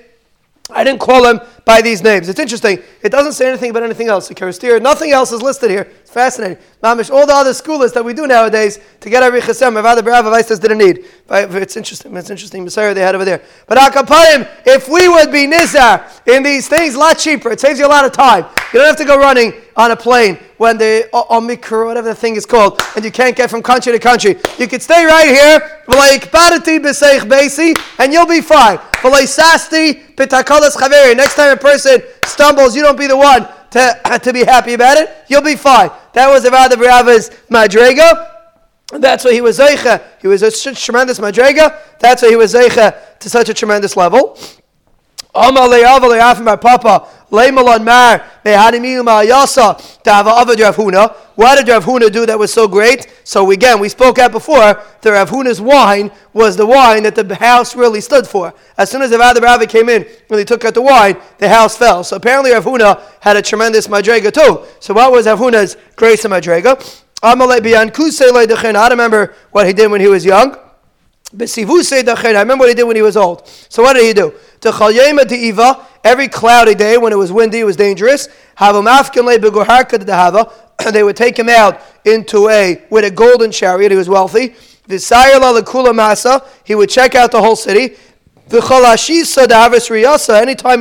I 0.72 0.84
didn't 0.84 1.00
call 1.00 1.26
him 1.26 1.40
by 1.64 1.80
these 1.82 2.02
names. 2.02 2.28
It's 2.28 2.40
interesting. 2.40 2.82
It 3.02 3.10
doesn't 3.10 3.32
say 3.32 3.48
anything 3.48 3.70
about 3.70 3.82
anything 3.82 4.08
else. 4.08 4.28
The 4.28 4.80
nothing 4.82 5.12
else 5.12 5.32
is 5.32 5.42
listed 5.42 5.70
here. 5.70 5.90
It's 6.00 6.10
fascinating. 6.10 6.58
Mamish, 6.82 7.10
all 7.10 7.26
the 7.26 7.34
other 7.34 7.54
school 7.54 7.78
lists 7.78 7.94
that 7.94 8.04
we 8.04 8.14
do 8.14 8.26
nowadays 8.26 8.78
to 9.00 9.10
get 9.10 9.22
every 9.22 9.40
chesem, 9.40 9.74
Rav 9.74 9.98
Ada 9.98 10.02
bar 10.02 10.22
Ahava 10.22 10.44
says 10.44 10.58
didn't 10.58 10.78
need. 10.78 11.04
It's 11.32 11.76
interesting. 11.76 12.16
It's 12.16 12.28
interesting. 12.28 12.64
Messiah 12.64 12.92
they 12.92 13.02
had 13.02 13.14
over 13.14 13.24
there. 13.24 13.40
But 13.68 13.78
Akapayim, 13.78 14.48
if 14.66 14.88
we 14.88 15.08
would 15.08 15.30
be 15.30 15.46
Nizar 15.46 16.04
in 16.26 16.42
these 16.42 16.66
things, 16.66 16.96
a 16.96 16.98
lot 16.98 17.18
cheaper. 17.18 17.52
It 17.52 17.60
saves 17.60 17.78
you 17.78 17.86
a 17.86 17.88
lot 17.88 18.04
of 18.04 18.10
time. 18.10 18.46
You 18.72 18.80
don't 18.80 18.88
have 18.88 18.96
to 18.96 19.04
go 19.04 19.16
running 19.16 19.52
on 19.76 19.92
a 19.92 19.96
plane 19.96 20.38
when 20.56 20.76
the 20.76 21.08
Omicron, 21.14 21.86
whatever 21.86 22.08
the 22.08 22.14
thing 22.14 22.34
is 22.34 22.44
called, 22.46 22.82
and 22.96 23.04
you 23.04 23.12
can't 23.12 23.36
get 23.36 23.48
from 23.48 23.62
country 23.62 23.92
to 23.92 23.98
country. 24.00 24.36
You 24.58 24.66
could 24.66 24.82
stay 24.82 25.04
right 25.04 25.28
here, 25.28 25.84
and 27.98 28.12
you'll 28.12 28.26
be 28.26 28.40
fine. 28.40 28.78
Next 31.16 31.34
time 31.36 31.52
a 31.52 31.56
person 31.56 32.02
stumbles, 32.24 32.74
you 32.74 32.82
don't 32.82 32.98
be 32.98 33.06
the 33.06 33.16
one 33.16 33.48
to, 33.70 34.20
to 34.22 34.32
be 34.32 34.44
happy 34.44 34.74
about 34.74 34.98
it. 34.98 35.10
You'll 35.28 35.42
be 35.42 35.56
fine. 35.56 35.90
That 36.14 36.28
was 36.28 36.44
about 36.44 36.70
the 36.72 36.76
Rava's 36.76 37.30
Madrega. 37.48 38.39
That's 38.90 39.24
why 39.24 39.32
he 39.32 39.40
was 39.40 39.58
Zeicha. 39.58 40.02
He 40.20 40.28
was 40.28 40.42
a 40.42 40.50
tremendous 40.74 41.18
Madrega. 41.18 41.98
That's 41.98 42.22
why 42.22 42.30
he 42.30 42.36
was 42.36 42.54
Zeicha 42.54 43.18
to 43.18 43.30
such 43.30 43.48
a 43.48 43.54
tremendous 43.54 43.96
level. 43.96 44.36
Le'av 45.34 46.42
my 46.42 46.56
papa 46.56 47.06
mar. 47.30 48.18
What 51.36 51.56
did 51.56 51.68
Rav 51.68 51.84
Huna 51.84 52.12
do 52.12 52.26
that 52.26 52.36
was 52.38 52.52
so 52.52 52.66
great? 52.66 53.06
So 53.24 53.50
again, 53.50 53.78
we 53.78 53.88
spoke 53.88 54.18
at 54.18 54.32
before. 54.32 54.82
The 55.00 55.12
Rav 55.12 55.30
Huna's 55.30 55.60
wine 55.60 56.10
was 56.32 56.56
the 56.56 56.66
wine 56.66 57.04
that 57.04 57.14
the 57.14 57.34
house 57.36 57.76
really 57.76 58.00
stood 58.00 58.26
for. 58.26 58.52
As 58.76 58.90
soon 58.90 59.02
as 59.02 59.10
the 59.10 59.18
Avad 59.18 59.40
Rav 59.40 59.68
came 59.68 59.88
in, 59.88 60.04
when 60.26 60.38
they 60.38 60.44
took 60.44 60.64
out 60.64 60.74
the 60.74 60.82
wine, 60.82 61.16
the 61.38 61.48
house 61.48 61.76
fell. 61.76 62.02
So 62.02 62.16
apparently 62.16 62.50
Rav 62.52 62.64
Huna 62.64 63.00
had 63.20 63.36
a 63.36 63.42
tremendous 63.42 63.86
madrega 63.86 64.32
too. 64.32 64.66
So 64.80 64.94
what 64.94 65.12
was 65.12 65.26
Rav 65.26 65.38
Huna's 65.38 65.76
grace 65.94 66.24
and 66.24 66.34
madrega? 66.34 67.04
I 67.22 68.88
remember 68.90 69.34
what 69.50 69.66
he 69.66 69.72
did 69.72 69.90
when 69.90 70.00
he 70.00 70.08
was 70.08 70.24
young. 70.24 70.56
I 71.32 72.40
remember 72.40 72.62
what 72.62 72.68
he 72.68 72.74
did 72.74 72.84
when 72.84 72.96
he 72.96 73.02
was 73.02 73.16
old. 73.16 73.46
So 73.68 73.82
what 73.82 73.94
did 73.94 74.04
he 74.04 74.12
do? 74.12 74.34
Every 76.02 76.28
cloudy 76.28 76.74
day 76.74 76.96
when 76.96 77.12
it 77.12 77.16
was 77.16 77.30
windy, 77.30 77.60
it 77.60 77.64
was 77.64 77.76
dangerous. 77.76 78.28
They 80.92 81.02
would 81.02 81.16
take 81.16 81.38
him 81.38 81.50
out 81.50 81.78
into 82.06 82.48
a 82.48 82.82
with 82.88 83.04
a 83.04 83.10
golden 83.10 83.52
chariot. 83.52 83.92
He 83.92 83.98
was 83.98 84.08
wealthy. 84.08 84.54
He 84.88 86.74
would 86.74 86.88
check 86.88 87.14
out 87.14 87.30
the 87.30 87.42
whole 87.42 87.54
city. 87.54 87.96
Anytime 88.50 88.96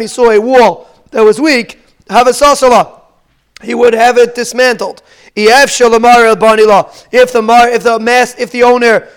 he 0.01 0.07
saw 0.07 0.31
a 0.31 0.39
wall 0.39 0.87
that 1.11 1.21
was 1.21 1.41
weak, 1.41 1.79
he 3.61 3.75
would 3.75 3.93
have 3.93 4.17
it 4.17 4.35
dismantled. 4.35 5.03
If 5.47 7.31
the 7.33 7.41
mar, 7.41 7.69
if 7.69 7.83
the 7.83 7.99
mass, 7.99 8.35
if 8.37 8.51
the 8.51 8.63
owner 8.63 9.07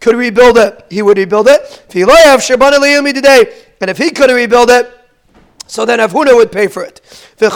could 0.00 0.16
rebuild 0.16 0.58
it, 0.58 0.86
he 0.90 1.02
would 1.02 1.18
rebuild 1.18 1.48
it. 1.48 1.84
today, 1.88 3.52
And 3.80 3.90
if 3.90 3.98
he 3.98 4.10
couldn't 4.10 4.36
rebuild 4.36 4.70
it, 4.70 4.90
so 5.66 5.84
then 5.84 6.00
Avhuna 6.00 6.34
would 6.34 6.50
pay 6.50 6.66
for 6.66 6.82
it. 6.82 7.00
Every 7.40 7.50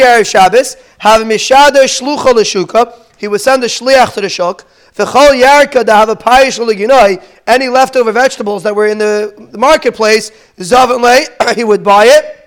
Erev 0.00 0.26
Shabbos, 0.26 0.76
have 0.98 1.20
a 1.20 1.24
mishada 1.24 1.84
shlucha 1.84 2.34
l'shuka. 2.34 2.98
He 3.18 3.28
would 3.28 3.40
send 3.42 3.62
a 3.62 3.66
shliach 3.66 4.14
to 4.14 4.22
the 4.22 4.28
shuk. 4.30 4.66
V'chol 4.96 5.42
yarka 5.42 5.84
to 5.84 5.92
have 5.92 6.08
a 6.08 6.16
payish 6.16 6.58
l'ginoi. 6.58 7.22
Any 7.46 7.68
leftover 7.68 8.10
vegetables 8.12 8.62
that 8.62 8.74
were 8.74 8.86
in 8.86 8.98
the, 8.98 9.50
marketplace, 9.58 10.30
zavan 10.58 11.54
he 11.56 11.64
would 11.64 11.84
buy 11.84 12.06
it. 12.06 12.43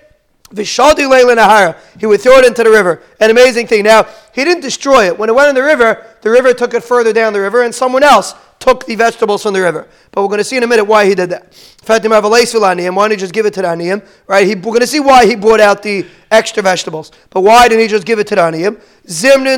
He 0.50 2.06
would 2.06 2.20
throw 2.20 2.38
it 2.38 2.44
into 2.44 2.64
the 2.64 2.70
river. 2.70 3.02
An 3.20 3.30
amazing 3.30 3.66
thing. 3.66 3.84
Now, 3.84 4.06
he 4.34 4.44
didn't 4.44 4.62
destroy 4.62 5.06
it. 5.06 5.18
When 5.18 5.28
it 5.28 5.34
went 5.34 5.48
in 5.50 5.54
the 5.54 5.62
river, 5.62 6.06
the 6.22 6.30
river 6.30 6.54
took 6.54 6.74
it 6.74 6.82
further 6.82 7.12
down 7.12 7.32
the 7.32 7.40
river, 7.40 7.62
and 7.62 7.74
someone 7.74 8.02
else 8.02 8.34
took 8.58 8.86
the 8.86 8.94
vegetables 8.94 9.42
from 9.42 9.54
the 9.54 9.60
river. 9.60 9.88
But 10.10 10.22
we're 10.22 10.28
going 10.28 10.38
to 10.38 10.44
see 10.44 10.56
in 10.56 10.62
a 10.62 10.66
minute 10.66 10.84
why 10.84 11.06
he 11.06 11.14
did 11.14 11.30
that. 11.30 11.54
Why 11.86 11.98
didn't 11.98 13.10
he 13.10 13.16
just 13.16 13.32
give 13.32 13.46
it 13.46 13.54
to 13.54 13.62
the? 13.62 14.02
Right? 14.26 14.46
He, 14.46 14.54
we're 14.54 14.62
going 14.62 14.80
to 14.80 14.86
see 14.86 15.00
why 15.00 15.26
he 15.26 15.36
brought 15.36 15.60
out 15.60 15.82
the 15.82 16.06
extra 16.30 16.62
vegetables. 16.62 17.12
But 17.30 17.42
why 17.42 17.68
didn't 17.68 17.82
he 17.82 17.88
just 17.88 18.04
give 18.04 18.18
it 18.18 18.26
to 18.28 18.34
the 18.34 18.40
aniyim? 18.42 18.80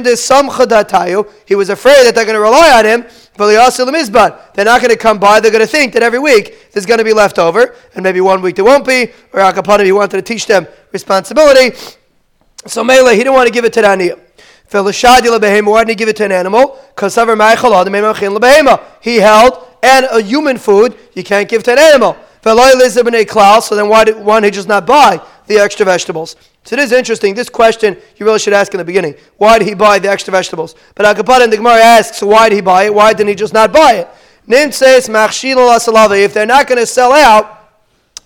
De 0.03 0.13
samchadatayu. 0.13 1.31
He 1.47 1.55
was 1.55 1.71
afraid 1.71 2.05
that 2.07 2.15
they're 2.15 2.25
going 2.25 2.37
to 2.37 2.41
rely 2.41 2.79
on 2.79 2.85
him. 2.85 3.07
They're 3.37 4.65
not 4.65 4.81
going 4.81 4.91
to 4.91 4.97
come 4.97 5.19
by. 5.19 5.41
They're 5.41 5.51
going 5.51 5.61
to 5.61 5.67
think 5.67 5.95
that 5.95 6.03
every 6.03 6.19
week 6.19 6.71
there's 6.73 6.87
going 6.87 6.99
to 6.99 7.05
be 7.05 7.15
left 7.15 7.39
over, 7.39 7.75
and 7.95 8.03
maybe 8.03 8.21
one 8.21 8.43
week 8.43 8.57
there 8.57 8.65
won't 8.65 8.87
be. 8.87 9.11
Or 9.33 9.41
Akapanim, 9.41 9.87
he 9.87 9.93
wanted 9.93 10.17
to 10.19 10.23
teach 10.23 10.47
them 10.47 10.67
responsibility. 10.93 11.77
So 12.67 12.85
Mele, 12.85 13.09
he 13.09 13.17
didn't 13.17 13.33
want 13.33 13.47
to 13.47 13.53
give 13.53 13.65
it 13.65 13.73
to 13.73 13.81
the. 13.81 14.19
Why 14.71 14.83
didn't 14.83 15.89
he 15.89 15.95
give 15.95 16.09
it 16.09 16.17
to 16.17 16.25
an 16.25 16.33
animal? 16.33 16.79
He 19.01 19.17
held 19.17 19.67
and 19.83 20.07
a 20.11 20.23
human 20.23 20.59
food 20.59 20.97
you 21.15 21.25
can't 21.25 21.49
give 21.49 21.63
to 21.65 21.73
an 21.73 21.79
animal. 21.79 22.17
So 22.43 22.55
then 23.75 23.89
why 23.89 24.05
did 24.05 24.25
did 24.25 24.45
he 24.45 24.51
just 24.51 24.69
not 24.69 24.87
buy 24.87 25.21
the 25.47 25.59
extra 25.59 25.85
vegetables? 25.85 26.37
So 26.65 26.77
it 26.77 26.81
is 26.81 26.93
interesting. 26.93 27.35
This 27.35 27.49
question 27.49 27.97
you 28.17 28.27
really 28.27 28.39
should 28.39 28.53
ask 28.53 28.73
in 28.73 28.79
the 28.79 28.85
beginning. 28.85 29.15
Why 29.39 29.59
did 29.59 29.67
he 29.67 29.75
buy 29.75 29.99
the 29.99 30.11
extra 30.11 30.31
vegetables? 30.31 30.75
But 30.95 31.05
Akapat 31.17 31.43
and 31.43 31.53
the 31.53 31.57
Gemara 31.57 31.81
asks, 31.81 32.23
why 32.23 32.49
did 32.49 32.55
he 32.57 32.61
buy 32.61 32.85
it? 32.85 32.95
Why 32.95 33.13
didn't 33.13 33.29
he 33.29 33.35
just 33.35 33.53
not 33.53 33.73
buy 33.73 33.95
it? 33.95 34.09
If 34.47 36.35
they're 36.35 36.47
not 36.47 36.67
going 36.67 36.79
to 36.79 36.87
sell 36.87 37.13
out, 37.13 37.60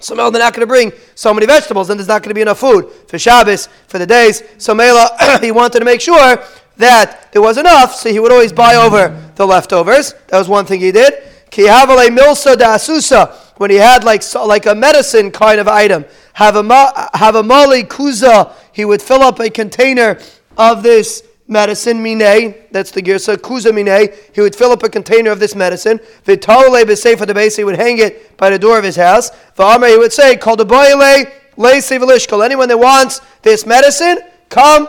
so 0.05 0.15
they're 0.15 0.33
not 0.33 0.53
going 0.53 0.61
to 0.61 0.67
bring 0.67 0.93
so 1.15 1.33
many 1.33 1.47
vegetables, 1.47 1.89
then 1.89 1.97
there's 1.97 2.09
not 2.09 2.23
going 2.23 2.29
to 2.29 2.35
be 2.35 2.43
enough 2.43 2.59
food 2.59 2.91
for 3.09 3.19
Shabbos, 3.19 3.71
for 3.89 3.99
the 3.99 4.07
days. 4.07 4.43
So 4.59 4.75
Mela, 4.75 5.39
he 5.41 5.51
wanted 5.51 5.79
to 5.79 5.85
make 5.87 6.03
sure 6.03 6.39
that 6.77 7.33
there 7.33 7.41
was 7.41 7.57
enough, 7.57 7.95
so 7.95 8.11
he 8.11 8.21
would 8.21 8.31
always 8.31 8.53
buy 8.53 8.75
over 8.75 9.19
the 9.37 9.47
leftovers. 9.47 10.13
That 10.29 10.39
was 10.39 10.49
one 10.49 10.67
thing 10.67 10.81
he 10.81 10.93
did. 10.93 11.15
Kihavale 11.51 12.09
milsa 12.09 12.55
da 12.59 12.75
asusa, 12.75 13.35
when 13.57 13.71
he 13.71 13.77
had 13.77 14.05
like, 14.05 14.23
like 14.35 14.67
a 14.67 14.75
medicine 14.75 15.31
kind 15.31 15.59
of 15.59 15.69
item. 15.69 16.05
Have 16.35 16.57
a 16.57 16.63
mali 16.63 17.85
kuza, 17.85 18.53
he 18.73 18.85
would 18.85 19.01
fill 19.01 19.23
up 19.23 19.41
a 19.41 19.49
container 19.49 20.19
of 20.59 20.83
this 20.83 21.23
medicine, 21.47 22.03
mine, 22.03 22.55
that's 22.71 22.91
the 22.91 23.03
girsa, 23.03 23.37
kuza 23.37 23.73
mine, 23.73 24.09
he 24.33 24.41
would 24.41 24.57
fill 24.57 24.73
up 24.73 24.83
a 24.83 24.89
container 24.89 25.31
of 25.31 25.39
this 25.41 25.55
medicine, 25.55 26.01
vitale 26.25 26.85
the 26.85 27.33
base, 27.35 27.57
he 27.57 27.65
would 27.65 27.77
hang 27.77 27.99
it 27.99 28.37
by 28.37 28.51
the 28.51 28.59
door 28.59 28.79
of 28.79 28.85
his 28.85 28.97
house, 28.97 29.31
v'amar, 29.57 29.91
he 29.91 29.99
would 29.99 30.13
say, 30.13 30.37
call 30.37 30.57
the 30.57 30.65
boile, 30.65 30.99
lay 30.99 31.81
call 32.27 32.43
anyone 32.43 32.69
that 32.69 32.79
wants 32.79 33.21
this 33.43 33.67
medicine, 33.67 34.19
come 34.49 34.89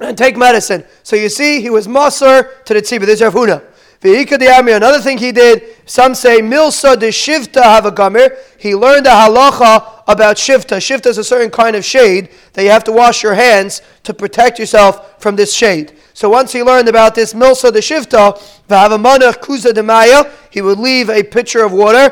and 0.00 0.16
take 0.16 0.36
medicine. 0.36 0.84
So 1.02 1.16
you 1.16 1.28
see, 1.28 1.60
he 1.60 1.70
was 1.70 1.86
Masr 1.86 2.64
to 2.64 2.74
the 2.74 2.80
tzibah, 2.80 3.06
this 3.06 3.20
is 3.20 3.22
Rav 3.22 3.34
Huna. 3.34 3.62
Another 4.04 5.00
thing 5.00 5.18
he 5.18 5.30
did, 5.30 5.62
some 5.86 6.16
say 6.16 6.40
milsa 6.40 6.98
de 6.98 7.10
shivta 7.10 7.62
have 7.62 7.86
a 7.86 7.92
gomer. 7.92 8.36
He 8.58 8.74
learned 8.74 9.06
a 9.06 9.10
halacha 9.10 10.01
about 10.12 10.36
shivta. 10.36 10.78
Shivta 10.78 11.06
is 11.06 11.18
a 11.18 11.24
certain 11.24 11.50
kind 11.50 11.74
of 11.76 11.84
shade 11.84 12.30
that 12.52 12.62
you 12.62 12.70
have 12.70 12.84
to 12.84 12.92
wash 12.92 13.22
your 13.22 13.34
hands 13.34 13.82
to 14.04 14.14
protect 14.14 14.58
yourself 14.58 15.20
from 15.20 15.36
this 15.36 15.54
shade. 15.54 15.98
So 16.14 16.28
once 16.28 16.52
he 16.52 16.62
learned 16.62 16.88
about 16.88 17.14
this 17.14 17.32
milsa 17.32 17.72
de 17.72 17.80
shivta, 17.80 18.38
v'havamanach 18.68 19.74
de 19.74 19.82
maya, 19.82 20.30
he 20.50 20.60
would 20.60 20.78
leave 20.78 21.08
a 21.08 21.22
pitcher 21.22 21.64
of 21.64 21.72
water. 21.72 22.10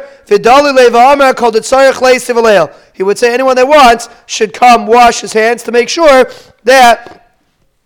Called 1.35 1.57
it 1.57 2.75
He 2.95 3.03
would 3.03 3.19
say 3.19 3.35
anyone 3.35 3.57
that 3.57 3.69
wants 3.69 4.09
should 4.27 4.55
come 4.55 4.87
wash 4.87 5.21
his 5.21 5.33
hands 5.33 5.63
to 5.65 5.73
make 5.73 5.89
sure 5.89 6.31
that 6.65 7.37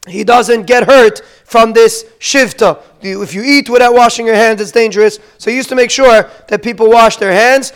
he 0.06 0.22
doesn't 0.22 0.66
get 0.66 0.84
hurt 0.84 1.22
from 1.44 1.72
this 1.72 2.04
shivta. 2.20 2.80
If 3.00 3.34
you 3.34 3.42
eat 3.42 3.68
without 3.68 3.94
washing 3.94 4.26
your 4.26 4.34
hands, 4.34 4.60
it's 4.60 4.70
dangerous. 4.70 5.18
So 5.38 5.50
he 5.50 5.56
used 5.56 5.68
to 5.70 5.74
make 5.74 5.90
sure 5.90 6.30
that 6.48 6.62
people 6.62 6.88
wash 6.88 7.16
their 7.16 7.32
hands. 7.32 7.72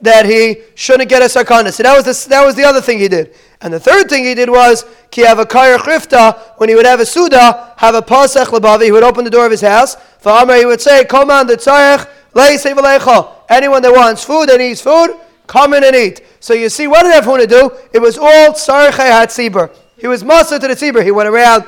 That 0.00 0.26
he 0.26 0.58
shouldn't 0.74 1.08
get 1.08 1.22
a 1.22 1.26
sakana. 1.26 1.72
So 1.72 1.82
that 1.82 1.96
was, 1.96 2.04
the, 2.04 2.28
that 2.28 2.44
was 2.44 2.54
the 2.54 2.64
other 2.64 2.80
thing 2.80 2.98
he 2.98 3.08
did. 3.08 3.34
And 3.60 3.72
the 3.72 3.80
third 3.80 4.10
thing 4.10 4.24
he 4.24 4.34
did 4.34 4.50
was, 4.50 4.84
ki 5.10 5.22
have 5.22 5.38
a 5.38 5.46
chrifta, 5.46 6.38
when 6.58 6.68
he 6.68 6.74
would 6.74 6.84
have 6.84 7.00
a 7.00 7.06
suda, 7.06 7.72
have 7.78 7.94
a 7.94 8.02
pasach 8.02 8.46
labavi, 8.46 8.84
he 8.84 8.92
would 8.92 9.02
open 9.02 9.24
the 9.24 9.30
door 9.30 9.46
of 9.46 9.50
his 9.50 9.62
house. 9.62 9.96
For 10.18 10.30
Amr, 10.30 10.56
he 10.56 10.66
would 10.66 10.80
say, 10.80 11.04
Come 11.04 11.30
on, 11.30 11.46
the 11.46 11.56
tzarech, 11.56 12.06
Anyone 13.48 13.82
that 13.82 13.92
wants 13.92 14.24
food 14.24 14.50
and 14.50 14.58
needs 14.58 14.82
food, 14.82 15.16
come 15.46 15.72
in 15.72 15.84
and 15.84 15.96
eat. 15.96 16.20
So 16.40 16.52
you 16.52 16.68
see, 16.68 16.86
what 16.86 17.04
did 17.04 17.12
everyone 17.12 17.46
do? 17.46 17.70
It 17.92 18.00
was 18.00 18.18
all 18.18 18.52
tzarech 18.52 18.92
hatzibur. 18.92 19.74
He 19.96 20.06
was 20.06 20.22
master 20.22 20.58
to 20.58 20.68
the 20.68 20.74
tzibur. 20.74 21.02
He 21.02 21.10
went 21.10 21.28
around 21.28 21.64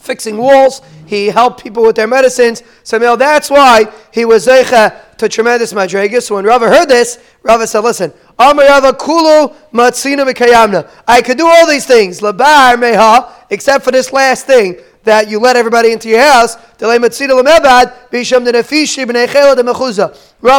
fixing 0.00 0.36
walls. 0.36 0.80
He 1.06 1.26
helped 1.26 1.62
people 1.62 1.82
with 1.82 1.96
their 1.96 2.06
medicines. 2.06 2.62
So 2.82 2.98
know, 2.98 3.16
that's 3.16 3.50
why 3.50 3.86
he 4.12 4.24
was 4.24 4.46
zeicha 4.46 5.16
to 5.18 5.28
tremendous 5.28 5.72
madrigas. 5.72 6.22
So 6.22 6.34
when 6.36 6.44
Rava 6.44 6.68
heard 6.68 6.88
this, 6.88 7.18
Rava 7.42 7.66
said, 7.66 7.80
"Listen, 7.80 8.12
kulu 8.38 9.48
mikayamna. 9.72 10.88
I 11.06 11.22
could 11.22 11.38
do 11.38 11.46
all 11.46 11.66
these 11.66 11.86
things, 11.86 12.20
labar 12.20 12.76
meha, 12.76 13.30
except 13.50 13.84
for 13.84 13.90
this 13.90 14.12
last 14.12 14.46
thing." 14.46 14.76
That 15.04 15.28
you 15.28 15.38
let 15.38 15.54
everybody 15.54 15.92
into 15.92 16.08
your 16.08 16.22
house. 16.22 16.56
Rava 16.80 16.98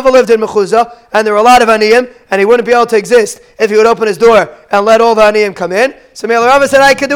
lived 0.10 0.30
in 0.30 0.40
Mechuzah, 0.40 0.92
and 1.14 1.26
there 1.26 1.34
were 1.34 1.40
a 1.40 1.44
lot 1.44 1.62
of 1.64 1.68
aniyim, 1.68 2.08
and 2.30 2.40
he 2.40 2.46
wouldn't 2.46 2.68
be 2.68 2.72
able 2.72 2.86
to 2.86 2.96
exist 2.96 3.40
if 3.58 3.72
he 3.72 3.78
would 3.78 3.88
open 3.88 4.08
his 4.08 4.18
door 4.20 4.50
and 4.70 4.86
let 4.86 5.02
all 5.02 5.16
the 5.16 5.24
aniyim 5.24 5.56
come 5.56 5.72
in. 5.72 5.96
So 6.14 6.28
Rava 6.28 6.68
said, 6.68 6.82
I 6.82 6.94
could 6.94 7.10
do 7.10 7.14